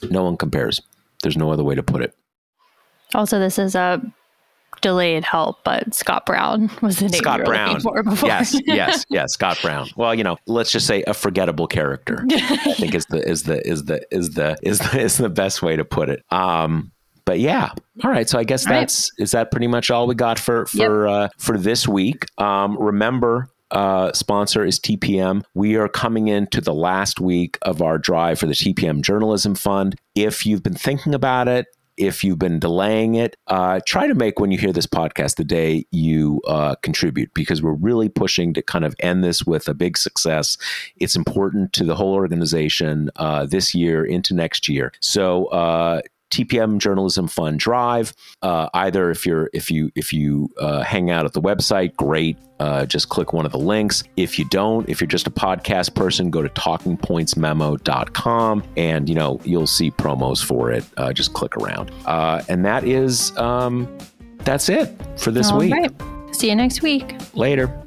No 0.09 0.23
one 0.23 0.37
compares. 0.37 0.81
There's 1.23 1.37
no 1.37 1.51
other 1.51 1.65
way 1.65 1.75
to 1.75 1.83
put 1.83 2.01
it. 2.01 2.15
Also, 3.13 3.41
this 3.41 3.59
is 3.59 3.75
a 3.75 4.01
delayed 4.81 5.25
help, 5.25 5.65
but 5.65 5.95
Scott 5.95 6.27
Brown 6.27 6.71
was 6.83 6.99
the 6.99 7.09
name 7.09 7.21
Scott 7.21 7.45
Brown. 7.45 7.81
for 7.81 8.03
before. 8.03 8.29
Yes, 8.29 8.57
yes, 8.67 9.05
yes, 9.09 9.33
Scott 9.33 9.59
Brown. 9.63 9.89
Well, 9.97 10.15
you 10.15 10.25
know, 10.25 10.37
let's 10.47 10.73
just 10.73 10.87
say 10.87 11.03
a 11.07 11.15
forgettable 11.15 11.67
character. 11.67 12.25
I 12.31 12.75
think 12.75 12.95
is 12.95 13.07
the 13.07 13.27
is 13.29 13.45
the 13.45 13.67
is 13.67 13.85
the 13.85 14.03
is 14.11 14.31
the 14.31 14.57
is 14.63 14.79
the 14.79 15.01
is 15.01 15.17
the 15.17 15.29
best 15.29 15.63
way 15.63 15.77
to 15.77 15.85
put 15.85 16.09
it. 16.09 16.25
Um, 16.33 16.93
but 17.25 17.39
yeah, 17.39 17.73
all 18.03 18.11
right. 18.11 18.29
So 18.29 18.39
I 18.39 18.45
guess 18.45 18.67
all 18.67 18.73
that's 18.73 19.11
right. 19.19 19.23
is 19.23 19.31
that 19.33 19.51
pretty 19.51 19.69
much 19.69 19.91
all 19.91 20.07
we 20.07 20.15
got 20.15 20.39
for 20.39 20.67
for 20.67 21.07
yep. 21.07 21.15
uh, 21.15 21.29
for 21.39 21.57
this 21.59 21.87
week. 21.87 22.27
Um, 22.39 22.77
remember, 22.79 23.51
uh, 23.71 24.13
sponsor 24.13 24.65
is 24.65 24.81
TPM. 24.81 25.45
We 25.55 25.77
are 25.77 25.89
coming 25.89 26.29
into 26.29 26.61
the 26.61 26.75
last 26.75 27.21
week 27.21 27.59
of 27.63 27.83
our 27.83 27.99
drive 27.99 28.39
for 28.39 28.47
the 28.47 28.55
TPM 28.55 29.03
Journalism 29.03 29.55
Fund. 29.55 29.97
If 30.15 30.45
you've 30.45 30.63
been 30.63 30.75
thinking 30.75 31.15
about 31.15 31.49
it, 31.49 31.67
if 32.01 32.25
you've 32.25 32.39
been 32.39 32.59
delaying 32.59 33.15
it, 33.15 33.37
uh, 33.49 33.79
try 33.87 34.07
to 34.07 34.15
make 34.15 34.41
when 34.41 34.51
you 34.51 34.57
hear 34.57 34.73
this 34.73 34.87
podcast 34.87 35.37
the 35.37 35.45
day 35.45 35.85
you 35.91 36.41
uh, 36.49 36.75
contribute 36.77 37.33
because 37.35 37.63
we're 37.63 37.75
really 37.75 38.09
pushing 38.09 38.55
to 38.55 38.63
kind 38.63 38.87
of 38.87 38.95
end 39.01 39.23
this 39.23 39.45
with 39.45 39.69
a 39.69 39.75
big 39.75 39.99
success. 39.99 40.57
It's 40.97 41.15
important 41.15 41.75
to 41.75 41.85
the 41.85 41.95
whole 41.95 42.15
organization 42.15 43.11
uh, 43.17 43.45
this 43.45 43.75
year 43.75 44.03
into 44.03 44.33
next 44.33 44.67
year. 44.67 44.93
So 45.01 45.47
uh, 45.47 46.01
TPM 46.31 46.79
Journalism 46.79 47.29
Fund 47.29 47.59
Drive. 47.59 48.15
Uh, 48.43 48.69
either 48.75 49.11
if 49.11 49.27
you're 49.27 49.51
if 49.53 49.71
you 49.71 49.91
if 49.95 50.13
you 50.13 50.49
uh, 50.59 50.83
hang 50.83 51.11
out 51.11 51.27
at 51.27 51.33
the 51.33 51.41
website, 51.41 51.97
great. 51.97 52.37
Uh, 52.59 52.85
just 52.85 53.09
click 53.09 53.33
one 53.33 53.47
of 53.47 53.53
the 53.53 53.59
links. 53.59 54.03
If 54.17 54.39
you 54.39 54.45
don't, 54.47 54.89
if 54.89 55.01
you're 55.01 55.09
just 55.09 55.27
a 55.27 55.31
podcast 55.31 55.95
person, 55.95 56.31
go 56.31 56.43
to 56.43 56.49
talkingpointsmemo.com 56.51 58.65
and 58.77 59.09
you 59.09 59.15
know 59.15 59.41
you'll 59.45 59.67
see 59.67 59.91
promos 59.91 60.45
for 60.45 60.71
it. 60.71 60.85
Uh, 60.97 61.13
just 61.13 61.33
click 61.33 61.57
around, 61.57 61.91
uh, 62.07 62.43
and 62.49 62.65
that 62.65 62.85
is 62.85 63.37
um, 63.37 63.89
that's 64.39 64.69
it 64.69 64.95
for 65.17 65.31
this 65.31 65.51
All 65.51 65.59
week. 65.59 65.73
Right. 65.73 65.91
See 66.33 66.49
you 66.49 66.55
next 66.55 66.83
week. 66.83 67.17
Later. 67.35 67.87